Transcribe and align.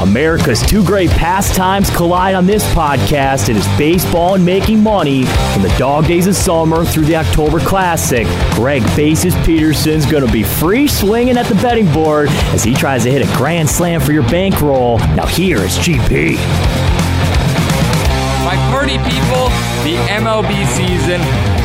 America's 0.00 0.60
two 0.60 0.84
great 0.84 1.08
pastimes 1.10 1.88
collide 1.88 2.34
on 2.34 2.44
this 2.44 2.62
podcast. 2.74 3.48
It 3.48 3.56
is 3.56 3.66
baseball 3.78 4.34
and 4.34 4.44
making 4.44 4.82
money 4.82 5.24
from 5.24 5.62
the 5.62 5.74
dog 5.78 6.06
days 6.06 6.26
of 6.26 6.36
summer 6.36 6.84
through 6.84 7.06
the 7.06 7.16
October 7.16 7.60
Classic. 7.60 8.26
Greg 8.52 8.82
Bases 8.94 9.34
Peterson's 9.36 10.04
going 10.04 10.24
to 10.24 10.30
be 10.30 10.42
free 10.42 10.86
swinging 10.86 11.38
at 11.38 11.46
the 11.46 11.54
betting 11.56 11.90
board 11.92 12.28
as 12.52 12.62
he 12.62 12.74
tries 12.74 13.04
to 13.04 13.10
hit 13.10 13.26
a 13.26 13.36
grand 13.36 13.70
slam 13.70 14.00
for 14.00 14.12
your 14.12 14.22
bankroll. 14.24 14.98
Now 14.98 15.26
here 15.26 15.58
is 15.58 15.78
GP. 15.78 16.36
My 18.44 18.56
party 18.70 18.98
people, 18.98 19.48
the 19.82 19.96
MLB 20.10 20.66
season 20.76 21.20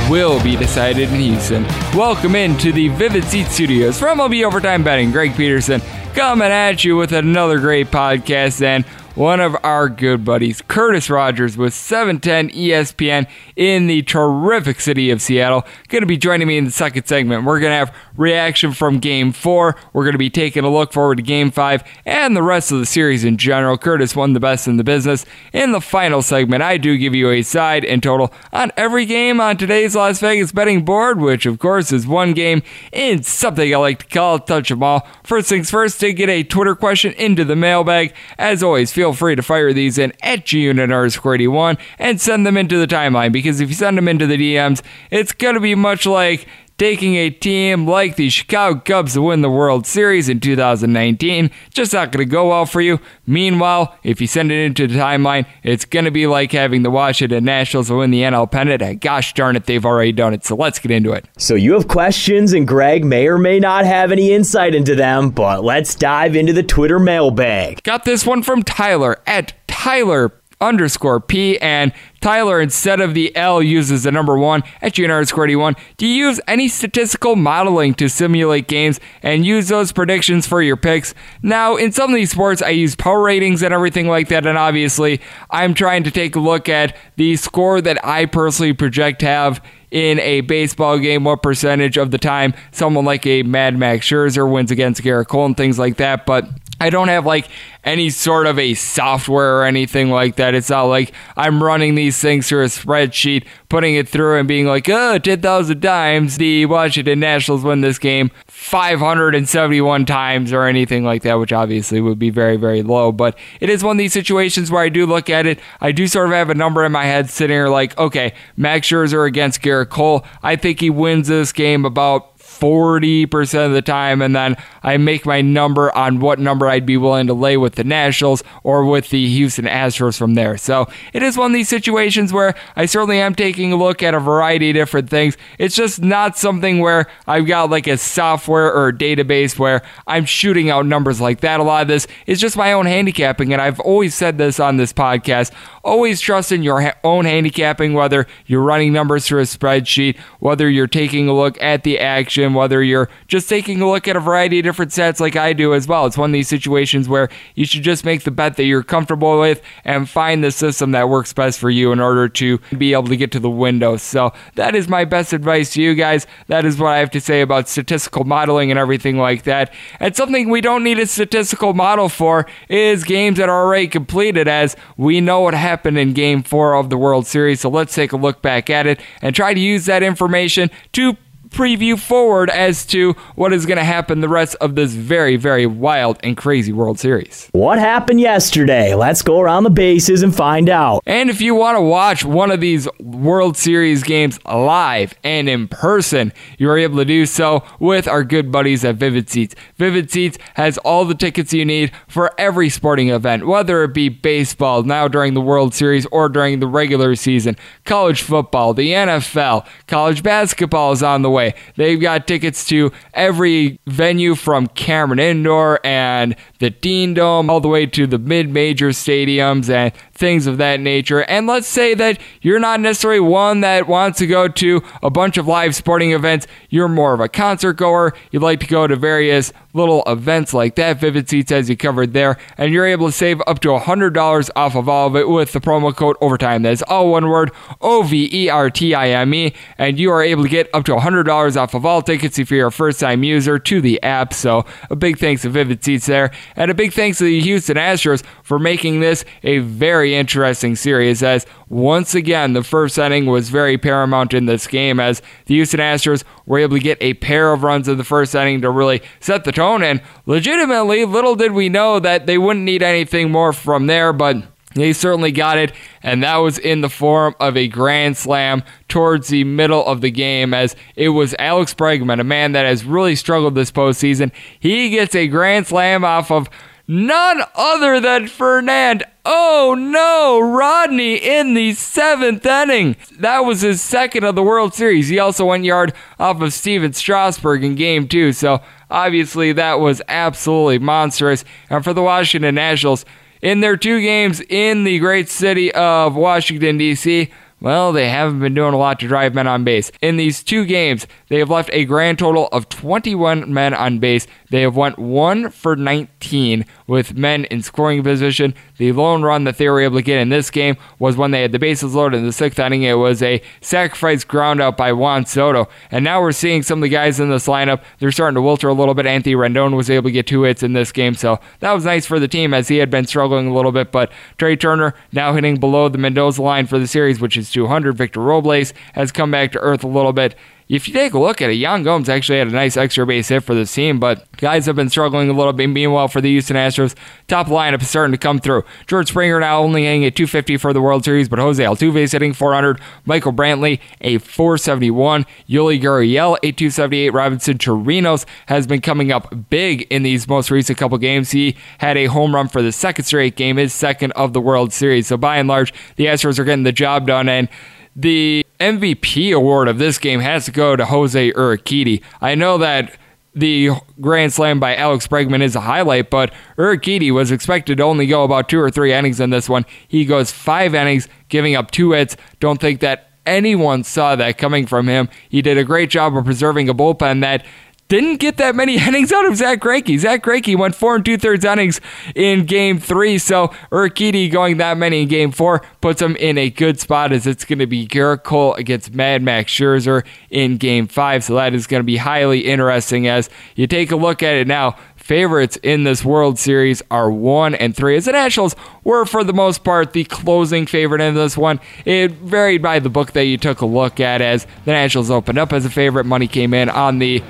will 0.10 0.42
be 0.42 0.56
decided 0.56 1.10
in 1.10 1.20
Houston. 1.20 1.64
Welcome 1.94 2.36
into 2.36 2.72
the 2.72 2.88
Vivid 2.88 3.26
Seat 3.26 3.48
Studios 3.48 4.00
from 4.00 4.20
MLB 4.20 4.46
Overtime 4.46 4.84
Betting. 4.84 5.12
Greg 5.12 5.36
Peterson 5.36 5.82
coming 6.14 6.52
at 6.52 6.84
you 6.84 6.98
with 6.98 7.14
another 7.14 7.60
great 7.60 7.88
podcast 7.88 8.62
and 8.62 8.86
one 9.16 9.40
of 9.40 9.56
our 9.64 9.90
good 9.90 10.24
buddies, 10.24 10.62
Curtis 10.62 11.10
Rogers 11.10 11.58
with 11.58 11.74
710 11.74 12.50
ESPN 12.50 13.28
in 13.56 13.88
the 13.88 14.02
terrific 14.04 14.80
city 14.80 15.12
of 15.12 15.22
Seattle, 15.22 15.66
going 15.90 16.02
to 16.02 16.08
be 16.08 16.18
joining 16.18 16.48
me 16.48 16.58
in 16.58 16.66
the 16.66 16.72
second 16.72 17.06
segment. 17.08 17.44
We're 17.44 17.60
going 17.60 17.72
to 17.72 17.78
have 17.78 17.96
reaction 18.18 18.74
from 18.74 19.00
game 19.00 19.32
four. 19.32 19.76
We're 19.94 20.04
going 20.04 20.14
to 20.14 20.20
be 20.20 20.30
taking 20.30 20.64
a 20.64 20.70
look 20.70 20.94
forward 20.94 21.18
to 21.18 21.24
game 21.24 21.52
five 21.52 21.84
and 22.06 22.36
the 22.36 22.44
rest 22.44 22.72
of 22.72 22.80
the 22.80 22.86
series 22.86 23.24
in 23.24 23.38
general. 23.38 23.78
Curtis 23.78 24.16
won 24.16 24.34
the 24.34 24.40
best 24.40 24.68
in 24.68 24.78
the 24.78 24.84
business. 24.84 25.26
In 25.54 25.72
the 25.72 25.82
final 25.82 26.22
segment, 26.22 26.64
I 26.64 26.78
do 26.78 26.98
give 26.98 27.16
you 27.16 27.30
a 27.30 27.42
side 27.42 27.86
and 27.86 28.02
total 28.02 28.34
on 28.52 28.72
every 28.78 29.06
game 29.06 29.40
on 29.40 29.58
today's 29.58 29.96
Las 29.96 30.20
Vegas 30.20 30.52
betting 30.52 30.84
board, 30.86 31.20
which 31.20 31.46
of 31.46 31.60
course 31.60 31.92
is 31.92 32.08
one 32.08 32.34
game 32.34 32.62
in 32.92 33.24
something 33.24 33.74
I 33.74 33.78
like 33.78 34.00
to 34.00 34.06
call 34.08 34.40
touch 34.40 34.70
them 34.70 34.84
all. 34.84 35.08
First 35.24 35.50
things 35.50 35.70
first, 35.70 36.00
to 36.02 36.14
get 36.14 36.30
a 36.30 36.44
Twitter 36.44 36.76
question 36.76 37.14
into 37.14 37.46
the 37.46 37.56
mailbag. 37.56 38.14
As 38.38 38.64
always, 38.64 38.92
feel 38.92 39.14
free 39.14 39.36
to 39.36 39.42
fire 39.42 39.74
these 39.74 39.98
in 39.98 40.14
at 40.22 40.46
GUnit 40.46 40.84
underscore 40.84 41.36
81 41.36 41.78
and 42.00 42.20
send 42.20 42.46
them 42.46 42.58
into 42.58 42.78
the 42.78 42.88
timeline 42.88 43.32
because 43.32 43.62
if 43.62 43.70
you 43.70 43.76
send 43.76 43.98
them 43.98 44.08
into 44.08 44.28
the 44.28 44.38
DMs, 44.38 44.82
it's 45.10 45.32
going 45.32 45.56
to 45.56 45.62
be 45.62 45.76
much 45.76 46.06
like 46.06 46.48
taking 46.82 47.14
a 47.14 47.30
team 47.30 47.88
like 47.88 48.16
the 48.16 48.28
Chicago 48.28 48.80
Cubs 48.80 49.14
to 49.14 49.22
win 49.22 49.42
the 49.42 49.52
World 49.52 49.86
Series 49.86 50.28
in 50.28 50.40
2019. 50.40 51.52
Just 51.70 51.94
not 51.94 52.12
going 52.12 52.26
to 52.28 52.32
go 52.32 52.50
well 52.50 52.66
for 52.66 52.82
you. 52.82 53.00
Meanwhile, 53.28 53.96
if 54.02 54.20
you 54.20 54.26
send 54.26 54.52
it 54.52 54.66
into 54.66 54.88
the 54.88 54.96
timeline, 54.98 55.46
it's 55.62 55.86
going 55.86 56.06
to 56.06 56.12
be 56.12 56.26
like 56.26 56.52
having 56.52 56.82
the 56.82 56.90
Washington 56.90 57.44
Nationals 57.44 57.92
win 57.92 58.10
the 58.10 58.24
NL 58.24 58.50
pennant. 58.50 58.82
And 58.82 59.00
gosh 59.00 59.36
darn 59.36 59.56
it, 59.56 59.68
they've 59.68 59.86
already 59.86 60.12
done 60.12 60.34
it. 60.34 60.44
So 60.44 60.56
let's 60.56 60.80
get 60.80 60.90
into 60.90 61.12
it. 61.12 61.28
So 61.38 61.54
you 61.54 61.74
have 61.74 61.88
questions, 61.88 62.52
and 62.52 62.68
Greg 62.68 63.06
may 63.06 63.28
or 63.28 63.38
may 63.38 63.60
not 63.60 63.86
have 63.86 64.12
any 64.12 64.32
insight 64.32 64.74
into 64.74 64.96
them, 64.96 65.30
but 65.30 65.64
let's 65.64 65.94
dive 65.94 66.36
into 66.36 66.52
the 66.52 66.64
Twitter 66.64 66.98
mailbag. 66.98 67.84
Got 67.84 68.06
this 68.06 68.26
one 68.26 68.42
from 68.42 68.64
Tyler 68.64 69.20
at 69.28 69.54
Tyler 69.68 70.32
underscore 70.62 71.20
P 71.20 71.58
and 71.60 71.92
Tyler, 72.22 72.62
instead 72.62 73.02
of 73.02 73.16
the 73.16 73.36
L, 73.36 73.64
uses 73.64 74.04
the 74.04 74.12
number 74.12 74.38
one 74.38 74.62
at 74.82 74.94
GUnit 74.94 75.06
underscore 75.06 75.46
81. 75.46 75.76
Do 75.98 76.06
you 76.06 76.28
use 76.28 76.40
any 76.48 76.68
statistical 76.68 77.36
modeling 77.36 77.96
to 77.96 78.08
simulate 78.08 78.68
games 78.68 79.00
and 79.24 79.44
use 79.44 79.70
those 79.70 79.92
predictions 79.92 80.46
for 80.46 80.62
your 80.62 80.78
picks? 80.78 81.16
Now, 81.42 81.78
in 81.78 81.92
some 81.92 82.12
of 82.12 82.16
these 82.16 82.30
sports, 82.30 82.62
I 82.62 82.70
use 82.70 82.96
power 82.96 83.24
ratings 83.24 83.64
and 83.64 83.74
everything 83.74 84.08
like 84.08 84.28
that, 84.30 84.46
and 84.46 84.58
obviously, 84.58 85.20
I'm 85.50 85.74
trying 85.74 86.04
to 86.04 86.12
take 86.12 86.36
a 86.36 86.40
look 86.40 86.70
at 86.70 86.96
the 87.16 87.36
score 87.38 87.82
that 87.82 88.06
I 88.06 88.28
personally 88.28 88.74
project 88.74 89.24
have 89.24 89.64
in 89.90 90.20
a 90.20 90.42
baseball 90.42 90.98
game, 91.00 91.26
what 91.26 91.44
percentage 91.44 91.98
of 91.98 92.12
the 92.12 92.18
time 92.18 92.54
someone 92.72 93.04
like 93.04 93.26
a 93.26 93.44
Mad 93.44 93.78
Max 93.78 94.08
Scherzer 94.08 94.50
wins 94.50 94.72
against 94.72 95.04
Gerrit 95.04 95.28
Cole 95.28 95.46
and 95.46 95.58
things 95.58 95.78
like 95.78 95.98
that. 95.98 96.26
But 96.26 96.48
I 96.82 96.90
don't 96.90 97.10
have 97.10 97.28
like 97.28 97.48
any 97.84 98.10
sort 98.10 98.48
of 98.48 98.58
a 98.58 98.74
software 98.74 99.60
or 99.60 99.66
anything 99.66 100.10
like 100.10 100.38
that. 100.38 100.56
It's 100.56 100.72
not 100.72 100.84
like 100.84 101.14
I'm 101.38 101.62
running 101.62 101.94
these 101.94 102.20
things 102.20 102.50
through 102.50 102.64
a 102.64 102.68
spreadsheet, 102.68 103.46
putting 103.70 103.96
it 103.96 104.10
through 104.10 104.40
and 104.40 104.48
being 104.48 104.66
like, 104.66 104.90
oh, 104.90 105.20
10,000 105.20 105.80
times 105.80 106.38
the 106.38 106.66
Washington 106.66 107.20
Nationals 107.20 107.64
win 107.64 107.82
this 107.82 108.00
game 108.00 108.32
571 108.48 110.06
times 110.06 110.52
or 110.52 110.64
anything 110.64 111.04
like 111.04 111.22
that, 111.22 111.36
which 111.36 111.54
obviously 111.54 112.02
would 112.02 112.18
be 112.18 112.32
very, 112.32 112.58
very 112.58 112.82
low. 112.82 113.12
But 113.12 113.38
it 113.60 113.70
is 113.70 113.84
one 113.84 113.96
of 113.96 114.00
these 114.00 114.14
situations 114.14 114.72
where 114.72 114.82
I 114.82 114.90
do 114.90 115.06
look 115.06 115.30
at 115.30 115.46
it. 115.46 115.60
I 115.82 115.92
do 115.92 116.08
sort 116.08 116.28
of 116.28 116.34
have 116.34 116.50
a 116.50 116.56
number 116.56 116.84
in 116.84 116.92
my 116.92 117.06
head 117.06 117.30
sitting 117.30 117.56
here 117.56 117.70
like, 117.70 117.98
okay, 118.00 118.34
Max 118.58 118.88
Scherzer 118.88 119.28
against 119.28 119.62
Gerrit 119.62 119.90
Cole. 119.90 120.26
I 120.42 120.56
think 120.56 120.80
he 120.80 120.90
wins 120.90 121.28
this 121.28 121.52
game 121.52 121.86
about 121.86 122.31
40% 122.62 123.66
of 123.66 123.72
the 123.72 123.82
time, 123.82 124.22
and 124.22 124.36
then 124.36 124.56
I 124.84 124.98
make 124.98 125.26
my 125.26 125.42
number 125.42 125.94
on 125.98 126.20
what 126.20 126.38
number 126.40 126.68
I'd 126.68 126.86
be 126.86 126.96
willing 126.96 127.26
to 127.28 127.34
lay 127.34 127.58
with 127.58 127.76
the 127.76 127.84
Nationals 127.84 128.44
or 128.64 128.86
with 128.86 129.10
the 129.10 129.28
Houston 129.28 129.66
Astros 129.66 130.18
from 130.18 130.36
there. 130.36 130.58
So 130.58 130.88
it 131.12 131.24
is 131.24 131.38
one 131.38 131.52
of 131.52 131.56
these 131.56 131.70
situations 131.70 132.32
where 132.32 132.54
I 132.76 132.86
certainly 132.86 133.20
am 133.20 133.34
taking 133.34 133.74
a 133.74 133.76
look 133.76 134.04
at 134.04 134.14
a 134.14 134.20
variety 134.20 134.70
of 134.70 134.76
different 134.76 135.10
things. 135.10 135.38
It's 135.58 135.76
just 135.76 136.02
not 136.02 136.38
something 136.38 136.80
where 136.80 137.08
I've 137.26 137.48
got 137.48 137.72
like 137.72 137.88
a 137.88 137.98
software 137.98 138.72
or 138.72 138.90
a 138.90 138.94
database 138.94 139.58
where 139.58 139.82
I'm 140.06 140.26
shooting 140.26 140.70
out 140.70 140.86
numbers 140.86 141.20
like 141.20 141.42
that. 141.42 141.60
A 141.60 141.64
lot 141.64 141.82
of 141.82 141.88
this 141.88 142.08
is 142.28 142.40
just 142.40 142.56
my 142.56 142.74
own 142.74 142.86
handicapping, 142.86 143.54
and 143.54 143.62
I've 143.62 143.80
always 143.80 144.14
said 144.14 144.38
this 144.38 144.60
on 144.60 144.78
this 144.78 144.94
podcast. 144.94 145.52
Always 145.84 146.22
trust 146.22 146.52
in 146.52 146.64
your 146.64 146.82
ha- 146.82 146.94
own 147.04 147.26
handicapping, 147.26 147.94
whether 147.94 148.28
you're 148.46 148.62
running 148.62 148.94
numbers 148.94 149.26
through 149.26 149.40
a 149.40 149.44
spreadsheet, 149.44 150.18
whether 150.40 150.70
you're 150.70 150.88
taking 150.88 151.28
a 151.28 151.34
look 151.34 151.62
at 151.62 151.84
the 151.84 152.00
action, 152.00 152.54
whether 152.54 152.84
you're 152.84 153.10
just 153.28 153.50
taking 153.50 153.82
a 153.82 153.90
look 153.90 154.08
at 154.08 154.16
a 154.16 154.20
variety 154.20 154.60
of 154.60 154.64
different 154.64 154.92
sets 154.92 155.20
like 155.20 155.36
I 155.36 155.54
do 155.54 155.74
as 155.74 155.88
well. 155.88 156.06
It's 156.06 156.18
one 156.18 156.30
of 156.30 156.34
these 156.34 156.48
situations 156.48 157.08
where 157.10 157.30
you 157.56 157.66
should 157.66 157.84
just 157.84 158.06
make 158.06 158.24
the 158.24 158.32
bet 158.32 158.58
that 158.58 158.66
you're 158.66 158.84
comfortable 158.84 159.40
with 159.40 159.62
and 159.86 160.10
find 160.10 160.44
the 160.44 160.52
system 160.52 160.92
that 160.92 161.10
works 161.10 161.34
best 161.34 161.60
for 161.60 161.70
you 161.70 161.92
in 161.92 162.00
order 162.00 162.30
to 162.30 162.60
be 162.78 162.94
able 162.94 163.08
to 163.08 163.18
get 163.18 163.32
to 163.32 163.40
the 163.40 163.50
window. 163.50 163.98
So 163.98 164.34
that 164.56 164.76
is 164.76 164.88
my 164.88 165.06
best 165.06 165.34
advice 165.34 165.74
to 165.74 165.82
you 165.82 165.96
guys. 165.96 166.28
That 166.48 166.66
is 166.66 166.78
what 166.78 166.94
I 166.94 167.00
have 167.00 167.12
to 167.12 167.22
say 167.22 167.42
about 167.42 167.68
statistical 167.68 168.24
modeling 168.24 168.72
and 168.72 168.80
everything 168.80 169.18
like 169.18 169.44
that. 169.44 169.74
And 170.00 170.16
something 170.16 170.50
we 170.50 170.62
don't 170.62 170.84
need 170.84 171.00
a 171.00 171.08
statistical 171.08 171.74
model 171.74 172.10
for 172.10 172.48
is 172.70 173.04
games 173.04 173.38
that 173.38 173.50
are 173.50 173.66
already 173.66 173.88
completed, 173.88 174.48
as 174.48 174.76
we 174.98 175.22
know 175.22 175.42
what 175.42 175.54
happened 175.72 175.98
in 175.98 176.12
game 176.12 176.44
four 176.44 176.76
of 176.76 176.90
the 176.90 176.98
World 176.98 177.26
Series. 177.26 177.62
So 177.62 177.70
let's 177.70 177.96
take 177.96 178.12
a 178.12 178.18
look 178.18 178.42
back 178.42 178.70
at 178.70 178.86
it 178.86 179.00
and 179.22 179.34
try 179.34 179.54
to 179.54 179.60
use 179.60 179.86
that 179.86 180.04
information 180.04 180.70
to 180.92 181.16
preview 181.52 182.00
forward 182.00 182.50
as 182.50 182.86
to 182.88 183.12
what 183.36 183.54
is 183.54 183.66
going 183.66 183.78
to 183.78 183.84
happen 183.84 184.22
the 184.22 184.30
rest 184.30 184.56
of 184.62 184.76
this 184.76 184.94
very, 184.94 185.36
very 185.36 185.66
wild 185.66 186.18
and 186.24 186.38
crazy 186.38 186.72
World 186.72 186.98
Series. 186.98 187.50
What 187.52 187.78
happened 187.78 188.22
yesterday? 188.22 188.96
Let's 188.96 189.22
go 189.22 189.40
around 189.40 189.66
the 189.66 189.70
bases 189.70 190.24
and 190.24 190.36
find 190.36 190.70
out. 190.70 191.04
And 191.06 191.30
if 191.30 191.42
you 191.42 191.54
want 191.54 191.78
to 191.78 191.82
watch 191.82 192.24
one 192.24 192.52
of 192.52 192.62
these 192.62 192.88
World 193.00 193.58
Series 193.58 194.02
games 194.02 194.40
live 194.46 195.14
and 195.24 195.50
in 195.50 195.68
person, 195.68 196.32
you 196.58 196.70
are 196.70 196.78
able 196.78 196.98
to 196.98 197.06
do 197.06 197.26
so 197.26 197.64
with 197.80 198.08
our 198.08 198.24
good 198.24 198.52
buddies 198.52 198.86
at 198.86 198.96
Vivid 198.96 199.30
Seats. 199.30 199.54
Vivid 199.76 200.10
Seats 200.10 200.38
has 200.56 200.78
all 200.80 201.04
the 201.04 201.16
tickets 201.16 201.54
you 201.54 201.66
need 201.66 201.92
for 202.08 202.32
every 202.40 202.70
sporting 202.70 203.10
event, 203.10 203.46
whether 203.46 203.84
it 203.84 203.94
be 203.94 204.08
baseball 204.08 204.84
now 204.84 205.08
during 205.08 205.34
the 205.34 205.42
World 205.42 205.74
Series 205.74 206.06
or 206.08 206.30
during 206.30 206.60
the 206.60 206.68
regular 206.68 207.16
season, 207.16 207.58
college 207.84 208.22
football, 208.22 208.74
the 208.74 208.92
NFL, 208.92 209.68
college 209.88 210.24
basketball 210.24 210.94
is 210.94 211.04
on 211.04 211.22
the 211.22 211.30
way 211.30 211.41
They've 211.76 212.00
got 212.00 212.28
tickets 212.28 212.66
to 212.66 212.92
every 213.14 213.80
venue 213.88 214.36
from 214.36 214.68
Cameron 214.68 215.20
Indoor 215.20 215.80
and 215.86 216.36
the 216.60 216.70
Dean 216.70 217.14
Dome 217.14 217.50
all 217.50 217.60
the 217.60 217.68
way 217.68 217.86
to 217.86 218.08
the 218.08 218.18
mid 218.18 218.50
major 218.50 218.90
stadiums 218.90 219.70
and 219.70 219.94
things 220.22 220.48
of 220.48 220.58
that 220.60 220.80
nature. 220.80 221.24
And 221.24 221.48
let's 221.48 221.68
say 221.68 221.94
that 221.96 222.22
you're 222.42 222.60
not 222.60 222.80
necessarily 222.80 223.20
one 223.20 223.60
that 223.62 223.88
wants 223.88 224.20
to 224.20 224.28
go 224.28 224.48
to 224.48 224.82
a 225.04 225.10
bunch 225.10 225.36
of 225.36 225.48
live 225.48 225.76
sporting 225.76 226.12
events. 226.12 226.48
You're 226.70 226.88
more 226.88 227.14
of 227.14 227.20
a 227.20 227.28
concert 227.28 227.74
goer. 227.74 228.14
You'd 228.32 228.44
like 228.44 228.62
to 228.62 228.68
go 228.68 228.88
to 228.88 228.96
various 228.96 229.52
little 229.74 230.04
events 230.06 230.54
like 230.54 230.76
that. 230.76 231.00
Vivid 231.00 231.30
Seats 231.30 231.52
has 231.52 231.70
you 231.70 231.78
covered 231.78 232.14
there. 232.14 232.38
And 232.58 232.72
you're 232.74 232.86
able 232.86 233.08
to 233.08 233.12
save 233.12 233.42
up 233.48 233.60
to 233.60 233.70
$100 233.70 234.50
off 234.56 234.76
of 234.76 234.88
all 234.88 235.08
of 235.08 235.16
it 235.16 235.28
with 235.28 235.52
the 235.54 235.60
promo 235.60 235.96
code 235.96 236.18
OVERTIME. 236.22 236.64
That's 236.64 236.82
all 236.84 237.12
one 237.12 237.28
word 237.28 237.52
O 237.82 238.04
V 238.04 238.30
E 238.32 238.50
R 238.50 238.70
T 238.70 238.94
I 238.94 239.10
M 239.10 239.34
E. 239.34 239.54
And 239.78 240.00
you 240.00 240.12
are 240.12 240.22
able 240.22 240.44
to 240.44 240.50
get 240.50 240.70
up 240.74 240.86
to 240.86 240.94
$100 240.94 241.58
off 241.58 241.74
of 241.74 241.86
all 241.86 242.02
tickets 242.02 242.38
if 242.38 242.52
you're 242.52 242.68
a 242.68 242.72
first 242.72 243.00
time 243.00 243.24
user 243.24 243.58
to 243.60 243.82
the 243.82 244.02
app. 244.04 244.34
So 244.34 244.66
a 244.90 244.96
big 244.96 245.18
thanks 245.18 245.42
to 245.44 245.50
Vivid 245.50 245.84
Seats 245.84 246.06
there. 246.06 246.32
And 246.56 246.70
a 246.70 246.76
big 246.76 246.94
thanks 246.94 247.18
to 247.18 247.24
the 247.24 247.42
Houston 247.42 247.78
Astros 247.78 248.24
for 248.44 248.60
making 248.60 249.00
this 249.00 249.26
a 249.44 249.60
very 249.60 250.11
interesting 250.16 250.76
series. 250.76 251.24
As 251.24 251.46
once 251.70 252.16
again, 252.16 252.54
the 252.54 252.64
first 252.64 252.98
inning 252.98 253.26
was 253.26 253.50
very 253.50 253.78
paramount 253.78 254.34
in 254.34 254.46
this 254.46 254.68
game 254.68 255.00
as 255.00 255.22
the 255.46 255.56
Houston 255.56 255.80
Astros 255.80 256.24
were 256.46 256.60
able 256.60 256.78
to 256.78 256.84
get 256.84 256.98
a 257.02 257.14
pair 257.16 257.54
of 257.54 257.64
runs 257.64 257.88
in 257.88 257.98
the 257.98 258.04
first 258.04 258.36
inning 258.36 258.62
to 258.62 258.70
really 258.70 259.02
set 259.20 259.44
the 259.44 259.52
tone. 259.52 259.84
And 259.84 260.02
legitimately, 260.26 261.06
little 261.06 261.36
did 261.36 261.52
we 261.52 261.70
know 261.70 262.00
that 262.00 262.26
they 262.26 262.38
wouldn't 262.38 262.66
need 262.66 262.84
anything 262.84 263.32
more 263.32 263.54
from 263.54 263.88
there, 263.88 264.14
but 264.14 264.44
they 264.74 264.94
certainly 264.94 265.32
got 265.34 265.58
it, 265.58 265.74
and 266.02 266.24
that 266.24 266.38
was 266.38 266.58
in 266.58 266.80
the 266.80 266.90
form 266.90 267.36
of 267.42 267.58
a 267.58 267.68
grand 267.68 268.16
slam 268.16 268.64
towards 268.88 269.28
the 269.28 269.44
middle 269.44 269.86
of 269.86 270.00
the 270.00 270.12
game 270.12 270.54
as 270.54 270.78
it 270.96 271.10
was 271.10 271.36
Alex 271.38 271.74
Bregman, 271.74 272.22
a 272.22 272.24
man 272.24 272.54
that 272.54 272.66
has 272.66 272.86
really 272.86 273.16
struggled 273.16 273.54
this 273.54 273.72
postseason. 273.72 274.32
He 274.60 274.90
gets 274.90 275.14
a 275.14 275.28
grand 275.28 275.68
slam 275.68 276.06
off 276.06 276.32
of 276.32 276.50
none 276.88 277.42
other 277.54 278.00
than 278.00 278.28
Fernand. 278.28 279.04
Oh 279.24 279.76
no, 279.78 280.40
Rodney 280.40 281.16
in 281.16 281.54
the 281.54 281.74
seventh 281.74 282.44
inning. 282.44 282.96
That 283.20 283.42
was 283.42 283.62
his 283.62 283.80
second 283.82 284.24
of 284.24 284.34
the 284.34 284.42
World 284.42 284.74
Series. 284.74 285.10
He 285.10 285.20
also 285.20 285.46
went 285.46 285.64
yard 285.64 285.94
off 286.20 286.42
of 286.42 286.54
Stephen 286.54 286.94
Strasburg 286.94 287.64
in 287.64 287.76
game 287.76 288.08
two, 288.08 288.34
so 288.34 288.62
obviously 288.90 289.52
that 289.54 289.80
was 289.80 290.02
absolutely 290.08 290.80
monstrous. 290.80 291.46
And 291.70 291.84
for 291.84 291.94
the 291.94 292.02
Washington 292.02 292.56
Nationals, 292.56 293.06
in 293.44 293.62
their 293.62 293.78
two 293.78 294.02
games 294.02 294.42
in 294.50 294.86
the 294.86 294.98
great 294.98 295.30
city 295.30 295.72
of 295.74 296.16
Washington, 296.16 296.78
D.C., 296.78 297.30
well, 297.60 297.92
they 297.94 298.10
haven't 298.10 298.40
been 298.40 298.56
doing 298.56 298.74
a 298.74 298.78
lot 298.78 299.00
to 299.02 299.08
drive 299.08 299.36
men 299.36 299.46
on 299.48 299.64
base. 299.64 299.92
In 300.02 300.18
these 300.18 300.44
two 300.44 300.66
games, 300.66 301.06
they 301.32 301.40
have 301.40 301.50
left 301.50 301.70
a 301.72 301.86
grand 301.86 302.20
total 302.20 302.50
of 302.52 302.68
21 302.68 303.54
men 303.54 303.74
on 303.74 304.00
base. 304.00 304.28
They 304.50 304.64
have 304.64 304.76
went 304.76 305.00
1 305.00 305.52
for 305.52 305.78
19 305.78 306.66
with 306.88 307.16
men 307.16 307.46
in 307.46 307.62
scoring 307.62 308.04
position. 308.04 308.54
The 308.76 308.92
lone 308.92 309.24
run 309.24 309.46
that 309.46 309.58
they 309.58 309.70
were 309.70 309.80
able 309.80 309.96
to 309.96 310.02
get 310.02 310.20
in 310.20 310.28
this 310.28 310.50
game 310.50 310.76
was 311.00 311.16
when 311.16 311.32
they 311.32 311.42
had 311.42 311.54
the 311.54 311.58
bases 311.58 311.96
loaded 311.96 312.18
in 312.18 312.26
the 312.26 312.34
sixth 312.34 312.60
inning. 312.60 312.84
It 312.84 312.96
was 312.96 313.24
a 313.24 313.42
sacrifice 313.62 314.26
ground 314.26 314.60
out 314.60 314.76
by 314.76 314.92
Juan 314.92 315.26
Soto. 315.26 315.70
And 315.90 316.04
now 316.04 316.20
we're 316.20 316.34
seeing 316.34 316.64
some 316.64 316.80
of 316.80 316.82
the 316.82 316.90
guys 316.90 317.18
in 317.18 317.30
this 317.30 317.48
lineup. 317.48 317.82
They're 318.00 318.12
starting 318.12 318.36
to 318.36 318.42
wilter 318.42 318.70
a 318.70 318.74
little 318.74 318.94
bit. 318.94 319.06
Anthony 319.06 319.36
Rendon 319.36 319.78
was 319.78 319.90
able 319.90 320.10
to 320.10 320.12
get 320.12 320.28
two 320.28 320.44
hits 320.44 320.64
in 320.64 320.74
this 320.74 320.92
game, 320.92 321.14
so 321.14 321.40
that 321.62 321.72
was 321.72 321.86
nice 321.86 322.06
for 322.06 322.20
the 322.20 322.28
team 322.28 322.54
as 322.54 322.68
he 322.68 322.80
had 322.80 322.90
been 322.90 323.08
struggling 323.08 323.48
a 323.48 323.54
little 323.54 323.72
bit. 323.72 323.94
But 323.94 324.12
Trea 324.38 324.58
Turner 324.58 324.96
now 325.14 325.32
hitting 325.32 325.62
below 325.62 325.88
the 325.88 325.98
Mendoza 325.98 326.42
line 326.42 326.68
for 326.68 326.78
the 326.78 326.88
series, 326.88 327.22
which 327.22 327.38
is 327.38 327.50
200. 327.52 327.96
Victor 327.96 328.20
Robles 328.20 328.74
has 328.96 329.14
come 329.14 329.32
back 329.32 329.54
to 329.54 329.60
earth 329.60 329.86
a 329.86 329.88
little 329.88 330.12
bit 330.12 330.36
if 330.72 330.88
you 330.88 330.94
take 330.94 331.14
a 331.14 331.20
look 331.20 331.42
at 331.42 331.50
it, 331.50 331.56
Yan 331.56 331.84
Gomes 331.84 332.08
actually 332.08 332.38
had 332.38 332.48
a 332.48 332.52
nice 332.52 332.78
extra 332.78 333.06
base 333.06 333.28
hit 333.28 333.42
for 333.42 333.54
this 333.54 333.74
team, 333.74 334.00
but 334.00 334.26
guys 334.38 334.66
have 334.68 334.76
been 334.78 334.90
struggling 334.90 335.30
a 335.30 335.34
little 335.34 335.52
bit. 335.52 335.68
Meanwhile, 335.68 336.08
for 336.08 336.22
the 336.22 336.30
Houston 336.30 336.56
Astros, 336.56 336.96
top 337.28 337.48
lineup 337.48 337.82
is 337.82 337.90
starting 337.90 338.14
to 338.14 338.18
come 338.18 338.40
through. 338.40 338.64
George 338.88 339.10
Springer 339.10 339.42
now 339.42 339.60
only 339.60 339.84
hitting 339.84 340.06
at 340.06 340.16
250 340.16 340.56
for 340.56 340.72
the 340.72 340.82
World 340.82 341.04
Series, 341.04 341.28
but 341.28 341.40
Jose 341.40 341.62
Altuve 341.62 341.98
is 341.98 342.14
hitting 342.14 342.32
400. 342.32 342.80
Michael 343.04 343.34
Brantley, 343.34 343.82
a 344.00 344.18
471. 344.20 345.26
Yuli 345.50 345.82
Gurriel, 345.82 346.38
a 346.42 346.54
278. 346.54 347.10
Robinson 347.10 347.58
Chirinos 347.58 348.26
has 348.46 348.66
been 348.66 348.80
coming 348.80 349.12
up 349.12 349.50
big 349.50 349.82
in 349.90 350.04
these 350.04 350.26
most 350.26 350.50
recent 350.50 350.78
couple 350.78 350.98
games. 350.98 351.32
He 351.32 351.58
had 351.80 351.98
a 351.98 352.06
home 352.06 352.34
run 352.34 352.48
for 352.48 352.62
the 352.62 352.72
second 352.72 353.04
straight 353.04 353.36
game, 353.36 353.58
his 353.58 353.74
second 353.74 354.14
of 354.14 354.32
the 354.32 354.40
World 354.40 354.72
Series. 354.72 355.08
So 355.08 355.18
by 355.18 355.36
and 355.36 355.50
large, 355.50 355.74
the 355.98 356.06
Astros 356.06 356.40
are 356.40 356.46
getting 356.46 356.64
the 356.64 356.72
job 356.72 357.08
done, 357.08 357.28
and 357.28 357.50
the 357.96 358.46
MVP 358.60 359.36
award 359.36 359.68
of 359.68 359.78
this 359.78 359.98
game 359.98 360.20
has 360.20 360.46
to 360.46 360.52
go 360.52 360.76
to 360.76 360.86
Jose 360.86 361.32
Urquidy. 361.34 362.02
I 362.22 362.36
know 362.36 362.58
that 362.58 362.98
the 363.34 363.72
grand 364.00 364.34
slam 364.34 364.60
by 364.60 364.76
Alex 364.76 365.08
Bregman 365.08 365.42
is 365.42 365.56
a 365.56 365.62
highlight, 365.62 366.10
but 366.10 366.34
Urquidy 366.58 367.12
was 367.12 367.32
expected 367.32 367.78
to 367.78 367.84
only 367.84 368.06
go 368.08 368.24
about 368.24 368.50
two 368.50 368.60
or 368.60 368.70
three 368.70 368.94
innings 368.94 369.20
in 369.20 369.30
this 369.30 369.48
one. 369.48 369.66
He 369.88 370.06
goes 370.06 370.32
five 370.32 370.76
innings, 370.76 371.08
giving 371.30 371.56
up 371.56 371.72
two 371.72 371.92
hits. 371.94 372.18
Don't 372.40 372.60
think 372.60 372.82
that 372.82 373.12
anyone 373.26 373.84
saw 373.84 374.16
that 374.16 374.38
coming 374.38 374.66
from 374.66 374.88
him. 374.88 375.10
He 375.30 375.42
did 375.42 375.58
a 375.58 375.64
great 375.64 375.90
job 375.90 376.16
of 376.16 376.26
preserving 376.26 376.70
a 376.70 376.74
bullpen 376.74 377.22
that 377.22 377.46
didn't 377.92 378.22
get 378.22 378.38
that 378.38 378.56
many 378.56 378.78
innings 378.88 379.12
out 379.12 379.26
of 379.26 379.36
Zack 379.36 379.60
Greinke. 379.60 380.00
Zack 380.00 380.24
Greinke 380.24 380.58
went 380.58 380.76
four 380.76 380.96
and 380.96 381.04
two 381.04 381.18
thirds 381.18 381.44
innings 381.44 381.82
in 382.16 382.46
game 382.46 382.80
three, 382.80 383.18
so 383.18 383.50
Urquidy 383.70 384.32
going 384.32 384.58
that 384.58 384.78
many 384.78 385.02
in 385.02 385.10
game 385.10 385.32
four 385.32 385.62
puts 385.82 386.02
him 386.02 386.16
in 386.16 386.38
a 386.38 386.50
good 386.50 386.80
spot 386.80 387.12
as 387.12 387.28
it's 387.28 387.44
going 387.44 387.60
to 387.60 387.68
be 387.68 387.86
Gerrit 387.86 388.24
Cole 388.24 388.54
against 388.54 388.94
Mad 388.96 389.22
Max 389.22 389.52
Scherzer 389.52 390.06
in 390.30 390.56
game 390.56 390.88
five. 390.88 391.26
So 391.26 391.36
that 391.36 391.54
is 391.54 391.68
going 391.68 391.82
to 391.82 391.86
be 391.86 391.98
highly 391.98 392.48
interesting 392.48 393.08
as 393.08 393.30
you 393.56 393.68
take 393.68 393.92
a 393.92 393.98
look 393.98 394.24
at 394.24 394.36
it 394.36 394.48
now 394.48 394.78
favorites 394.96 395.58
in 395.62 395.84
this 395.84 396.06
World 396.06 396.40
Series 396.40 396.82
are 396.90 397.12
one 397.12 397.56
and 397.56 397.76
three. 397.76 397.98
As 397.98 398.06
the 398.06 398.14
Nationals 398.14 398.56
were, 398.86 399.04
for 399.04 399.26
the 399.26 399.34
most 399.34 399.66
part, 399.66 399.92
the 399.92 400.06
closing 400.06 400.66
favorite 400.66 401.02
in 401.02 401.16
this 401.16 401.36
one. 401.36 401.60
It 401.84 402.12
varied 402.12 402.62
by 402.62 402.80
the 402.80 402.90
book 402.90 403.12
that 403.12 403.26
you 403.26 403.38
took 403.38 403.60
a 403.60 403.66
look 403.66 404.00
at 404.00 404.22
as 404.22 404.48
the 404.64 404.72
Nationals 404.72 405.12
opened 405.12 405.40
up 405.40 405.52
as 405.52 405.66
a 405.66 405.70
favorite. 405.70 406.06
Money 406.06 406.28
came 406.28 406.54
in 406.54 406.70
on 406.70 407.00
the 407.00 407.22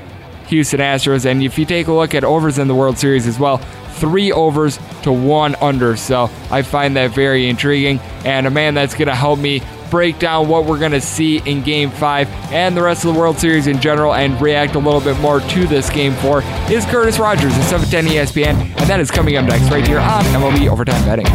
Houston 0.51 0.79
Astros. 0.79 1.25
And 1.25 1.41
if 1.41 1.58
you 1.58 1.65
take 1.65 1.88
a 1.88 1.93
look 1.93 2.13
at 2.13 2.24
overs 2.24 2.60
in 2.60 2.67
the 2.67 2.75
World 2.75 2.98
Series 2.98 3.25
as 3.25 3.39
well, 3.39 3.58
three 3.58 4.31
overs 4.31 4.77
to 5.03 5.12
one 5.12 5.55
under. 5.55 5.96
So 5.96 6.29
I 6.50 6.62
find 6.62 6.96
that 6.98 7.12
very 7.12 7.50
intriguing. 7.50 8.00
And 8.25 8.46
a 8.46 8.51
man 8.51 8.74
that's 8.74 8.93
going 8.93 9.08
to 9.08 9.15
help 9.15 9.39
me 9.39 9.62
break 9.89 10.20
down 10.20 10.48
what 10.48 10.65
we're 10.65 10.79
going 10.79 10.91
to 10.91 11.01
see 11.01 11.39
in 11.39 11.63
Game 11.63 11.89
5 11.89 12.29
and 12.51 12.77
the 12.77 12.81
rest 12.81 13.03
of 13.03 13.13
the 13.13 13.20
World 13.20 13.39
Series 13.39 13.67
in 13.67 13.79
general 13.81 14.13
and 14.13 14.39
react 14.41 14.75
a 14.75 14.79
little 14.79 15.01
bit 15.01 15.20
more 15.20 15.39
to 15.39 15.67
this 15.67 15.89
Game 15.89 16.13
4 16.15 16.41
is 16.70 16.86
Curtis 16.86 17.20
Rogers 17.20 17.53
at 17.53 17.63
710 17.63 18.05
ESPN. 18.05 18.55
And 18.79 18.89
that 18.89 19.00
is 19.00 19.10
coming 19.12 19.38
up 19.38 19.46
next 19.46 19.70
right 19.72 19.86
here 19.86 20.00
on 20.00 20.24
MLB 20.25 20.70
Overtime 20.70 21.03
Betting. 21.05 21.27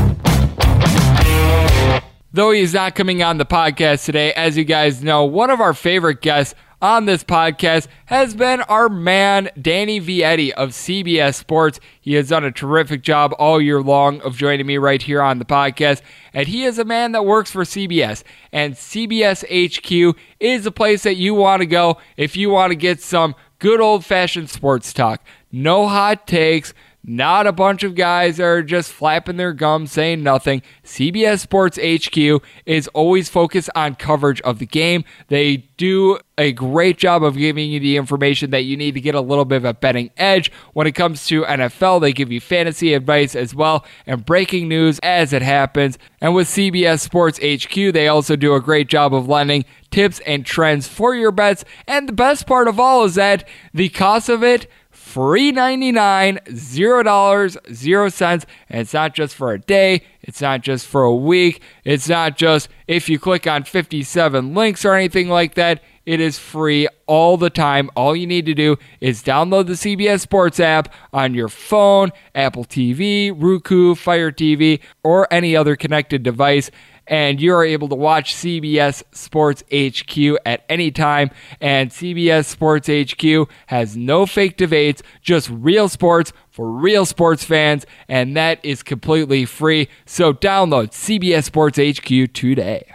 Though 2.33 2.51
he 2.51 2.61
is 2.61 2.75
not 2.75 2.95
coming 2.95 3.23
on 3.23 3.39
the 3.39 3.47
podcast 3.47 4.05
today, 4.05 4.31
as 4.35 4.59
you 4.59 4.65
guys 4.65 5.03
know, 5.03 5.25
one 5.25 5.49
of 5.49 5.59
our 5.61 5.73
favorite 5.73 6.21
guests 6.21 6.55
on 6.81 7.07
this 7.07 7.25
podcast 7.25 7.89
has 8.07 8.35
been 8.35 8.61
our 8.63 8.89
man, 8.89 9.51
Danny 9.61 10.01
Vietti 10.01 10.51
of 10.53 10.71
CBS 10.71 11.35
Sports. 11.35 11.81
He 12.01 12.15
has 12.15 12.29
done 12.29 12.45
a 12.45 12.53
terrific 12.53 13.03
job 13.03 13.35
all 13.39 13.61
year 13.61 13.81
long 13.81 14.21
of 14.21 14.37
joining 14.37 14.67
me 14.67 14.79
right 14.79 15.01
here 15.01 15.23
on 15.23 15.39
the 15.39 15.45
podcast. 15.45 16.03
And 16.33 16.49
he 16.49 16.65
is 16.65 16.79
a 16.79 16.85
man 16.85 17.13
that 17.13 17.25
works 17.25 17.51
for 17.51 17.65
CBS. 17.65 18.23
And 18.53 18.75
CBS 18.75 19.45
HQ 19.45 20.17
is 20.41 20.65
the 20.65 20.73
place 20.73 21.03
that 21.05 21.17
you 21.17 21.35
want 21.35 21.61
to 21.61 21.67
go 21.67 21.99
if 22.17 22.37
you 22.37 22.51
want 22.51 22.71
to 22.71 22.77
get 22.77 23.01
some 23.01 23.35
good 23.59 23.81
old 23.81 24.05
fashioned 24.05 24.51
sports 24.51 24.93
talk. 24.93 25.25
No 25.51 25.89
hot 25.89 26.27
takes 26.27 26.75
not 27.07 27.47
a 27.47 27.53
bunch 27.53 27.85
of 27.85 27.95
guys 27.95 28.39
that 28.39 28.45
are 28.45 28.63
just 28.63 28.93
flapping 28.93 29.37
their 29.37 29.53
gums 29.53 29.93
saying 29.93 30.23
nothing. 30.23 30.61
CBS 30.85 31.39
Sports 31.39 31.79
HQ 31.79 32.43
is 32.67 32.89
always 32.89 33.29
focused 33.29 33.71
on 33.77 33.95
coverage 33.95 34.41
of 34.41 34.59
the 34.59 34.67
game. 34.67 35.05
They 35.29 35.69
do 35.77 36.19
a 36.37 36.53
great 36.53 36.99
job 36.99 37.23
of 37.23 37.37
giving 37.37 37.71
you 37.71 37.81
the 37.81 37.97
information 37.97 38.51
that 38.51 38.65
you 38.65 38.77
need 38.77 38.95
to 38.95 39.01
get 39.01 39.15
a 39.15 39.21
little 39.21 39.45
bit 39.45 39.57
of 39.57 39.65
a 39.65 39.75
betting 39.75 40.11
edge. 40.17 40.51
When 40.73 40.87
it 40.87 40.93
comes 40.93 41.27
to 41.27 41.43
NFL, 41.43 42.01
they 42.01 42.13
give 42.13 42.33
you 42.33 42.41
fantasy 42.41 42.93
advice 42.93 43.37
as 43.37 43.55
well 43.55 43.87
and 44.07 44.27
breaking 44.27 44.69
news 44.69 44.99
as 45.03 45.33
it 45.33 45.43
happens. 45.43 45.99
And 46.21 46.35
with 46.35 46.49
CBS 46.49 47.01
Sports 47.01 47.39
HQ, 47.39 47.93
they 47.93 48.09
also 48.09 48.35
do 48.37 48.55
a 48.55 48.61
great 48.61 48.89
job 48.89 49.15
of 49.15 49.29
lending 49.29 49.65
tips 49.91 50.21
and 50.27 50.45
trends 50.45 50.89
for 50.89 51.15
your 51.15 51.33
bets. 51.33 51.65
And 51.87 52.09
the 52.09 52.13
best 52.13 52.47
part 52.47 52.69
of 52.69 52.81
all 52.81 53.05
is 53.05 53.15
that 53.15 53.49
the 53.73 53.89
cost 53.89 54.29
of 54.29 54.43
it 54.43 54.69
free 55.17 55.51
99 55.51 56.39
zero 56.55 57.03
dollars 57.03 57.57
zero 57.73 58.11
cents. 58.11 58.45
And 58.69 58.83
it's 58.83 58.93
not 58.93 59.15
just 59.15 59.35
for 59.35 59.51
a 59.51 59.59
day. 59.59 60.03
It's 60.21 60.43
not 60.43 60.61
just 60.61 60.87
for 60.87 61.05
a 61.05 61.15
week. 61.15 61.63
It's 61.85 62.07
not 62.07 62.37
just 62.37 62.69
if 62.87 63.09
you 63.09 63.19
click 63.19 63.47
on 63.47 63.65
57 63.65 64.55
links 64.55 64.85
or 64.85 64.95
anything 64.95 65.31
like 65.31 65.55
that. 65.55 65.83
It 66.05 66.21
is 66.21 66.39
free 66.39 66.87
all 67.07 67.39
the 67.39 67.49
time. 67.49 67.89
All 67.97 68.15
you 68.15 68.27
need 68.27 68.45
to 68.45 68.55
do 68.55 68.77
is 69.01 69.23
download 69.23 69.69
the 69.69 69.73
cbs 69.73 70.21
sports 70.21 70.61
app 70.61 70.93
on 71.15 71.33
your 71.33 71.49
phone 71.49 72.11
apple 72.35 72.67
tv 72.67 73.33
roku 73.35 73.95
fire 73.95 74.31
tv 74.31 74.81
or 75.03 75.27
any 75.33 75.57
other 75.57 75.77
connected 75.77 76.23
device 76.23 76.71
and 77.07 77.41
you 77.41 77.55
are 77.55 77.65
able 77.65 77.89
to 77.89 77.95
watch 77.95 78.35
CBS 78.35 79.03
Sports 79.13 79.63
HQ 79.73 80.39
at 80.45 80.65
any 80.69 80.91
time. 80.91 81.31
And 81.61 81.91
CBS 81.91 82.47
Sports 82.47 82.89
HQ 82.89 83.49
has 83.67 83.97
no 83.97 84.27
fake 84.27 84.57
debates, 84.57 85.03
just 85.23 85.51
real 85.51 85.89
sports 85.89 86.33
for 86.51 86.71
real 86.71 87.05
sports 87.05 87.45
fans, 87.45 87.85
and 88.09 88.37
that 88.37 88.65
is 88.65 88.83
completely 88.83 89.45
free. 89.45 89.89
So 90.07 90.33
download 90.33 90.93
CBS 90.93 91.45
Sports 91.45 91.79
HQ 91.79 92.33
today. 92.33 92.93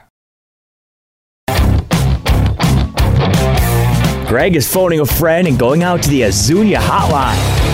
Greg 4.27 4.55
is 4.55 4.71
phoning 4.71 5.01
a 5.01 5.05
friend 5.05 5.45
and 5.45 5.59
going 5.59 5.83
out 5.83 6.01
to 6.03 6.09
the 6.09 6.21
Azunia 6.21 6.77
hotline. 6.77 7.70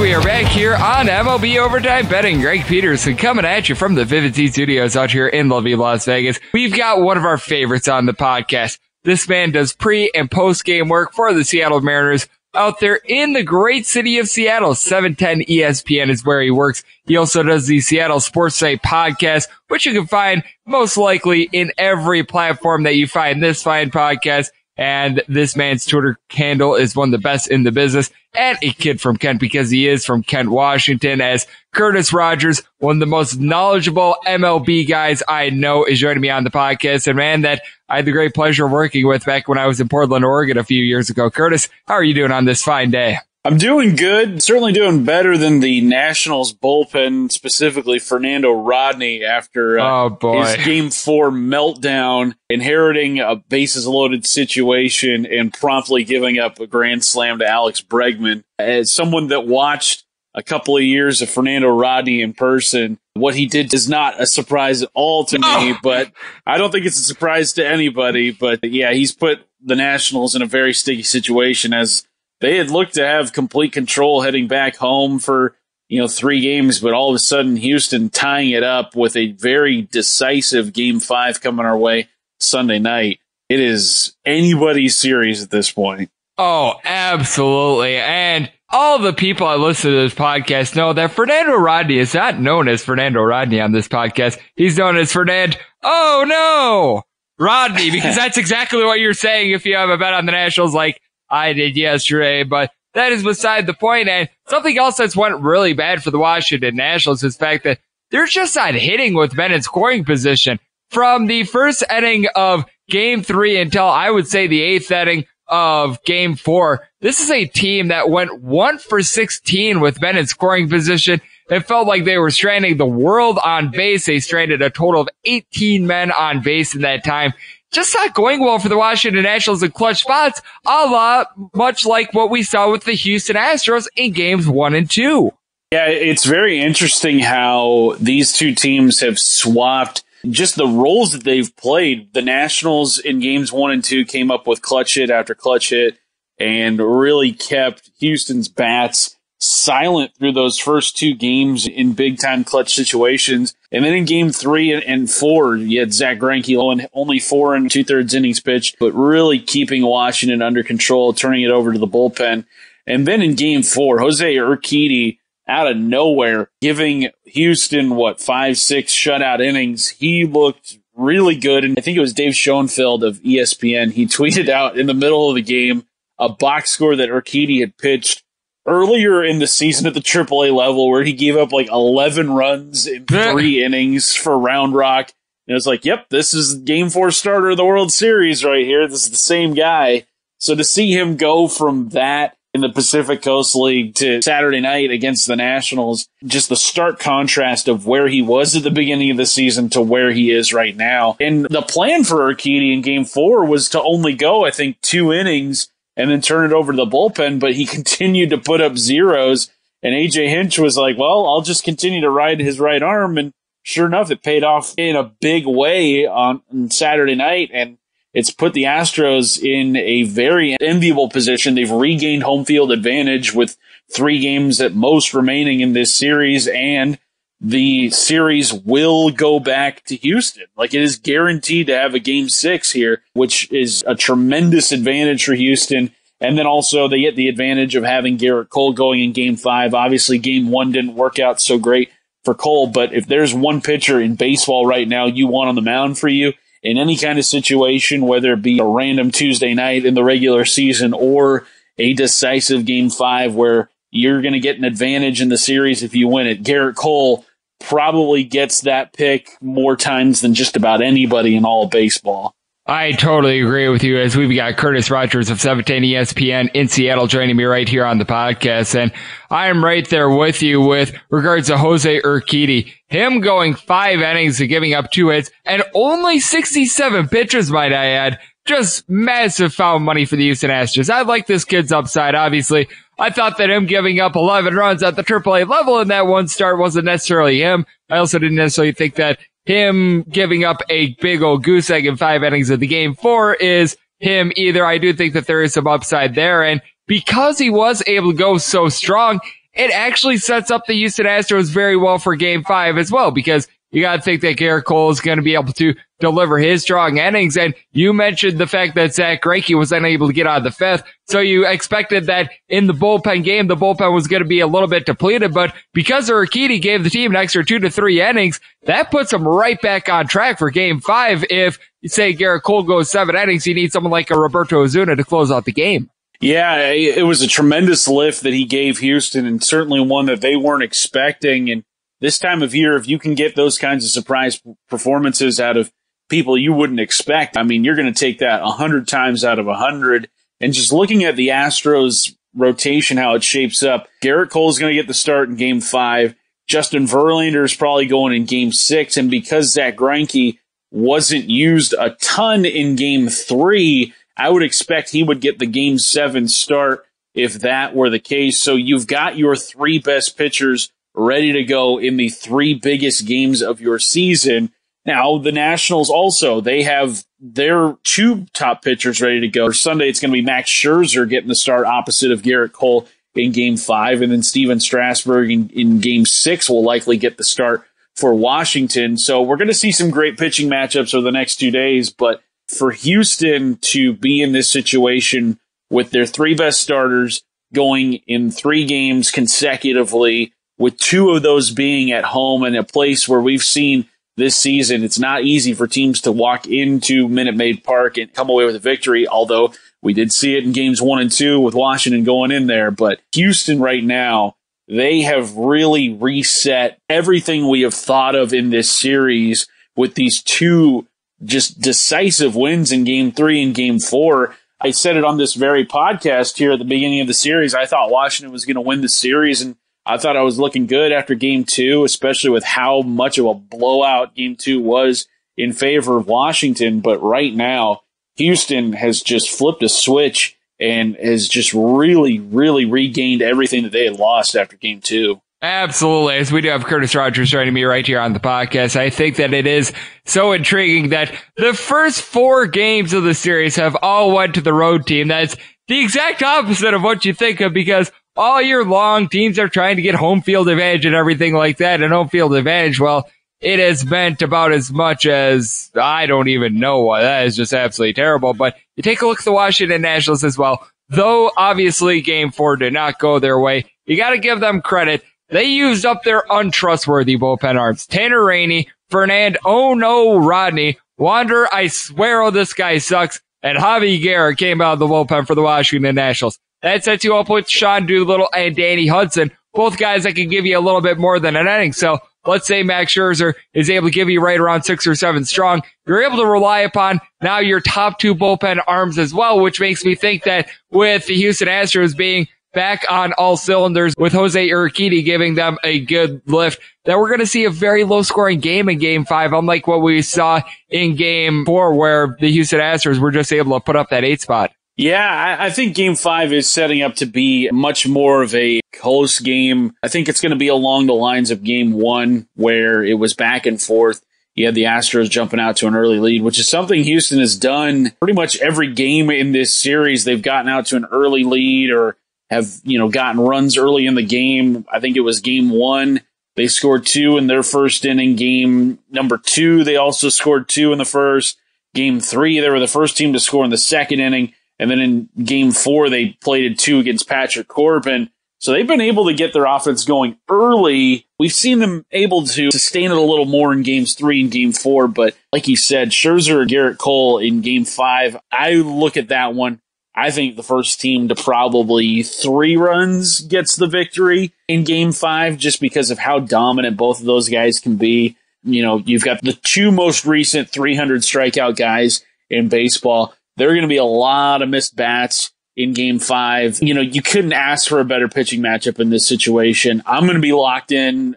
We 0.00 0.14
are 0.14 0.22
back 0.22 0.46
here 0.46 0.74
on 0.74 1.08
MLB 1.08 1.58
Overtime 1.58 2.08
Betting. 2.08 2.40
Greg 2.40 2.64
Peterson 2.64 3.18
coming 3.18 3.44
at 3.44 3.68
you 3.68 3.74
from 3.74 3.94
the 3.94 4.06
Vivid 4.06 4.34
Seats 4.34 4.54
Studios 4.54 4.96
out 4.96 5.10
here 5.10 5.28
in 5.28 5.50
Lovey, 5.50 5.76
Las 5.76 6.06
Vegas. 6.06 6.40
We've 6.54 6.74
got 6.74 7.02
one 7.02 7.18
of 7.18 7.26
our 7.26 7.36
favorites 7.36 7.86
on 7.86 8.06
the 8.06 8.14
podcast. 8.14 8.78
This 9.04 9.28
man 9.28 9.50
does 9.50 9.74
pre 9.74 10.10
and 10.14 10.30
post 10.30 10.64
game 10.64 10.88
work 10.88 11.12
for 11.12 11.34
the 11.34 11.44
Seattle 11.44 11.82
Mariners 11.82 12.28
out 12.54 12.80
there 12.80 12.96
in 13.04 13.34
the 13.34 13.42
great 13.42 13.84
city 13.84 14.18
of 14.18 14.26
Seattle. 14.26 14.74
710 14.74 15.46
ESPN 15.46 16.08
is 16.08 16.24
where 16.24 16.40
he 16.40 16.50
works. 16.50 16.82
He 17.04 17.18
also 17.18 17.42
does 17.42 17.66
the 17.66 17.80
Seattle 17.80 18.20
Sports 18.20 18.56
Site 18.56 18.82
podcast, 18.82 19.48
which 19.68 19.84
you 19.84 19.92
can 19.92 20.06
find 20.06 20.42
most 20.66 20.96
likely 20.96 21.42
in 21.52 21.72
every 21.76 22.24
platform 22.24 22.84
that 22.84 22.96
you 22.96 23.06
find 23.06 23.42
this 23.42 23.62
fine 23.62 23.90
podcast. 23.90 24.48
And 24.80 25.22
this 25.28 25.56
man's 25.56 25.84
Twitter 25.84 26.18
handle 26.30 26.74
is 26.74 26.96
one 26.96 27.08
of 27.08 27.12
the 27.12 27.18
best 27.18 27.50
in 27.50 27.64
the 27.64 27.70
business 27.70 28.10
and 28.34 28.56
a 28.62 28.72
kid 28.72 28.98
from 28.98 29.18
Kent 29.18 29.38
because 29.38 29.68
he 29.68 29.86
is 29.86 30.06
from 30.06 30.22
Kent, 30.22 30.50
Washington 30.50 31.20
as 31.20 31.46
Curtis 31.72 32.14
Rogers, 32.14 32.62
one 32.78 32.96
of 32.96 33.00
the 33.00 33.06
most 33.06 33.38
knowledgeable 33.38 34.16
MLB 34.26 34.88
guys 34.88 35.22
I 35.28 35.50
know 35.50 35.84
is 35.84 36.00
joining 36.00 36.22
me 36.22 36.30
on 36.30 36.44
the 36.44 36.50
podcast. 36.50 37.06
And 37.06 37.16
man, 37.18 37.42
that 37.42 37.60
I 37.90 37.96
had 37.96 38.06
the 38.06 38.12
great 38.12 38.32
pleasure 38.32 38.64
of 38.64 38.72
working 38.72 39.06
with 39.06 39.26
back 39.26 39.48
when 39.48 39.58
I 39.58 39.66
was 39.66 39.80
in 39.80 39.88
Portland, 39.90 40.24
Oregon 40.24 40.56
a 40.56 40.64
few 40.64 40.82
years 40.82 41.10
ago. 41.10 41.30
Curtis, 41.30 41.68
how 41.86 41.94
are 41.94 42.04
you 42.04 42.14
doing 42.14 42.32
on 42.32 42.46
this 42.46 42.62
fine 42.62 42.90
day? 42.90 43.18
I'm 43.42 43.56
doing 43.56 43.96
good. 43.96 44.42
Certainly 44.42 44.72
doing 44.72 45.04
better 45.04 45.38
than 45.38 45.60
the 45.60 45.80
Nationals 45.80 46.52
bullpen, 46.52 47.32
specifically 47.32 47.98
Fernando 47.98 48.52
Rodney 48.52 49.24
after 49.24 49.78
uh, 49.78 50.10
oh 50.22 50.42
his 50.42 50.62
game 50.62 50.90
four 50.90 51.30
meltdown, 51.30 52.34
inheriting 52.50 53.20
a 53.20 53.36
bases 53.36 53.86
loaded 53.86 54.26
situation 54.26 55.24
and 55.24 55.52
promptly 55.54 56.04
giving 56.04 56.38
up 56.38 56.60
a 56.60 56.66
grand 56.66 57.02
slam 57.02 57.38
to 57.38 57.46
Alex 57.46 57.80
Bregman. 57.80 58.44
As 58.58 58.92
someone 58.92 59.28
that 59.28 59.46
watched 59.46 60.04
a 60.34 60.42
couple 60.42 60.76
of 60.76 60.82
years 60.82 61.22
of 61.22 61.30
Fernando 61.30 61.68
Rodney 61.68 62.20
in 62.20 62.34
person, 62.34 62.98
what 63.14 63.34
he 63.34 63.46
did 63.46 63.72
is 63.72 63.88
not 63.88 64.20
a 64.20 64.26
surprise 64.26 64.82
at 64.82 64.90
all 64.92 65.24
to 65.24 65.38
me, 65.38 65.46
oh. 65.46 65.78
but 65.82 66.12
I 66.46 66.58
don't 66.58 66.70
think 66.70 66.84
it's 66.84 67.00
a 67.00 67.04
surprise 67.04 67.54
to 67.54 67.66
anybody. 67.66 68.32
But 68.32 68.62
yeah, 68.64 68.92
he's 68.92 69.14
put 69.14 69.40
the 69.64 69.76
Nationals 69.76 70.34
in 70.34 70.42
a 70.42 70.46
very 70.46 70.74
sticky 70.74 71.04
situation 71.04 71.72
as 71.72 72.06
they 72.40 72.56
had 72.56 72.70
looked 72.70 72.94
to 72.94 73.06
have 73.06 73.32
complete 73.32 73.72
control 73.72 74.22
heading 74.22 74.48
back 74.48 74.76
home 74.76 75.18
for 75.18 75.56
you 75.88 76.00
know 76.00 76.08
three 76.08 76.40
games, 76.40 76.80
but 76.80 76.92
all 76.92 77.10
of 77.10 77.14
a 77.14 77.20
sudden 77.20 77.56
Houston 77.56 78.10
tying 78.10 78.50
it 78.50 78.62
up 78.62 78.96
with 78.96 79.16
a 79.16 79.32
very 79.32 79.82
decisive 79.82 80.72
game 80.72 81.00
five 81.00 81.40
coming 81.40 81.66
our 81.66 81.76
way 81.76 82.08
Sunday 82.38 82.78
night. 82.78 83.20
It 83.48 83.60
is 83.60 84.16
anybody's 84.24 84.96
series 84.96 85.42
at 85.42 85.50
this 85.50 85.70
point. 85.70 86.10
Oh, 86.38 86.74
absolutely. 86.84 87.96
And 87.96 88.50
all 88.70 88.98
the 89.00 89.12
people 89.12 89.48
that 89.48 89.58
listen 89.58 89.90
to 89.90 89.96
this 89.96 90.14
podcast 90.14 90.76
know 90.76 90.92
that 90.92 91.10
Fernando 91.10 91.54
Rodney 91.54 91.98
is 91.98 92.14
not 92.14 92.40
known 92.40 92.68
as 92.68 92.84
Fernando 92.84 93.20
Rodney 93.20 93.60
on 93.60 93.72
this 93.72 93.88
podcast. 93.88 94.38
He's 94.54 94.78
known 94.78 94.96
as 94.96 95.12
Fernand. 95.12 95.58
Oh 95.82 96.24
no, 96.26 97.02
Rodney, 97.38 97.90
because 97.90 98.16
that's 98.16 98.38
exactly 98.38 98.84
what 98.84 99.00
you're 99.00 99.12
saying 99.12 99.50
if 99.50 99.66
you 99.66 99.74
have 99.76 99.90
a 99.90 99.98
bet 99.98 100.14
on 100.14 100.26
the 100.26 100.32
Nationals. 100.32 100.72
Like 100.72 101.00
I 101.30 101.52
did 101.52 101.76
yesterday, 101.76 102.42
but 102.42 102.72
that 102.94 103.12
is 103.12 103.22
beside 103.22 103.66
the 103.66 103.74
point. 103.74 104.08
And 104.08 104.28
something 104.48 104.76
else 104.78 104.96
that's 104.96 105.16
went 105.16 105.40
really 105.40 105.72
bad 105.72 106.02
for 106.02 106.10
the 106.10 106.18
Washington 106.18 106.76
Nationals 106.76 107.22
is 107.22 107.36
the 107.36 107.44
fact 107.44 107.64
that 107.64 107.78
they're 108.10 108.26
just 108.26 108.56
not 108.56 108.74
hitting 108.74 109.14
with 109.14 109.38
in 109.52 109.62
scoring 109.62 110.04
position. 110.04 110.58
From 110.90 111.26
the 111.26 111.44
first 111.44 111.84
inning 111.88 112.26
of 112.34 112.64
game 112.88 113.22
three 113.22 113.60
until 113.60 113.86
I 113.86 114.10
would 114.10 114.26
say 114.26 114.48
the 114.48 114.62
eighth 114.62 114.90
inning 114.90 115.24
of 115.46 116.02
game 116.02 116.34
four, 116.34 116.88
this 117.00 117.20
is 117.20 117.30
a 117.30 117.46
team 117.46 117.88
that 117.88 118.10
went 118.10 118.42
one 118.42 118.78
for 118.78 119.02
16 119.02 119.80
with 119.80 120.00
in 120.16 120.26
scoring 120.26 120.68
position. 120.68 121.20
It 121.48 121.60
felt 121.60 121.86
like 121.86 122.04
they 122.04 122.18
were 122.18 122.30
stranding 122.30 122.76
the 122.76 122.86
world 122.86 123.38
on 123.44 123.70
base. 123.70 124.06
They 124.06 124.20
stranded 124.20 124.62
a 124.62 124.70
total 124.70 125.02
of 125.02 125.08
18 125.24 125.86
men 125.86 126.10
on 126.10 126.42
base 126.42 126.74
in 126.74 126.82
that 126.82 127.04
time 127.04 127.34
just 127.72 127.94
not 127.94 128.14
going 128.14 128.40
well 128.40 128.58
for 128.58 128.68
the 128.68 128.76
Washington 128.76 129.22
Nationals 129.22 129.62
in 129.62 129.70
clutch 129.70 130.00
spots, 130.00 130.42
a 130.66 130.86
lot 130.86 131.28
much 131.54 131.86
like 131.86 132.12
what 132.12 132.30
we 132.30 132.42
saw 132.42 132.70
with 132.70 132.84
the 132.84 132.92
Houston 132.92 133.36
Astros 133.36 133.86
in 133.96 134.12
games 134.12 134.48
one 134.48 134.74
and 134.74 134.90
two. 134.90 135.30
Yeah, 135.72 135.86
it's 135.86 136.24
very 136.24 136.60
interesting 136.60 137.20
how 137.20 137.94
these 138.00 138.32
two 138.32 138.54
teams 138.54 139.00
have 139.00 139.18
swapped 139.18 140.02
just 140.28 140.56
the 140.56 140.66
roles 140.66 141.12
that 141.12 141.22
they've 141.22 141.54
played. 141.56 142.12
The 142.12 142.22
Nationals 142.22 142.98
in 142.98 143.20
games 143.20 143.52
one 143.52 143.70
and 143.70 143.84
two 143.84 144.04
came 144.04 144.30
up 144.30 144.46
with 144.46 144.62
clutch 144.62 144.96
hit 144.96 145.10
after 145.10 145.34
clutch 145.34 145.70
hit 145.70 145.96
and 146.38 146.78
really 146.78 147.32
kept 147.32 147.90
Houston's 148.00 148.48
bats 148.48 149.16
silent 149.40 150.14
through 150.16 150.32
those 150.32 150.58
first 150.58 150.96
two 150.96 151.14
games 151.14 151.66
in 151.66 151.94
big 151.94 152.18
time 152.18 152.44
clutch 152.44 152.74
situations. 152.74 153.54
And 153.72 153.84
then 153.84 153.94
in 153.94 154.04
game 154.04 154.30
three 154.30 154.72
and 154.72 155.10
four, 155.10 155.56
you 155.56 155.80
had 155.80 155.92
Zack 155.94 156.18
Greinke 156.18 156.88
only 156.92 157.18
four 157.18 157.54
and 157.54 157.70
two 157.70 157.84
thirds 157.84 158.14
innings 158.14 158.40
pitched, 158.40 158.78
but 158.78 158.92
really 158.92 159.38
keeping 159.38 159.82
Washington 159.84 160.42
under 160.42 160.62
control, 160.62 161.12
turning 161.12 161.42
it 161.42 161.50
over 161.50 161.72
to 161.72 161.78
the 161.78 161.86
bullpen. 161.86 162.44
And 162.86 163.06
then 163.06 163.22
in 163.22 163.34
game 163.34 163.62
four, 163.62 164.00
Jose 164.00 164.34
Urquidy 164.34 165.18
out 165.48 165.66
of 165.66 165.76
nowhere, 165.76 166.50
giving 166.60 167.10
Houston 167.24 167.96
what 167.96 168.20
five, 168.20 168.58
six 168.58 168.94
shutout 168.94 169.40
innings. 169.40 169.88
He 169.88 170.24
looked 170.24 170.78
really 170.94 171.36
good. 171.36 171.64
And 171.64 171.78
I 171.78 171.82
think 171.82 171.96
it 171.96 172.02
was 172.02 172.12
Dave 172.12 172.34
Schoenfield 172.34 173.02
of 173.02 173.18
ESPN. 173.20 173.92
He 173.92 174.06
tweeted 174.06 174.48
out 174.48 174.78
in 174.78 174.86
the 174.86 174.94
middle 174.94 175.28
of 175.28 175.34
the 175.34 175.42
game 175.42 175.84
a 176.18 176.28
box 176.28 176.70
score 176.70 176.96
that 176.96 177.08
Urquidy 177.08 177.60
had 177.60 177.78
pitched 177.78 178.22
earlier 178.70 179.24
in 179.24 179.38
the 179.38 179.46
season 179.46 179.86
at 179.86 179.94
the 179.94 180.00
AAA 180.00 180.54
level 180.54 180.88
where 180.88 181.04
he 181.04 181.12
gave 181.12 181.36
up 181.36 181.52
like 181.52 181.68
11 181.68 182.32
runs 182.32 182.86
in 182.86 183.06
three 183.06 183.62
innings 183.64 184.14
for 184.14 184.38
Round 184.38 184.74
Rock. 184.74 185.12
And 185.46 185.56
it's 185.56 185.66
like, 185.66 185.84
yep, 185.84 186.08
this 186.10 186.32
is 186.32 186.54
game 186.54 186.90
four 186.90 187.10
starter 187.10 187.50
of 187.50 187.56
the 187.56 187.64
World 187.64 187.92
Series 187.92 188.44
right 188.44 188.64
here. 188.64 188.86
This 188.86 189.04
is 189.04 189.10
the 189.10 189.16
same 189.16 189.54
guy. 189.54 190.06
So 190.38 190.54
to 190.54 190.64
see 190.64 190.92
him 190.92 191.16
go 191.16 191.48
from 191.48 191.90
that 191.90 192.36
in 192.52 192.60
the 192.62 192.68
Pacific 192.68 193.22
Coast 193.22 193.54
League 193.54 193.94
to 193.96 194.20
Saturday 194.22 194.60
night 194.60 194.90
against 194.90 195.26
the 195.26 195.36
Nationals. 195.36 196.08
Just 196.24 196.48
the 196.48 196.56
stark 196.56 196.98
contrast 196.98 197.68
of 197.68 197.86
where 197.86 198.08
he 198.08 198.22
was 198.22 198.56
at 198.56 198.62
the 198.62 198.70
beginning 198.70 199.10
of 199.10 199.16
the 199.16 199.26
season 199.26 199.68
to 199.70 199.80
where 199.80 200.10
he 200.10 200.30
is 200.30 200.52
right 200.52 200.76
now. 200.76 201.16
And 201.20 201.44
the 201.44 201.62
plan 201.62 202.04
for 202.04 202.32
Urquidy 202.32 202.72
in 202.72 202.82
game 202.82 203.04
four 203.04 203.44
was 203.44 203.68
to 203.70 203.80
only 203.80 204.14
go, 204.14 204.44
I 204.44 204.50
think, 204.50 204.80
two 204.80 205.12
innings 205.12 205.68
and 205.96 206.10
then 206.10 206.20
turn 206.20 206.46
it 206.46 206.54
over 206.54 206.72
to 206.72 206.76
the 206.76 206.86
bullpen, 206.86 207.40
but 207.40 207.54
he 207.54 207.66
continued 207.66 208.30
to 208.30 208.38
put 208.38 208.60
up 208.60 208.76
zeros. 208.76 209.50
And 209.82 209.94
AJ 209.94 210.28
Hinch 210.28 210.58
was 210.58 210.76
like, 210.76 210.98
well, 210.98 211.26
I'll 211.26 211.42
just 211.42 211.64
continue 211.64 212.00
to 212.02 212.10
ride 212.10 212.40
his 212.40 212.60
right 212.60 212.82
arm. 212.82 213.16
And 213.16 213.32
sure 213.62 213.86
enough, 213.86 214.10
it 214.10 214.22
paid 214.22 214.44
off 214.44 214.74
in 214.76 214.94
a 214.94 215.12
big 215.20 215.46
way 215.46 216.06
on, 216.06 216.42
on 216.52 216.70
Saturday 216.70 217.14
night. 217.14 217.50
And 217.52 217.78
it's 218.12 218.30
put 218.30 218.52
the 218.52 218.64
Astros 218.64 219.42
in 219.42 219.76
a 219.76 220.02
very 220.02 220.56
enviable 220.60 221.08
position. 221.08 221.54
They've 221.54 221.70
regained 221.70 222.24
home 222.24 222.44
field 222.44 222.72
advantage 222.72 223.34
with 223.34 223.56
three 223.92 224.18
games 224.18 224.60
at 224.60 224.74
most 224.74 225.14
remaining 225.14 225.60
in 225.60 225.72
this 225.72 225.94
series 225.94 226.48
and 226.48 226.98
the 227.40 227.90
series 227.90 228.52
will 228.52 229.10
go 229.10 229.40
back 229.40 229.84
to 229.84 229.96
Houston. 229.96 230.44
Like 230.56 230.74
it 230.74 230.82
is 230.82 230.96
guaranteed 230.96 231.68
to 231.68 231.78
have 231.78 231.94
a 231.94 231.98
game 231.98 232.28
six 232.28 232.70
here, 232.70 233.02
which 233.14 233.50
is 233.50 233.82
a 233.86 233.94
tremendous 233.94 234.72
advantage 234.72 235.24
for 235.24 235.34
Houston. 235.34 235.92
And 236.20 236.36
then 236.36 236.46
also 236.46 236.86
they 236.86 237.00
get 237.00 237.16
the 237.16 237.28
advantage 237.28 237.76
of 237.76 237.84
having 237.84 238.18
Gerrit 238.18 238.50
Cole 238.50 238.74
going 238.74 239.00
in 239.02 239.12
game 239.12 239.36
five. 239.36 239.72
Obviously 239.72 240.18
game 240.18 240.50
one 240.50 240.72
didn't 240.72 240.94
work 240.94 241.18
out 241.18 241.40
so 241.40 241.58
great 241.58 241.90
for 242.24 242.34
Cole, 242.34 242.66
but 242.66 242.92
if 242.92 243.06
there's 243.06 243.34
one 243.34 243.62
pitcher 243.62 243.98
in 243.98 244.16
baseball 244.16 244.66
right 244.66 244.86
now 244.86 245.06
you 245.06 245.26
want 245.26 245.48
on 245.48 245.54
the 245.54 245.62
mound 245.62 245.98
for 245.98 246.08
you, 246.08 246.34
in 246.62 246.76
any 246.76 246.96
kind 246.96 247.18
of 247.18 247.24
situation, 247.24 248.06
whether 248.06 248.34
it 248.34 248.42
be 248.42 248.58
a 248.58 248.64
random 248.64 249.10
Tuesday 249.10 249.54
night 249.54 249.86
in 249.86 249.94
the 249.94 250.04
regular 250.04 250.44
season 250.44 250.92
or 250.92 251.46
a 251.78 251.94
decisive 251.94 252.66
game 252.66 252.90
five 252.90 253.34
where 253.34 253.70
you're 253.90 254.20
going 254.20 254.34
to 254.34 254.40
get 254.40 254.58
an 254.58 254.64
advantage 254.64 255.20
in 255.20 255.30
the 255.30 255.38
series 255.38 255.82
if 255.82 255.94
you 255.94 256.06
win 256.06 256.26
it. 256.26 256.42
Gerrit 256.42 256.76
Cole 256.76 257.24
probably 257.60 258.24
gets 258.24 258.62
that 258.62 258.92
pick 258.92 259.36
more 259.40 259.76
times 259.76 260.20
than 260.20 260.34
just 260.34 260.56
about 260.56 260.82
anybody 260.82 261.36
in 261.36 261.44
all 261.44 261.68
baseball. 261.68 262.34
I 262.66 262.92
totally 262.92 263.40
agree 263.40 263.68
with 263.68 263.82
you 263.82 263.98
as 263.98 264.16
we've 264.16 264.34
got 264.36 264.56
Curtis 264.56 264.92
Rogers 264.92 265.28
of 265.28 265.40
710 265.40 265.82
ESPN 265.82 266.50
in 266.54 266.68
Seattle 266.68 267.08
joining 267.08 267.34
me 267.34 267.42
right 267.42 267.68
here 267.68 267.84
on 267.84 267.98
the 267.98 268.04
podcast. 268.04 268.78
And 268.78 268.92
I'm 269.28 269.64
right 269.64 269.88
there 269.88 270.08
with 270.08 270.40
you 270.40 270.60
with 270.60 270.94
regards 271.10 271.48
to 271.48 271.58
Jose 271.58 272.00
Urquidy. 272.02 272.72
Him 272.86 273.22
going 273.22 273.54
five 273.54 274.00
innings 274.00 274.40
and 274.40 274.48
giving 274.48 274.74
up 274.74 274.92
two 274.92 275.08
hits 275.08 275.32
and 275.44 275.64
only 275.74 276.20
67 276.20 277.08
pitches, 277.08 277.50
might 277.50 277.72
I 277.72 277.86
add. 277.86 278.20
Just 278.46 278.88
massive 278.88 279.52
foul 279.52 279.80
money 279.80 280.04
for 280.04 280.14
the 280.16 280.24
Houston 280.24 280.50
Astros. 280.50 280.90
I 280.90 281.02
like 281.02 281.26
this 281.26 281.44
kid's 281.44 281.72
upside, 281.72 282.14
obviously. 282.14 282.68
I 283.00 283.10
thought 283.10 283.38
that 283.38 283.48
him 283.48 283.64
giving 283.64 283.98
up 283.98 284.14
11 284.14 284.54
runs 284.54 284.82
at 284.82 284.94
the 284.94 285.02
AAA 285.02 285.48
level 285.48 285.78
in 285.80 285.88
that 285.88 286.06
one 286.06 286.28
start 286.28 286.58
wasn't 286.58 286.84
necessarily 286.84 287.40
him. 287.40 287.64
I 287.88 287.96
also 287.96 288.18
didn't 288.18 288.36
necessarily 288.36 288.72
think 288.72 288.96
that 288.96 289.18
him 289.46 290.02
giving 290.02 290.44
up 290.44 290.60
a 290.68 290.94
big 291.00 291.22
old 291.22 291.42
goose 291.42 291.70
egg 291.70 291.86
in 291.86 291.96
five 291.96 292.22
innings 292.22 292.50
of 292.50 292.60
the 292.60 292.66
game 292.66 292.94
four 292.94 293.34
is 293.34 293.76
him 294.00 294.32
either. 294.36 294.66
I 294.66 294.76
do 294.76 294.92
think 294.92 295.14
that 295.14 295.26
there 295.26 295.42
is 295.42 295.54
some 295.54 295.66
upside 295.66 296.14
there. 296.14 296.44
And 296.44 296.60
because 296.86 297.38
he 297.38 297.48
was 297.48 297.82
able 297.86 298.12
to 298.12 298.18
go 298.18 298.36
so 298.36 298.68
strong, 298.68 299.20
it 299.54 299.70
actually 299.70 300.18
sets 300.18 300.50
up 300.50 300.66
the 300.66 300.74
Houston 300.74 301.06
Astros 301.06 301.50
very 301.50 301.76
well 301.76 301.98
for 301.98 302.14
game 302.16 302.44
five 302.44 302.76
as 302.76 302.92
well, 302.92 303.10
because 303.10 303.48
you 303.72 303.82
got 303.82 303.96
to 303.96 304.02
think 304.02 304.20
that 304.22 304.36
Gerrit 304.36 304.64
Cole 304.64 304.90
is 304.90 305.00
going 305.00 305.18
to 305.18 305.22
be 305.22 305.34
able 305.34 305.52
to 305.54 305.74
deliver 306.00 306.38
his 306.38 306.62
strong 306.62 306.98
innings. 306.98 307.36
And 307.36 307.54
you 307.72 307.92
mentioned 307.92 308.38
the 308.38 308.46
fact 308.46 308.74
that 308.74 308.94
Zack 308.94 309.22
Greinke 309.22 309.56
was 309.56 309.70
unable 309.70 310.08
to 310.08 310.12
get 310.12 310.26
out 310.26 310.38
of 310.38 310.44
the 310.44 310.50
fifth. 310.50 310.82
So 311.08 311.20
you 311.20 311.46
expected 311.46 312.06
that 312.06 312.30
in 312.48 312.66
the 312.66 312.72
bullpen 312.72 313.22
game, 313.22 313.46
the 313.46 313.56
bullpen 313.56 313.94
was 313.94 314.06
going 314.06 314.22
to 314.22 314.28
be 314.28 314.40
a 314.40 314.46
little 314.46 314.68
bit 314.68 314.86
depleted. 314.86 315.32
But 315.32 315.54
because 315.72 316.10
Urquidy 316.10 316.60
gave 316.60 316.84
the 316.84 316.90
team 316.90 317.12
an 317.12 317.16
extra 317.16 317.44
two 317.44 317.58
to 317.60 317.70
three 317.70 318.00
innings, 318.00 318.40
that 318.62 318.90
puts 318.90 319.10
them 319.10 319.26
right 319.26 319.60
back 319.60 319.88
on 319.88 320.08
track 320.08 320.38
for 320.38 320.50
game 320.50 320.80
five. 320.80 321.24
If 321.30 321.58
say 321.84 322.14
Gerrit 322.14 322.42
Cole 322.42 322.62
goes 322.62 322.90
seven 322.90 323.14
innings, 323.14 323.46
you 323.46 323.54
need 323.54 323.72
someone 323.72 323.92
like 323.92 324.10
a 324.10 324.18
Roberto 324.18 324.62
Osuna 324.62 324.96
to 324.96 325.04
close 325.04 325.30
out 325.30 325.44
the 325.44 325.52
game. 325.52 325.90
Yeah, 326.20 326.68
it 326.68 327.06
was 327.06 327.22
a 327.22 327.26
tremendous 327.26 327.88
lift 327.88 328.24
that 328.24 328.34
he 328.34 328.44
gave 328.44 328.78
Houston 328.78 329.24
and 329.24 329.42
certainly 329.42 329.80
one 329.80 330.04
that 330.04 330.20
they 330.20 330.36
weren't 330.36 330.62
expecting. 330.62 331.50
And 331.50 331.64
this 332.00 332.18
time 332.18 332.42
of 332.42 332.54
year, 332.54 332.76
if 332.76 332.88
you 332.88 332.98
can 332.98 333.14
get 333.14 333.36
those 333.36 333.58
kinds 333.58 333.84
of 333.84 333.90
surprise 333.90 334.42
performances 334.68 335.38
out 335.38 335.56
of 335.56 335.72
people 336.08 336.36
you 336.36 336.52
wouldn't 336.52 336.80
expect, 336.80 337.36
I 337.36 337.42
mean, 337.42 337.64
you're 337.64 337.76
going 337.76 337.92
to 337.92 337.98
take 337.98 338.18
that 338.18 338.42
a 338.42 338.50
hundred 338.50 338.88
times 338.88 339.24
out 339.24 339.38
of 339.38 339.48
a 339.48 339.56
hundred. 339.56 340.08
And 340.40 340.52
just 340.52 340.72
looking 340.72 341.04
at 341.04 341.16
the 341.16 341.28
Astros 341.28 342.14
rotation, 342.34 342.96
how 342.96 343.14
it 343.14 343.22
shapes 343.22 343.62
up, 343.62 343.88
Cole 344.02 344.48
is 344.48 344.58
going 344.58 344.70
to 344.70 344.80
get 344.80 344.86
the 344.86 344.94
start 344.94 345.28
in 345.28 345.36
game 345.36 345.60
five. 345.60 346.14
Justin 346.46 346.84
Verlander 346.84 347.44
is 347.44 347.54
probably 347.54 347.86
going 347.86 348.14
in 348.14 348.24
game 348.24 348.52
six. 348.52 348.96
And 348.96 349.10
because 349.10 349.52
Zack 349.52 349.76
Greinke 349.76 350.38
wasn't 350.70 351.28
used 351.28 351.74
a 351.78 351.90
ton 352.00 352.44
in 352.44 352.76
game 352.76 353.08
three, 353.08 353.94
I 354.16 354.30
would 354.30 354.42
expect 354.42 354.90
he 354.90 355.02
would 355.02 355.20
get 355.20 355.38
the 355.38 355.46
game 355.46 355.78
seven 355.78 356.28
start 356.28 356.84
if 357.14 357.34
that 357.40 357.74
were 357.74 357.90
the 357.90 357.98
case. 357.98 358.40
So 358.40 358.56
you've 358.56 358.86
got 358.86 359.16
your 359.16 359.36
three 359.36 359.78
best 359.78 360.16
pitchers 360.16 360.70
ready 361.00 361.32
to 361.32 361.44
go 361.44 361.78
in 361.78 361.96
the 361.96 362.10
three 362.10 362.54
biggest 362.54 363.06
games 363.06 363.42
of 363.42 363.60
your 363.60 363.78
season. 363.78 364.52
Now, 364.84 365.18
the 365.18 365.32
Nationals 365.32 365.90
also, 365.90 366.40
they 366.40 366.62
have 366.62 367.04
their 367.18 367.76
two 367.84 368.26
top 368.32 368.62
pitchers 368.62 369.00
ready 369.00 369.20
to 369.20 369.28
go. 369.28 369.50
Sunday, 369.50 369.88
it's 369.88 370.00
going 370.00 370.10
to 370.10 370.16
be 370.16 370.22
Max 370.22 370.50
Scherzer 370.50 371.08
getting 371.08 371.28
the 371.28 371.34
start 371.34 371.66
opposite 371.66 372.10
of 372.10 372.22
Gerrit 372.22 372.52
Cole 372.52 372.86
in 373.14 373.32
game 373.32 373.56
five. 373.56 374.02
And 374.02 374.12
then 374.12 374.22
Stephen 374.22 374.60
Strasburg 374.60 375.30
in, 375.30 375.48
in 375.50 375.80
game 375.80 376.06
six 376.06 376.48
will 376.48 376.62
likely 376.62 376.96
get 376.96 377.16
the 377.16 377.24
start 377.24 377.64
for 377.96 378.14
Washington. 378.14 378.96
So 378.96 379.20
we're 379.22 379.36
going 379.36 379.48
to 379.48 379.54
see 379.54 379.72
some 379.72 379.90
great 379.90 380.18
pitching 380.18 380.48
matchups 380.48 380.94
over 380.94 381.04
the 381.04 381.12
next 381.12 381.36
two 381.36 381.50
days. 381.50 381.90
But 381.90 382.22
for 382.48 382.70
Houston 382.70 383.56
to 383.56 383.92
be 383.92 384.22
in 384.22 384.32
this 384.32 384.50
situation 384.50 385.38
with 385.70 385.90
their 385.90 386.06
three 386.06 386.34
best 386.34 386.60
starters 386.60 387.22
going 387.52 387.94
in 388.06 388.30
three 388.30 388.64
games 388.64 389.10
consecutively, 389.10 390.32
with 390.60 390.76
two 390.76 391.10
of 391.10 391.22
those 391.22 391.50
being 391.50 391.90
at 391.90 392.04
home 392.04 392.44
in 392.44 392.54
a 392.54 392.62
place 392.62 393.08
where 393.08 393.20
we've 393.20 393.42
seen 393.42 393.86
this 394.18 394.36
season, 394.36 394.84
it's 394.84 394.98
not 394.98 395.24
easy 395.24 395.54
for 395.54 395.66
teams 395.66 396.02
to 396.02 396.12
walk 396.12 396.46
into 396.46 397.08
Minute 397.08 397.34
Maid 397.34 397.64
Park 397.64 397.96
and 397.96 398.12
come 398.12 398.28
away 398.28 398.44
with 398.44 398.54
a 398.54 398.60
victory, 398.60 399.08
although 399.08 399.54
we 399.80 399.94
did 399.94 400.12
see 400.12 400.36
it 400.36 400.44
in 400.44 400.52
games 400.52 400.82
one 400.82 401.00
and 401.00 401.10
two 401.10 401.40
with 401.40 401.54
Washington 401.54 402.04
going 402.04 402.30
in 402.30 402.46
there. 402.46 402.70
But 402.70 403.00
Houston 403.12 403.58
right 403.58 403.82
now, 403.82 404.36
they 404.68 405.00
have 405.00 405.34
really 405.34 405.94
reset 405.94 406.78
everything 406.90 407.48
we 407.48 407.62
have 407.62 407.72
thought 407.72 408.14
of 408.14 408.34
in 408.34 408.50
this 408.50 408.70
series 408.70 409.48
with 409.76 409.94
these 409.94 410.22
two 410.22 410.86
just 411.24 411.58
decisive 411.58 412.36
wins 412.36 412.70
in 412.70 412.84
game 412.84 413.12
three 413.12 413.42
and 413.42 413.54
game 413.54 413.78
four. 413.78 414.36
I 414.60 414.72
said 414.72 414.98
it 414.98 415.04
on 415.04 415.16
this 415.16 415.32
very 415.32 415.64
podcast 415.64 416.36
here 416.36 416.52
at 416.52 416.58
the 416.58 416.66
beginning 416.66 417.00
of 417.00 417.06
the 417.06 417.14
series. 417.14 417.54
I 417.54 417.64
thought 417.64 417.90
Washington 417.90 418.30
was 418.30 418.44
going 418.44 418.56
to 418.56 418.60
win 418.60 418.82
the 418.82 418.90
series 418.90 419.40
and 419.40 419.56
I 419.86 419.98
thought 419.98 420.16
I 420.16 420.22
was 420.22 420.38
looking 420.38 420.66
good 420.66 420.92
after 420.92 421.14
game 421.14 421.44
two, 421.44 421.84
especially 421.84 422.30
with 422.30 422.44
how 422.44 422.82
much 422.82 423.18
of 423.18 423.26
a 423.26 423.34
blowout 423.34 424.14
game 424.14 424.36
two 424.36 424.60
was 424.60 425.06
in 425.36 425.52
favor 425.52 425.96
of 425.96 426.06
Washington. 426.06 426.80
But 426.80 427.02
right 427.02 427.34
now, 427.34 427.80
Houston 428.16 428.74
has 428.74 429.02
just 429.02 429.30
flipped 429.30 429.62
a 429.62 429.68
switch 429.68 430.38
and 430.58 430.96
has 430.96 431.26
just 431.26 431.54
really, 431.54 432.20
really 432.20 432.66
regained 432.66 433.22
everything 433.22 433.62
that 433.62 433.72
they 433.72 433.84
had 433.84 433.98
lost 433.98 434.36
after 434.36 434.56
game 434.56 434.80
two. 434.80 435.20
Absolutely. 435.42 436.16
As 436.16 436.30
we 436.30 436.42
do 436.42 436.50
have 436.50 436.66
Curtis 436.66 436.94
Rogers 436.94 437.30
joining 437.30 437.54
me 437.54 437.64
right 437.64 437.86
here 437.86 437.98
on 437.98 438.12
the 438.12 438.20
podcast, 438.20 438.76
I 438.76 438.90
think 438.90 439.16
that 439.16 439.32
it 439.32 439.46
is 439.46 439.72
so 440.04 440.32
intriguing 440.32 440.90
that 440.90 441.14
the 441.36 441.54
first 441.54 442.02
four 442.02 442.46
games 442.46 442.92
of 442.92 443.04
the 443.04 443.14
series 443.14 443.56
have 443.56 443.74
all 443.80 444.12
went 444.12 444.34
to 444.34 444.42
the 444.42 444.52
road 444.52 444.86
team. 444.86 445.08
That's 445.08 445.36
the 445.66 445.80
exact 445.80 446.22
opposite 446.22 446.74
of 446.74 446.82
what 446.82 447.06
you 447.06 447.14
think 447.14 447.40
of 447.40 447.54
because 447.54 447.90
all 448.20 448.42
year 448.42 448.64
long, 448.64 449.08
teams 449.08 449.38
are 449.38 449.48
trying 449.48 449.76
to 449.76 449.82
get 449.82 449.94
home 449.94 450.20
field 450.20 450.48
advantage 450.48 450.84
and 450.84 450.94
everything 450.94 451.32
like 451.34 451.56
that. 451.56 451.82
And 451.82 451.90
home 451.90 452.10
field 452.10 452.34
advantage, 452.34 452.78
well, 452.78 453.08
it 453.40 453.58
has 453.58 453.86
meant 453.86 454.20
about 454.20 454.52
as 454.52 454.70
much 454.70 455.06
as 455.06 455.70
I 455.74 456.04
don't 456.04 456.28
even 456.28 456.58
know 456.58 456.80
what 456.82 457.00
that 457.00 457.26
is 457.26 457.34
just 457.34 457.54
absolutely 457.54 457.94
terrible. 457.94 458.34
But 458.34 458.56
you 458.76 458.82
take 458.82 459.00
a 459.00 459.06
look 459.06 459.20
at 459.20 459.24
the 459.24 459.32
Washington 459.32 459.80
Nationals 459.80 460.22
as 460.22 460.36
well. 460.36 460.68
Though 460.90 461.32
obviously 461.34 462.02
game 462.02 462.30
four 462.30 462.56
did 462.56 462.74
not 462.74 462.98
go 462.98 463.18
their 463.18 463.40
way, 463.40 463.64
you 463.86 463.96
got 463.96 464.10
to 464.10 464.18
give 464.18 464.40
them 464.40 464.60
credit. 464.60 465.02
They 465.30 465.44
used 465.44 465.86
up 465.86 466.02
their 466.02 466.24
untrustworthy 466.28 467.16
bullpen 467.16 467.58
arms. 467.58 467.86
Tanner 467.86 468.22
Rainey, 468.22 468.68
Fernand, 468.90 469.38
oh 469.46 469.72
no, 469.72 470.18
Rodney, 470.18 470.78
Wander, 470.98 471.48
I 471.54 471.68
swear, 471.68 472.20
oh, 472.20 472.30
this 472.30 472.52
guy 472.52 472.76
sucks. 472.78 473.22
And 473.42 473.56
Javy 473.56 474.02
Guerra 474.02 474.36
came 474.36 474.60
out 474.60 474.74
of 474.74 474.78
the 474.80 474.86
bullpen 474.86 475.26
for 475.26 475.34
the 475.34 475.40
Washington 475.42 475.94
Nationals. 475.94 476.38
That 476.62 476.84
sets 476.84 477.04
you 477.04 477.16
up 477.16 477.28
with 477.28 477.48
Sean 477.48 477.86
Doolittle 477.86 478.28
and 478.34 478.54
Danny 478.54 478.86
Hudson, 478.86 479.30
both 479.54 479.78
guys 479.78 480.04
that 480.04 480.14
can 480.14 480.28
give 480.28 480.44
you 480.44 480.58
a 480.58 480.60
little 480.60 480.80
bit 480.80 480.98
more 480.98 481.18
than 481.18 481.36
an 481.36 481.46
inning. 481.46 481.72
So 481.72 481.98
let's 482.26 482.46
say 482.46 482.62
Max 482.62 482.92
Scherzer 482.92 483.34
is 483.54 483.70
able 483.70 483.88
to 483.88 483.92
give 483.92 484.10
you 484.10 484.20
right 484.20 484.38
around 484.38 484.62
six 484.62 484.86
or 484.86 484.94
seven 484.94 485.24
strong. 485.24 485.62
You're 485.86 486.02
able 486.02 486.18
to 486.18 486.26
rely 486.26 486.60
upon 486.60 487.00
now 487.22 487.38
your 487.38 487.60
top 487.60 487.98
two 487.98 488.14
bullpen 488.14 488.60
arms 488.66 488.98
as 488.98 489.14
well, 489.14 489.40
which 489.40 489.60
makes 489.60 489.84
me 489.84 489.94
think 489.94 490.24
that 490.24 490.48
with 490.70 491.06
the 491.06 491.14
Houston 491.16 491.48
Astros 491.48 491.96
being 491.96 492.28
back 492.52 492.84
on 492.90 493.12
all 493.12 493.36
cylinders 493.36 493.94
with 493.96 494.12
Jose 494.12 494.48
Urquidy 494.48 495.04
giving 495.04 495.36
them 495.36 495.56
a 495.62 495.80
good 495.80 496.20
lift 496.26 496.60
that 496.84 496.98
we're 496.98 497.06
going 497.08 497.20
to 497.20 497.26
see 497.26 497.44
a 497.44 497.50
very 497.50 497.84
low 497.84 498.02
scoring 498.02 498.40
game 498.40 498.68
in 498.68 498.78
game 498.78 499.04
five, 499.04 499.32
unlike 499.32 499.66
what 499.66 499.82
we 499.82 500.02
saw 500.02 500.40
in 500.68 500.96
game 500.96 501.44
four 501.44 501.74
where 501.74 502.16
the 502.20 502.30
Houston 502.30 502.58
Astros 502.58 502.98
were 502.98 503.12
just 503.12 503.32
able 503.32 503.58
to 503.58 503.64
put 503.64 503.76
up 503.76 503.90
that 503.90 504.04
eight 504.04 504.20
spot. 504.20 504.50
Yeah, 504.80 505.36
I, 505.38 505.50
think 505.50 505.74
game 505.74 505.94
five 505.94 506.32
is 506.32 506.48
setting 506.48 506.80
up 506.80 506.96
to 506.96 507.06
be 507.06 507.50
much 507.50 507.86
more 507.86 508.22
of 508.22 508.34
a 508.34 508.62
close 508.72 509.18
game. 509.18 509.74
I 509.82 509.88
think 509.88 510.08
it's 510.08 510.22
going 510.22 510.30
to 510.30 510.38
be 510.38 510.48
along 510.48 510.86
the 510.86 510.94
lines 510.94 511.30
of 511.30 511.44
game 511.44 511.72
one 511.72 512.26
where 512.34 512.82
it 512.82 512.94
was 512.94 513.12
back 513.12 513.44
and 513.44 513.60
forth. 513.60 514.02
You 514.34 514.46
had 514.46 514.54
the 514.54 514.64
Astros 514.64 515.10
jumping 515.10 515.38
out 515.38 515.56
to 515.56 515.66
an 515.66 515.74
early 515.74 515.98
lead, 515.98 516.22
which 516.22 516.38
is 516.38 516.48
something 516.48 516.82
Houston 516.82 517.18
has 517.18 517.36
done 517.36 517.92
pretty 518.00 518.14
much 518.14 518.40
every 518.40 518.72
game 518.72 519.10
in 519.10 519.32
this 519.32 519.54
series. 519.54 520.04
They've 520.04 520.22
gotten 520.22 520.48
out 520.48 520.64
to 520.68 520.76
an 520.76 520.86
early 520.86 521.24
lead 521.24 521.70
or 521.72 521.98
have, 522.30 522.48
you 522.62 522.78
know, 522.78 522.88
gotten 522.88 523.20
runs 523.20 523.58
early 523.58 523.84
in 523.84 523.96
the 523.96 524.02
game. 524.02 524.64
I 524.72 524.80
think 524.80 524.96
it 524.96 525.00
was 525.00 525.20
game 525.20 525.50
one. 525.50 526.00
They 526.36 526.46
scored 526.46 526.86
two 526.86 527.18
in 527.18 527.26
their 527.26 527.42
first 527.42 527.84
inning. 527.84 528.16
Game 528.16 528.78
number 528.88 529.18
two, 529.18 529.62
they 529.62 529.76
also 529.76 530.08
scored 530.08 530.48
two 530.48 530.72
in 530.72 530.78
the 530.78 530.86
first. 530.86 531.36
Game 531.74 532.00
three, 532.00 532.40
they 532.40 532.48
were 532.48 532.60
the 532.60 532.66
first 532.66 532.96
team 532.96 533.12
to 533.12 533.20
score 533.20 533.44
in 533.44 533.50
the 533.50 533.58
second 533.58 534.00
inning. 534.00 534.32
And 534.60 534.70
then 534.70 534.78
in 534.78 535.08
game 535.24 535.52
four, 535.52 535.88
they 535.88 536.10
played 536.20 536.58
two 536.58 536.78
against 536.78 537.08
Patrick 537.08 537.48
Corbin. 537.48 538.10
So 538.40 538.52
they've 538.52 538.66
been 538.66 538.82
able 538.82 539.06
to 539.06 539.14
get 539.14 539.32
their 539.32 539.46
offense 539.46 539.86
going 539.86 540.16
early. 540.28 541.06
We've 541.18 541.32
seen 541.32 541.60
them 541.60 541.84
able 541.92 542.26
to 542.26 542.50
sustain 542.50 542.90
it 542.90 542.96
a 542.96 543.00
little 543.00 543.24
more 543.24 543.54
in 543.54 543.62
games 543.62 543.94
three 543.94 544.20
and 544.20 544.30
game 544.30 544.52
four. 544.52 544.86
But 544.86 545.16
like 545.32 545.48
you 545.48 545.56
said, 545.56 545.90
Scherzer, 545.90 546.46
Gerrit 546.46 546.76
Cole 546.76 547.18
in 547.18 547.40
game 547.40 547.64
five, 547.64 548.18
I 548.30 548.52
look 548.52 548.98
at 548.98 549.08
that 549.08 549.34
one. 549.34 549.60
I 549.94 550.10
think 550.10 550.36
the 550.36 550.42
first 550.42 550.78
team 550.78 551.08
to 551.08 551.14
probably 551.14 552.02
three 552.02 552.56
runs 552.56 553.20
gets 553.20 553.56
the 553.56 553.66
victory 553.66 554.32
in 554.46 554.64
game 554.64 554.92
five 554.92 555.38
just 555.38 555.60
because 555.60 555.90
of 555.90 555.98
how 555.98 556.20
dominant 556.20 556.76
both 556.76 557.00
of 557.00 557.06
those 557.06 557.30
guys 557.30 557.58
can 557.60 557.76
be. 557.76 558.16
You 558.42 558.62
know, 558.62 558.78
you've 558.78 559.04
got 559.04 559.22
the 559.22 559.32
two 559.32 559.70
most 559.70 560.04
recent 560.04 560.50
300 560.50 561.02
strikeout 561.02 561.56
guys 561.56 562.02
in 562.30 562.48
baseball. 562.48 563.14
There 563.40 563.48
are 563.48 563.54
going 563.54 563.62
to 563.62 563.68
be 563.68 563.78
a 563.78 563.84
lot 563.84 564.42
of 564.42 564.50
missed 564.50 564.76
bats 564.76 565.32
in 565.56 565.72
game 565.72 565.98
five. 565.98 566.58
You 566.60 566.74
know, 566.74 566.82
you 566.82 567.00
couldn't 567.00 567.32
ask 567.32 567.66
for 567.66 567.80
a 567.80 567.86
better 567.86 568.06
pitching 568.06 568.42
matchup 568.42 568.78
in 568.78 568.90
this 568.90 569.06
situation. 569.06 569.82
I'm 569.86 570.02
going 570.02 570.16
to 570.16 570.20
be 570.20 570.34
locked 570.34 570.72
in 570.72 571.16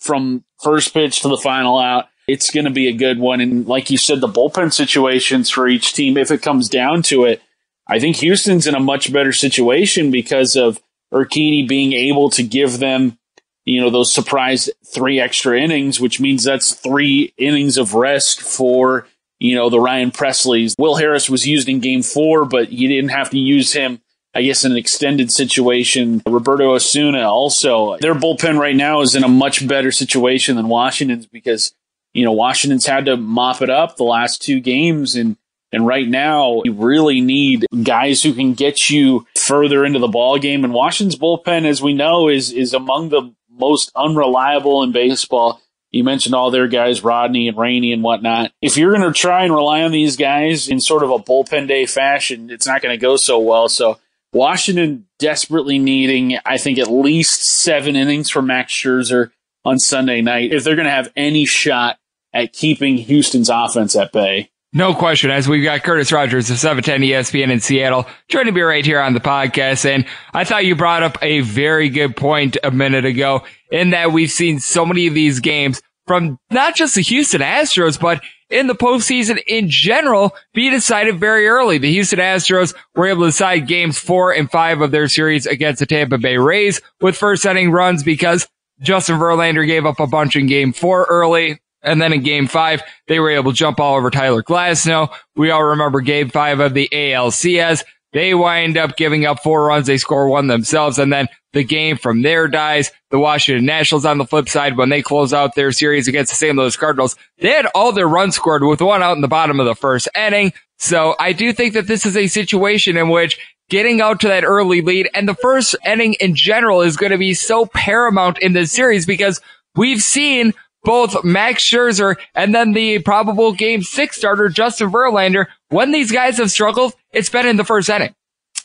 from 0.00 0.44
first 0.62 0.94
pitch 0.94 1.20
to 1.20 1.28
the 1.28 1.36
final 1.36 1.78
out. 1.78 2.06
It's 2.26 2.50
going 2.50 2.64
to 2.64 2.70
be 2.70 2.88
a 2.88 2.94
good 2.94 3.18
one. 3.18 3.42
And 3.42 3.66
like 3.66 3.90
you 3.90 3.98
said, 3.98 4.22
the 4.22 4.28
bullpen 4.28 4.72
situations 4.72 5.50
for 5.50 5.68
each 5.68 5.92
team, 5.92 6.16
if 6.16 6.30
it 6.30 6.40
comes 6.40 6.70
down 6.70 7.02
to 7.02 7.24
it, 7.24 7.42
I 7.86 7.98
think 7.98 8.16
Houston's 8.16 8.66
in 8.66 8.74
a 8.74 8.80
much 8.80 9.12
better 9.12 9.34
situation 9.34 10.10
because 10.10 10.56
of 10.56 10.80
Urquidy 11.12 11.68
being 11.68 11.92
able 11.92 12.30
to 12.30 12.42
give 12.42 12.78
them, 12.78 13.18
you 13.66 13.82
know, 13.82 13.90
those 13.90 14.10
surprise 14.10 14.70
three 14.86 15.20
extra 15.20 15.60
innings, 15.60 16.00
which 16.00 16.18
means 16.18 16.44
that's 16.44 16.72
three 16.72 17.34
innings 17.36 17.76
of 17.76 17.92
rest 17.92 18.40
for 18.40 19.06
you 19.38 19.54
know, 19.54 19.70
the 19.70 19.80
Ryan 19.80 20.10
Presslys. 20.10 20.74
Will 20.78 20.96
Harris 20.96 21.30
was 21.30 21.46
used 21.46 21.68
in 21.68 21.80
game 21.80 22.02
four, 22.02 22.44
but 22.44 22.72
you 22.72 22.88
didn't 22.88 23.10
have 23.10 23.30
to 23.30 23.38
use 23.38 23.72
him, 23.72 24.00
I 24.34 24.42
guess, 24.42 24.64
in 24.64 24.72
an 24.72 24.78
extended 24.78 25.30
situation. 25.30 26.22
Roberto 26.26 26.74
Osuna 26.74 27.30
also, 27.30 27.96
their 27.98 28.14
bullpen 28.14 28.58
right 28.58 28.76
now 28.76 29.00
is 29.00 29.14
in 29.14 29.24
a 29.24 29.28
much 29.28 29.66
better 29.66 29.92
situation 29.92 30.56
than 30.56 30.68
Washington's 30.68 31.26
because, 31.26 31.72
you 32.12 32.24
know, 32.24 32.32
Washington's 32.32 32.86
had 32.86 33.06
to 33.06 33.16
mop 33.16 33.62
it 33.62 33.70
up 33.70 33.96
the 33.96 34.04
last 34.04 34.42
two 34.42 34.60
games 34.60 35.14
and 35.14 35.36
and 35.70 35.86
right 35.86 36.08
now, 36.08 36.62
you 36.64 36.72
really 36.72 37.20
need 37.20 37.66
guys 37.82 38.22
who 38.22 38.32
can 38.32 38.54
get 38.54 38.88
you 38.88 39.26
further 39.36 39.84
into 39.84 39.98
the 39.98 40.08
ball 40.08 40.38
game. 40.38 40.64
And 40.64 40.72
Washington's 40.72 41.18
bullpen, 41.18 41.66
as 41.66 41.82
we 41.82 41.92
know, 41.92 42.28
is 42.28 42.52
is 42.52 42.72
among 42.72 43.10
the 43.10 43.34
most 43.50 43.90
unreliable 43.94 44.82
in 44.82 44.92
baseball. 44.92 45.60
You 45.90 46.04
mentioned 46.04 46.34
all 46.34 46.50
their 46.50 46.68
guys, 46.68 47.02
Rodney 47.02 47.48
and 47.48 47.56
Rainey 47.56 47.92
and 47.92 48.02
whatnot. 48.02 48.52
If 48.60 48.76
you're 48.76 48.92
going 48.92 49.10
to 49.10 49.18
try 49.18 49.44
and 49.44 49.54
rely 49.54 49.82
on 49.82 49.92
these 49.92 50.16
guys 50.16 50.68
in 50.68 50.80
sort 50.80 51.02
of 51.02 51.10
a 51.10 51.18
bullpen 51.18 51.66
day 51.66 51.86
fashion, 51.86 52.50
it's 52.50 52.66
not 52.66 52.82
going 52.82 52.92
to 52.92 53.00
go 53.00 53.16
so 53.16 53.38
well. 53.38 53.68
So 53.68 53.98
Washington 54.32 55.06
desperately 55.18 55.78
needing, 55.78 56.38
I 56.44 56.58
think, 56.58 56.78
at 56.78 56.90
least 56.90 57.42
seven 57.42 57.96
innings 57.96 58.30
from 58.30 58.46
Max 58.46 58.72
Scherzer 58.72 59.30
on 59.64 59.78
Sunday 59.78 60.20
night 60.20 60.52
if 60.52 60.64
they're 60.64 60.76
going 60.76 60.86
to 60.86 60.90
have 60.90 61.12
any 61.16 61.46
shot 61.46 61.98
at 62.34 62.52
keeping 62.52 62.98
Houston's 62.98 63.48
offense 63.48 63.96
at 63.96 64.12
bay. 64.12 64.50
No 64.74 64.94
question. 64.94 65.30
As 65.30 65.48
we've 65.48 65.64
got 65.64 65.82
Curtis 65.82 66.12
Rogers 66.12 66.50
of 66.50 66.58
710 66.58 67.08
ESPN 67.08 67.50
in 67.50 67.60
Seattle 67.60 68.06
joining 68.28 68.52
me 68.52 68.60
right 68.60 68.84
here 68.84 69.00
on 69.00 69.14
the 69.14 69.20
podcast. 69.20 69.86
And 69.86 70.04
I 70.34 70.44
thought 70.44 70.66
you 70.66 70.76
brought 70.76 71.02
up 71.02 71.16
a 71.22 71.40
very 71.40 71.88
good 71.88 72.14
point 72.14 72.58
a 72.62 72.70
minute 72.70 73.06
ago 73.06 73.44
in 73.72 73.90
that 73.90 74.12
we've 74.12 74.30
seen 74.30 74.60
so 74.60 74.84
many 74.84 75.06
of 75.06 75.14
these 75.14 75.40
games 75.40 75.80
from 76.06 76.38
not 76.50 76.76
just 76.76 76.96
the 76.96 77.00
Houston 77.00 77.40
Astros, 77.40 77.98
but 77.98 78.22
in 78.50 78.66
the 78.66 78.74
postseason 78.74 79.38
in 79.46 79.70
general 79.70 80.34
be 80.52 80.68
decided 80.70 81.18
very 81.18 81.48
early. 81.48 81.78
The 81.78 81.92
Houston 81.92 82.18
Astros 82.18 82.74
were 82.94 83.06
able 83.06 83.22
to 83.22 83.28
decide 83.28 83.68
games 83.68 83.98
four 83.98 84.32
and 84.32 84.50
five 84.50 84.82
of 84.82 84.90
their 84.90 85.08
series 85.08 85.46
against 85.46 85.80
the 85.80 85.86
Tampa 85.86 86.18
Bay 86.18 86.36
Rays 86.36 86.80
with 87.00 87.16
first 87.16 87.46
inning 87.46 87.70
runs 87.70 88.02
because 88.02 88.46
Justin 88.80 89.18
Verlander 89.18 89.66
gave 89.66 89.86
up 89.86 89.98
a 89.98 90.06
bunch 90.06 90.36
in 90.36 90.46
game 90.46 90.72
four 90.72 91.06
early. 91.08 91.60
And 91.82 92.02
then 92.02 92.12
in 92.12 92.22
game 92.22 92.46
five, 92.46 92.82
they 93.06 93.20
were 93.20 93.30
able 93.30 93.52
to 93.52 93.56
jump 93.56 93.80
all 93.80 93.96
over 93.96 94.10
Tyler 94.10 94.42
Glasnow. 94.42 95.14
We 95.36 95.50
all 95.50 95.62
remember 95.62 96.00
game 96.00 96.28
five 96.28 96.60
of 96.60 96.74
the 96.74 96.88
ALCS. 96.92 97.84
They 98.12 98.34
wind 98.34 98.76
up 98.76 98.96
giving 98.96 99.26
up 99.26 99.42
four 99.42 99.66
runs. 99.66 99.86
They 99.86 99.98
score 99.98 100.28
one 100.28 100.46
themselves. 100.46 100.98
And 100.98 101.12
then 101.12 101.28
the 101.52 101.62
game 101.62 101.96
from 101.96 102.22
there 102.22 102.48
dies. 102.48 102.90
The 103.10 103.18
Washington 103.18 103.66
Nationals 103.66 104.04
on 104.04 104.18
the 104.18 104.24
flip 104.24 104.48
side, 104.48 104.76
when 104.76 104.88
they 104.88 105.02
close 105.02 105.32
out 105.32 105.54
their 105.54 105.72
series 105.72 106.08
against 106.08 106.32
the 106.32 106.36
St. 106.36 106.56
Louis 106.56 106.76
Cardinals, 106.76 107.16
they 107.38 107.50
had 107.50 107.66
all 107.74 107.92
their 107.92 108.08
runs 108.08 108.36
scored 108.36 108.64
with 108.64 108.80
one 108.80 109.02
out 109.02 109.16
in 109.16 109.20
the 109.20 109.28
bottom 109.28 109.60
of 109.60 109.66
the 109.66 109.74
first 109.74 110.08
inning. 110.16 110.52
So 110.78 111.16
I 111.18 111.32
do 111.32 111.52
think 111.52 111.74
that 111.74 111.86
this 111.86 112.06
is 112.06 112.16
a 112.16 112.28
situation 112.28 112.96
in 112.96 113.08
which 113.08 113.38
getting 113.68 114.00
out 114.00 114.20
to 114.20 114.28
that 114.28 114.44
early 114.44 114.80
lead 114.80 115.10
and 115.12 115.28
the 115.28 115.34
first 115.34 115.76
inning 115.84 116.14
in 116.14 116.34
general 116.34 116.80
is 116.80 116.96
going 116.96 117.12
to 117.12 117.18
be 117.18 117.34
so 117.34 117.66
paramount 117.66 118.38
in 118.38 118.54
this 118.54 118.72
series 118.72 119.04
because 119.04 119.40
we've 119.74 120.02
seen 120.02 120.54
both 120.84 121.24
Max 121.24 121.62
Scherzer 121.62 122.16
and 122.34 122.54
then 122.54 122.72
the 122.72 123.00
probable 123.00 123.52
game 123.52 123.82
six 123.82 124.16
starter, 124.16 124.48
Justin 124.48 124.90
Verlander. 124.90 125.46
When 125.68 125.92
these 125.92 126.10
guys 126.12 126.38
have 126.38 126.50
struggled, 126.50 126.94
it's 127.12 127.28
been 127.28 127.46
in 127.46 127.56
the 127.56 127.64
first 127.64 127.88
inning. 127.88 128.14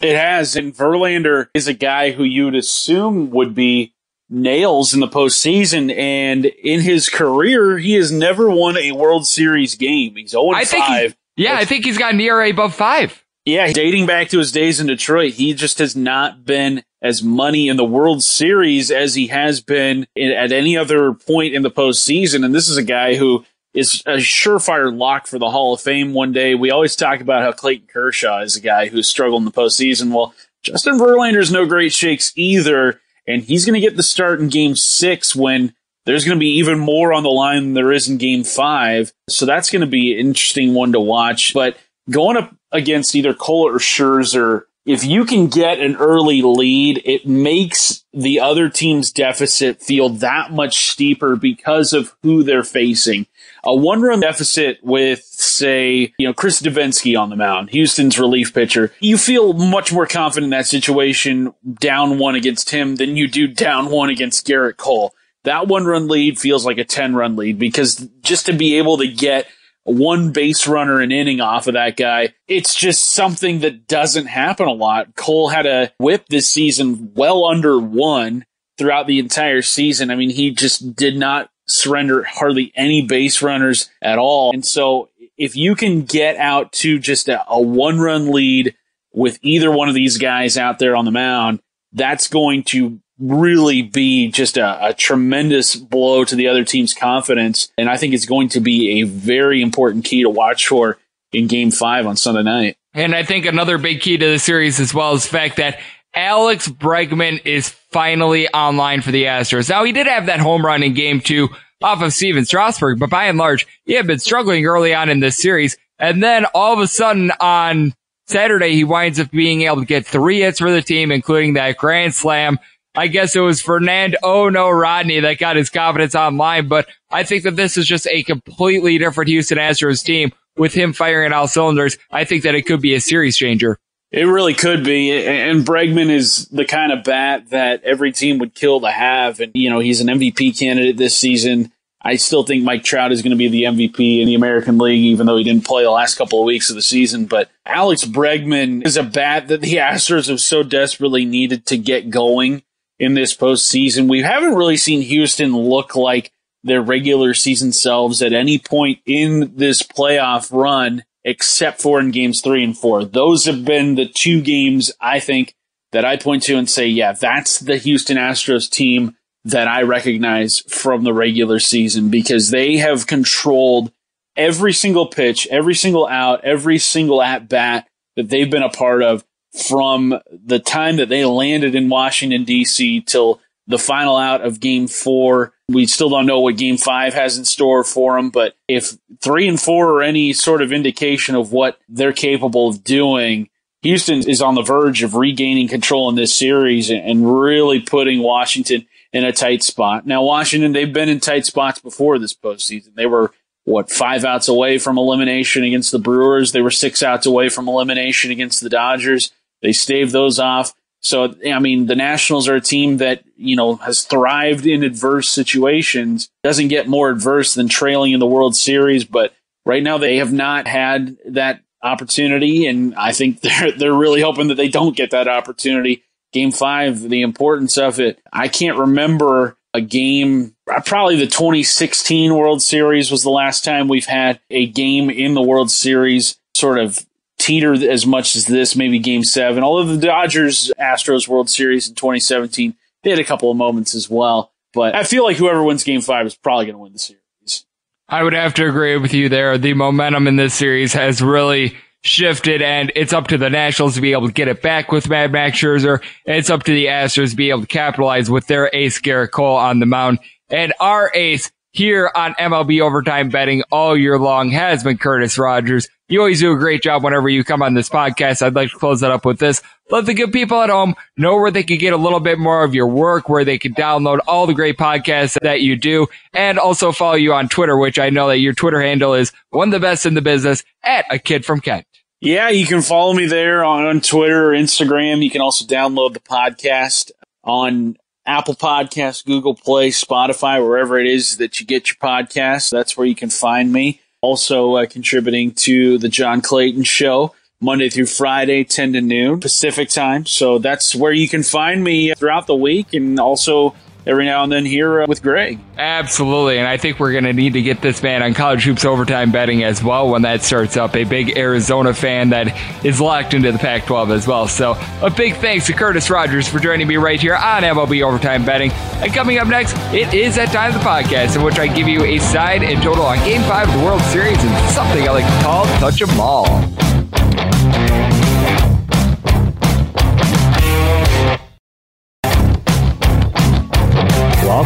It 0.02 0.16
has. 0.16 0.56
And 0.56 0.74
Verlander 0.74 1.48
is 1.54 1.68
a 1.68 1.74
guy 1.74 2.12
who 2.12 2.24
you'd 2.24 2.56
assume 2.56 3.30
would 3.32 3.56
be 3.56 3.94
nails 4.30 4.94
in 4.94 5.00
the 5.00 5.08
postseason. 5.08 5.96
And 5.96 6.46
in 6.46 6.82
his 6.82 7.10
career, 7.10 7.78
he 7.78 7.94
has 7.94 8.12
never 8.12 8.50
won 8.50 8.78
a 8.78 8.92
World 8.92 9.26
Series 9.28 9.76
game. 9.76 10.16
He's 10.16 10.32
0 10.32 10.50
I 10.52 10.66
5. 10.66 11.16
yeah, 11.38 11.56
I 11.56 11.66
think 11.66 11.86
he's 11.86 11.98
got 11.98 12.14
an 12.14 12.22
ERA 12.22 12.50
above 12.50 12.74
five. 12.74 13.23
Yeah, 13.46 13.72
dating 13.74 14.06
back 14.06 14.30
to 14.30 14.40
his 14.40 14.54
days 14.54 14.80
in 14.80 14.88
Detroit, 14.88 15.34
he 15.34 15.54
just 15.54 15.80
has 15.80 15.96
not 15.96 16.46
been 16.46 16.84
as 17.02 17.22
money 17.22 17.68
in 17.68 17.76
the 17.76 17.84
World 17.84 18.24
Series 18.24 18.90
as 18.90 19.16
he 19.16 19.28
has 19.28 19.60
been 19.60 20.08
at 20.18 20.54
any 20.54 20.78
other 20.78 21.14
point 21.14 21.54
in 21.54 21.62
the 21.62 21.72
postseason. 21.72 22.46
And 22.46 22.56
this 22.56 22.70
is 22.70 22.78
a 22.78 22.84
guy 22.84 23.16
who 23.16 23.46
is 23.74 24.02
a 24.06 24.18
surefire 24.18 24.96
lock 24.96 25.28
for 25.28 25.40
the 25.40 25.50
Hall 25.50 25.74
of 25.74 25.82
Fame 25.82 26.14
one 26.14 26.32
day. 26.32 26.56
We 26.56 26.72
always 26.72 26.96
talk 26.96 27.20
about 27.20 27.42
how 27.42 27.52
Clayton 27.52 27.88
Kershaw 27.92 28.40
is 28.42 28.56
a 28.56 28.62
guy 28.62 28.88
who's 28.88 29.10
struggled 29.10 29.42
in 29.42 29.46
the 29.46 29.52
postseason. 29.52 30.14
Well, 30.14 30.34
Justin 30.64 30.98
Verlander's 30.98 31.52
no 31.52 31.66
great 31.66 31.92
shakes 31.92 32.32
either, 32.38 33.02
and 33.28 33.44
he's 33.44 33.66
going 33.66 33.80
to 33.80 33.86
get 33.86 33.98
the 33.98 34.04
start 34.04 34.40
in 34.40 34.48
game 34.48 34.78
six 34.78 35.36
when 35.36 35.74
there's 36.06 36.24
going 36.24 36.38
to 36.38 36.40
be 36.40 36.58
even 36.58 36.80
more 36.80 37.12
on 37.12 37.24
the 37.24 37.30
line 37.30 37.64
than 37.64 37.74
there 37.74 37.92
is 37.92 38.08
in 38.08 38.18
game 38.18 38.46
five. 38.46 39.12
So 39.30 39.46
that's 39.46 39.70
going 39.70 39.82
to 39.82 39.88
be 39.88 40.14
an 40.14 40.28
interesting 40.28 40.74
one 40.74 40.94
to 40.94 41.00
watch. 41.02 41.54
But 41.54 41.78
going 42.10 42.38
up 42.38 42.56
against 42.74 43.16
either 43.16 43.34
Cole 43.34 43.70
or 43.70 43.78
Scherzer, 43.78 44.64
if 44.86 45.06
you 45.06 45.24
can 45.24 45.48
get 45.48 45.80
an 45.80 45.96
early 45.96 46.42
lead, 46.42 47.02
it 47.06 47.26
makes 47.26 48.04
the 48.14 48.42
other 48.42 48.70
team's 48.70 49.12
deficit 49.12 49.82
feel 49.82 50.10
that 50.10 50.52
much 50.52 50.90
steeper 50.92 51.38
because 51.38 51.94
of 51.94 52.14
who 52.22 52.44
they're 52.44 52.64
facing. 52.64 53.26
A 53.64 53.74
one 53.74 54.02
run 54.02 54.20
deficit 54.20 54.80
with, 54.84 55.24
say, 55.24 56.14
you 56.18 56.28
know, 56.28 56.34
Chris 56.34 56.62
Devenski 56.62 57.18
on 57.18 57.30
the 57.30 57.38
mound, 57.38 57.70
Houston's 57.70 58.20
relief 58.20 58.54
pitcher, 58.54 58.92
you 59.00 59.18
feel 59.18 59.54
much 59.54 59.94
more 59.94 60.06
confident 60.06 60.46
in 60.46 60.58
that 60.58 60.68
situation 60.68 61.54
down 61.80 62.20
one 62.20 62.36
against 62.36 62.72
him 62.72 62.98
than 62.98 63.16
you 63.16 63.30
do 63.30 63.48
down 63.48 63.90
one 63.90 64.10
against 64.10 64.46
Gerrit 64.46 64.76
Cole. 64.76 65.14
That 65.44 65.68
one 65.68 65.86
run 65.86 66.10
lead 66.10 66.40
feels 66.40 66.66
like 66.66 66.78
a 66.78 66.86
10 66.86 67.16
run 67.16 67.38
lead 67.38 67.58
because 67.58 68.08
just 68.22 68.48
to 68.48 68.54
be 68.54 68.78
able 68.78 68.98
to 68.98 69.08
get 69.08 69.48
one 69.84 70.32
base 70.32 70.68
runner 70.68 71.02
an 71.02 71.12
inning 71.12 71.42
off 71.42 71.68
of 71.68 71.74
that 71.74 71.98
guy. 71.98 72.34
It's 72.48 72.74
just 72.76 73.04
something 73.04 73.60
that 73.60 73.88
doesn't 73.88 74.28
happen 74.28 74.68
a 74.68 74.74
lot. 74.74 75.16
Cole 75.16 75.50
had 75.50 75.66
a 75.66 75.92
whip 76.00 76.28
this 76.30 76.48
season 76.48 77.12
well 77.16 77.46
under 77.46 77.80
one 77.80 78.46
throughout 78.78 79.08
the 79.08 79.20
entire 79.20 79.62
season. 79.62 80.10
I 80.10 80.16
mean, 80.16 80.30
he 80.30 80.52
just 80.52 80.96
did 80.96 81.18
not 81.18 81.50
surrender 81.68 82.24
hardly 82.24 82.72
any 82.76 83.02
base 83.02 83.42
runners 83.42 83.90
at 84.02 84.18
all. 84.18 84.52
And 84.54 84.66
so 84.66 85.10
if 85.38 85.56
you 85.56 85.76
can 85.76 86.04
get 86.04 86.38
out 86.38 86.72
to 86.74 87.00
just 87.00 87.28
a, 87.28 87.44
a 87.50 87.62
one 87.62 88.00
run 88.00 88.32
lead 88.32 88.76
with 89.12 89.40
either 89.42 89.72
one 89.72 89.90
of 89.90 89.96
these 89.96 90.18
guys 90.18 90.58
out 90.58 90.80
there 90.80 90.96
on 90.96 91.06
the 91.06 91.12
mound, 91.12 91.62
that's 91.94 92.28
going 92.28 92.64
to 92.64 93.00
really 93.24 93.82
be 93.82 94.28
just 94.30 94.58
a, 94.58 94.88
a, 94.88 94.94
tremendous 94.94 95.76
blow 95.76 96.26
to 96.26 96.36
the 96.36 96.48
other 96.48 96.66
team's 96.66 96.94
confidence. 96.94 97.72
And 97.78 97.90
I 97.90 97.96
think 97.96 98.14
it's 98.14 98.26
going 98.26 98.50
to 98.50 98.60
be 98.60 99.02
a 99.02 99.06
very 99.06 99.62
important 99.62 100.04
key 100.04 100.24
to 100.24 100.30
watch 100.30 100.68
for 100.68 100.98
in 101.32 101.48
game 101.48 101.72
five 101.72 102.06
on 102.06 102.18
Sunday 102.18 102.44
night. 102.44 102.78
And 102.94 103.16
I 103.16 103.24
think 103.24 103.46
another 103.46 103.78
big 103.78 104.02
key 104.02 104.18
to 104.18 104.32
the 104.32 104.40
series 104.40 104.80
as 104.80 104.94
well 104.94 105.14
is 105.14 105.24
the 105.24 105.30
fact 105.30 105.58
that 105.58 105.80
Alex 106.14 106.68
Bregman 106.68 107.46
is 107.46 107.70
finally 107.70 108.48
online 108.50 109.02
for 109.02 109.12
the 109.12 109.24
Astros. 109.24 109.70
Now 109.70 109.84
he 109.84 109.94
did 109.94 110.08
have 110.08 110.28
that 110.28 110.40
home 110.40 110.66
run 110.66 110.84
in 110.84 110.94
game 110.94 111.22
two 111.22 111.50
off 111.82 112.02
of 112.02 112.14
Stephen 112.14 112.46
Strasburg, 112.46 113.00
but 113.00 113.10
by 113.10 113.26
and 113.26 113.38
large, 113.38 113.66
he 113.86 113.94
had 113.94 114.06
been 114.06 114.20
struggling 114.20 114.66
early 114.66 114.94
on 114.94 115.10
in 115.10 115.22
this 115.22 115.38
series. 115.38 115.78
And 115.98 116.22
then 116.22 116.46
all 116.54 116.74
of 116.74 116.80
a 116.80 116.88
sudden 116.88 117.32
on 117.40 117.94
Saturday, 118.28 118.74
he 118.74 118.84
winds 118.84 119.20
up 119.20 119.32
being 119.32 119.64
able 119.64 119.78
to 119.78 119.86
get 119.86 120.06
three 120.06 120.42
hits 120.42 120.60
for 120.60 120.72
the 120.72 120.82
team, 120.82 121.12
including 121.12 121.54
that 121.54 121.78
grand 121.78 122.14
slam. 122.14 122.60
I 122.96 123.08
guess 123.08 123.36
it 123.36 123.40
was 123.40 123.62
Fernando 123.62 124.18
Oh 124.22 124.50
no 124.50 124.70
Rodney 124.70 125.20
that 125.22 125.40
got 125.40 125.56
his 125.56 125.70
confidence 125.70 126.14
online, 126.16 126.68
but 126.68 126.88
I 127.10 127.24
think 127.24 127.44
that 127.44 127.56
this 127.56 127.78
is 127.78 127.88
just 127.88 128.08
a 128.08 128.24
completely 128.24 128.98
different 128.98 129.30
Houston 129.30 129.58
Astros 129.58 130.04
team 130.04 130.32
with 130.56 130.74
him 130.74 130.94
firing 130.94 131.34
all 131.34 131.48
cylinders. 131.48 131.98
I 132.12 132.24
think 132.24 132.44
that 132.44 132.56
it 132.56 132.64
could 132.64 132.82
be 132.82 132.94
a 132.94 133.02
series 133.02 133.36
changer. 133.36 133.80
It 134.12 134.26
really 134.26 134.54
could 134.54 134.84
be. 134.84 135.12
And 135.12 135.66
Bregman 135.66 136.12
is 136.12 136.48
the 136.50 136.66
kind 136.66 136.92
of 136.92 137.04
bat 137.04 137.50
that 137.50 137.84
every 137.84 138.12
team 138.12 138.38
would 138.38 138.54
kill 138.54 138.80
to 138.82 138.92
have. 138.92 139.40
And, 139.40 139.52
you 139.56 139.72
know, 139.72 139.80
he's 139.80 140.02
an 140.02 140.08
MVP 140.08 140.58
candidate 140.58 140.98
this 140.98 141.18
season. 141.18 141.72
I 142.00 142.18
still 142.18 142.44
think 142.44 142.64
Mike 142.64 142.84
Trout 142.84 143.12
is 143.12 143.24
going 143.24 143.32
to 143.32 143.38
be 143.38 143.48
the 143.48 143.64
MVP 143.64 144.20
in 144.20 144.28
the 144.28 144.36
American 144.36 144.78
League, 144.78 145.04
even 145.04 145.26
though 145.26 145.38
he 145.38 145.44
didn't 145.44 145.66
play 145.66 145.84
the 145.84 145.90
last 145.90 146.16
couple 146.16 146.40
of 146.40 146.46
weeks 146.46 146.70
of 146.70 146.76
the 146.76 146.82
season. 146.84 147.26
But 147.26 147.50
Alex 147.66 148.04
Bregman 148.04 148.86
is 148.86 148.98
a 148.98 149.04
bat 149.04 149.48
that 149.48 149.62
the 149.62 149.76
Astros 149.76 150.30
have 150.30 150.42
so 150.42 150.62
desperately 150.62 151.26
needed 151.26 151.66
to 151.68 151.78
get 151.78 152.12
going 152.12 152.62
in 153.00 153.14
this 153.14 153.36
postseason. 153.36 154.10
We 154.10 154.22
haven't 154.22 154.56
really 154.56 154.78
seen 154.78 155.02
Houston 155.02 155.56
look 155.56 155.96
like 155.96 156.32
their 156.64 156.82
regular 156.82 157.34
season 157.34 157.74
selves 157.74 158.22
at 158.22 158.34
any 158.34 158.58
point 158.58 159.00
in 159.06 159.56
this 159.56 159.84
playoff 159.84 160.52
run, 160.52 161.04
except 161.24 161.82
for 161.82 162.00
in 162.00 162.12
games 162.12 162.42
three 162.42 162.64
and 162.64 162.78
four. 162.78 163.04
Those 163.04 163.46
have 163.46 163.66
been 163.66 163.96
the 163.96 164.08
two 164.08 164.42
games 164.42 164.92
I 165.02 165.20
think 165.20 165.56
that 165.92 166.06
I 166.06 166.18
point 166.18 166.44
to 166.44 166.58
and 166.58 166.70
say, 166.70 166.88
yeah, 166.88 167.12
that's 167.12 167.60
the 167.60 167.78
Houston 167.78 168.18
Astros 168.18 168.70
team 168.70 169.16
that 169.46 169.68
I 169.68 169.82
recognize 169.84 170.60
from 170.60 171.04
the 171.04 171.14
regular 171.14 171.60
season 171.60 172.10
because 172.10 172.50
they 172.50 172.78
have 172.78 173.08
controlled 173.08 173.92
every 174.36 174.74
single 174.74 175.08
pitch, 175.08 175.48
every 175.52 175.76
single 175.76 176.08
out, 176.08 176.44
every 176.44 176.80
single 176.80 177.22
at 177.22 177.50
bat 177.50 177.88
that 178.16 178.30
they've 178.30 178.50
been 178.50 178.64
a 178.64 178.70
part 178.70 179.04
of 179.04 179.24
from 179.54 180.20
the 180.32 180.60
time 180.60 180.98
that 180.98 181.10
they 181.10 181.26
landed 181.26 181.76
in 181.76 181.90
Washington, 181.90 182.44
D.C. 182.44 183.02
till 183.02 183.40
the 183.68 183.78
final 183.78 184.18
out 184.18 184.42
of 184.42 184.60
game 184.60 184.88
four. 184.88 185.54
We 185.70 185.86
still 185.86 186.10
don't 186.10 186.26
know 186.26 186.42
what 186.42 186.58
game 186.58 186.78
five 186.78 187.14
has 187.14 187.38
in 187.38 187.46
store 187.46 187.84
for 187.84 188.16
them, 188.16 188.30
but 188.30 188.56
if 188.68 188.98
three 189.22 189.48
and 189.48 189.60
four 189.60 189.94
are 189.94 190.04
any 190.04 190.34
sort 190.34 190.62
of 190.62 190.74
indication 190.74 191.36
of 191.36 191.52
what 191.52 191.80
they're 191.88 192.14
capable 192.14 192.68
of 192.68 192.84
doing, 192.84 193.50
Houston 193.84 194.28
is 194.28 194.42
on 194.42 194.56
the 194.56 194.62
verge 194.62 195.04
of 195.04 195.16
regaining 195.16 195.68
control 195.68 196.10
in 196.10 196.16
this 196.16 196.36
series 196.36 196.90
and 196.90 197.42
really 197.42 197.80
putting 197.80 198.22
Washington 198.22 198.86
in 199.12 199.24
a 199.24 199.32
tight 199.32 199.62
spot. 199.62 200.08
Now, 200.08 200.24
Washington, 200.24 200.72
they've 200.72 200.92
been 200.92 201.10
in 201.10 201.20
tight 201.20 201.46
spots 201.46 201.80
before 201.80 202.18
this 202.18 202.34
postseason. 202.34 202.96
They 202.96 203.06
were, 203.06 203.32
what, 203.66 203.92
five 203.92 204.26
outs 204.26 204.48
away 204.48 204.78
from 204.78 204.98
elimination 204.98 205.64
against 205.64 205.92
the 205.92 206.00
Brewers. 206.00 206.52
They 206.52 206.62
were 206.62 206.72
six 206.72 207.04
outs 207.04 207.26
away 207.26 207.50
from 207.50 207.68
elimination 207.68 208.32
against 208.32 208.62
the 208.62 208.70
Dodgers. 208.70 209.32
They 209.64 209.74
stave 209.74 210.12
those 210.12 210.38
off. 210.38 210.74
So, 211.02 211.36
I 211.46 211.60
mean, 211.60 211.88
the 211.88 211.96
Nationals 211.96 212.48
are 212.48 212.56
a 212.56 212.62
team 212.62 212.98
that, 212.98 213.24
you 213.36 213.56
know, 213.56 213.76
has 213.78 214.04
thrived 214.04 214.68
in 214.68 214.84
adverse 214.84 215.28
situations, 215.30 216.30
doesn't 216.44 216.68
get 216.68 216.88
more 216.88 217.10
adverse 217.10 217.56
than 217.56 217.68
trailing 217.68 218.14
in 218.14 218.20
the 218.20 218.28
World 218.28 218.56
Series, 218.56 219.04
but 219.04 219.34
right 219.66 219.84
now 219.84 219.98
they 219.98 220.18
have 220.18 220.32
not 220.32 220.68
had 220.68 221.18
that 221.26 221.62
opportunity. 221.82 222.68
And 222.68 222.94
I 222.96 223.12
think 223.12 223.42
they're, 223.42 223.72
they're 223.72 223.94
really 223.94 224.22
hoping 224.22 224.50
that 224.50 224.56
they 224.56 224.70
don't 224.70 224.96
get 224.96 225.12
that 225.12 225.28
opportunity 225.28 226.04
game 226.32 226.52
five, 226.52 227.00
the 227.02 227.22
importance 227.22 227.78
of 227.78 228.00
it. 228.00 228.20
I 228.32 228.48
can't 228.48 228.78
remember 228.78 229.58
a 229.74 229.82
game, 229.82 230.56
uh, 230.72 230.82
probably 230.82 231.16
the 231.16 231.28
2016 231.28 232.34
World 232.36 232.62
Series 232.62 233.12
was 233.12 233.24
the 233.24 233.30
last 233.30 233.64
time 233.64 233.88
we've 233.88 234.06
had 234.06 234.40
a 234.50 234.68
game 234.68 235.10
in 235.10 235.34
the 235.34 235.42
World 235.42 235.72
Series 235.72 236.38
sort 236.56 236.80
of 236.80 237.06
teeter 237.44 237.74
as 237.74 238.06
much 238.06 238.36
as 238.36 238.46
this, 238.46 238.76
maybe 238.76 239.00
game 239.00 239.24
seven. 239.24 239.64
Although 239.64 239.96
the 239.96 240.06
Dodgers 240.06 240.72
Astros 240.80 241.28
World 241.28 241.50
Series 241.50 241.90
in 241.90 241.96
2017, 241.96 242.76
they 243.04 243.10
had 243.10 243.20
a 243.20 243.24
couple 243.24 243.52
of 243.52 243.58
moments 243.58 243.94
as 243.94 244.10
well. 244.10 244.52
But 244.74 244.96
I 244.96 245.04
feel 245.04 245.24
like 245.24 245.38
whoever 245.38 245.62
wins 245.62 245.84
game 245.84 246.02
five 246.02 246.26
is 246.26 246.36
probably 246.36 246.66
going 246.66 246.76
to 246.76 246.80
win 246.80 246.94
the 246.94 247.00
series. 247.00 247.66
I 248.08 248.24
would 248.24 248.34
have 248.34 248.54
to 248.56 248.68
agree 248.68 248.98
with 248.98 249.14
you 249.14 249.30
there. 249.30 249.58
The 249.58 249.74
momentum 249.74 250.28
in 250.28 250.36
this 250.36 250.54
series 250.54 250.94
has 250.94 251.22
really 251.22 251.76
shifted 252.02 252.62
and 252.62 252.92
it's 252.96 253.14
up 253.14 253.28
to 253.28 253.38
the 253.38 253.50
Nationals 253.50 253.96
to 253.96 254.02
be 254.02 254.12
able 254.12 254.28
to 254.28 254.34
get 254.34 254.50
it 254.50 254.62
back 254.62 254.92
with 254.92 255.10
Mad 255.10 255.32
Max 255.32 255.58
Scherzer. 255.58 256.04
It's 256.26 256.50
up 256.50 256.64
to 256.64 256.74
the 256.74 256.88
Astros 256.88 257.32
to 257.32 257.36
be 257.36 257.50
able 257.50 257.62
to 257.62 257.68
capitalize 257.68 258.30
with 258.30 258.48
their 258.48 258.70
ace 258.74 259.00
Gerrit 259.00 259.32
Cole 259.32 259.56
on 259.56 259.80
the 259.80 259.86
mound. 259.86 260.20
And 260.50 260.74
our 260.80 261.12
ace 261.16 261.50
here 261.72 262.12
on 262.14 262.34
MLB 262.36 262.82
overtime 262.82 263.30
betting 263.30 263.64
all 263.72 263.98
year 263.98 264.20
long 264.20 264.50
has 264.52 264.84
been 264.84 264.98
Curtis 264.98 265.38
Rogers. 265.38 265.88
You 266.14 266.20
always 266.20 266.42
do 266.42 266.54
a 266.54 266.60
great 266.60 266.84
job 266.84 267.04
whenever 267.04 267.28
you 267.28 267.44
come 267.44 267.64
on 267.64 267.74
this 267.74 267.90
podcast. 267.90 268.44
I'd 268.44 268.54
like 268.54 268.70
to 268.70 268.78
close 268.78 269.00
that 269.00 269.10
up 269.10 269.26
with 269.26 269.40
this. 269.40 269.64
Let 269.90 270.06
the 270.06 270.14
good 270.14 270.32
people 270.32 270.62
at 270.62 270.70
home 270.70 270.94
know 271.18 271.38
where 271.38 271.50
they 271.50 271.64
can 271.64 271.80
get 271.80 271.92
a 271.92 271.98
little 271.98 272.20
bit 272.20 272.38
more 272.38 272.64
of 272.64 272.76
your 272.76 272.86
work, 272.86 273.30
where 273.30 273.44
they 273.44 273.58
can 273.58 273.74
download 273.74 274.20
all 274.28 274.46
the 274.46 274.54
great 274.54 274.78
podcasts 274.78 275.36
that 275.42 275.62
you 275.62 275.76
do, 275.76 276.06
and 276.32 276.60
also 276.60 276.92
follow 276.92 277.16
you 277.16 277.34
on 277.34 277.50
Twitter, 277.50 277.76
which 277.76 277.98
I 277.98 278.12
know 278.12 278.28
that 278.28 278.38
your 278.38 278.54
Twitter 278.54 278.80
handle 278.80 279.16
is 279.16 279.32
one 279.50 279.70
of 279.70 279.72
the 279.72 279.80
best 279.80 280.06
in 280.06 280.14
the 280.14 280.22
business 280.22 280.64
at 280.84 281.04
a 281.10 281.18
kid 281.18 281.46
from 281.46 281.62
Kent. 281.62 281.88
Yeah, 282.22 282.50
you 282.50 282.68
can 282.68 282.84
follow 282.84 283.14
me 283.14 283.26
there 283.26 283.66
on, 283.66 284.00
Twitter 284.00 284.52
or 284.52 284.56
Instagram. 284.56 285.24
You 285.24 285.32
can 285.32 285.42
also 285.42 285.66
download 285.66 286.14
the 286.14 286.20
podcast 286.20 287.10
on 287.44 287.98
Apple 288.24 288.54
Podcasts, 288.54 289.26
Google 289.26 289.56
Play, 289.56 289.90
Spotify, 289.90 290.64
wherever 290.64 291.00
it 291.00 291.08
is 291.08 291.38
that 291.38 291.60
you 291.60 291.66
get 291.66 291.88
your 291.88 291.96
podcasts. 291.96 292.70
That's 292.70 292.96
where 292.96 293.08
you 293.08 293.16
can 293.16 293.32
find 293.32 293.74
me. 293.74 294.00
Also 294.24 294.76
uh, 294.76 294.86
contributing 294.86 295.52
to 295.52 295.98
the 295.98 296.08
John 296.08 296.40
Clayton 296.40 296.84
Show. 296.84 297.36
Monday 297.60 297.90
through 297.90 298.08
Friday, 298.08 298.66
10 298.66 298.94
to 298.94 299.02
noon 299.02 299.40
Pacific 299.40 299.90
time. 299.90 300.26
So 300.26 300.60
that's 300.60 300.94
where 300.94 301.14
you 301.14 301.30
can 301.30 301.44
find 301.44 301.82
me 301.82 302.14
throughout 302.14 302.46
the 302.46 302.56
week 302.56 302.94
and 302.94 303.18
also 303.20 303.74
every 304.06 304.26
now 304.26 304.44
and 304.44 304.52
then 304.52 304.66
here 304.66 305.02
uh, 305.02 305.06
with 305.08 305.22
Greg. 305.22 305.60
Absolutely. 305.78 306.58
And 306.58 306.68
I 306.68 306.78
think 306.78 307.00
we're 307.00 307.12
going 307.12 307.24
to 307.24 307.34
need 307.34 307.54
to 307.54 307.62
get 307.62 307.82
this 307.82 308.04
man 308.04 308.22
on 308.24 308.34
college 308.34 308.64
hoops 308.64 308.86
overtime 308.86 309.32
betting 309.32 309.64
as 309.64 309.84
well 309.84 310.10
when 310.10 310.24
that 310.24 310.44
starts 310.44 310.78
up. 310.78 310.96
A 310.96 311.04
big 311.04 311.38
Arizona 311.38 311.94
fan 311.94 312.30
that 312.30 312.86
is 312.86 313.00
locked 313.02 313.34
into 313.34 313.52
the 313.52 313.58
Pac 313.60 313.86
12 313.86 314.12
as 314.12 314.28
well. 314.28 314.48
So 314.48 314.76
a 315.02 315.10
big 315.10 315.36
thanks 315.38 315.68
to 315.68 315.74
Curtis 315.74 316.10
Rogers 316.10 316.48
for 316.48 316.60
joining 316.60 316.88
me 316.88 316.98
right 316.98 317.20
here 317.20 317.36
on 317.36 317.64
MLB 317.64 318.04
Overtime 318.04 318.46
Betting. 318.46 318.72
And 318.72 319.14
coming 319.14 319.38
up 319.38 319.48
next, 319.48 319.76
it 319.94 320.14
is 320.14 320.36
that 320.36 320.50
time 320.50 320.74
of 320.74 320.82
the 320.82 320.88
podcast 320.88 321.36
in 321.36 321.44
which 321.44 321.60
I 321.60 321.68
give 321.68 321.88
you 321.88 322.04
a 322.04 322.20
side 322.20 322.64
and 322.64 322.82
total 322.84 323.06
on 323.06 323.18
Game 323.20 323.42
5 323.44 323.68
of 323.70 323.80
the 323.80 323.86
World 323.86 324.02
Series 324.04 324.38
and 324.38 324.70
something 324.72 325.08
I 325.08 325.12
like 325.12 325.26
to 325.26 325.44
call 325.44 325.66
Touch 325.80 326.02
'em 326.02 326.20
All. 326.20 326.93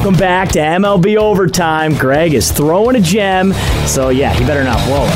Welcome 0.08 0.22
back 0.22 0.50
to 0.54 0.60
MLB 0.60 1.18
Overtime. 1.18 1.94
Greg 1.94 2.34
is 2.34 2.50
throwing 2.50 2.96
a 2.96 3.02
gem, 3.02 3.52
so 3.86 4.08
yeah, 4.08 4.34
he 4.34 4.46
better 4.46 4.64
not 4.64 4.78
blow 4.88 5.04
it. 5.04 5.12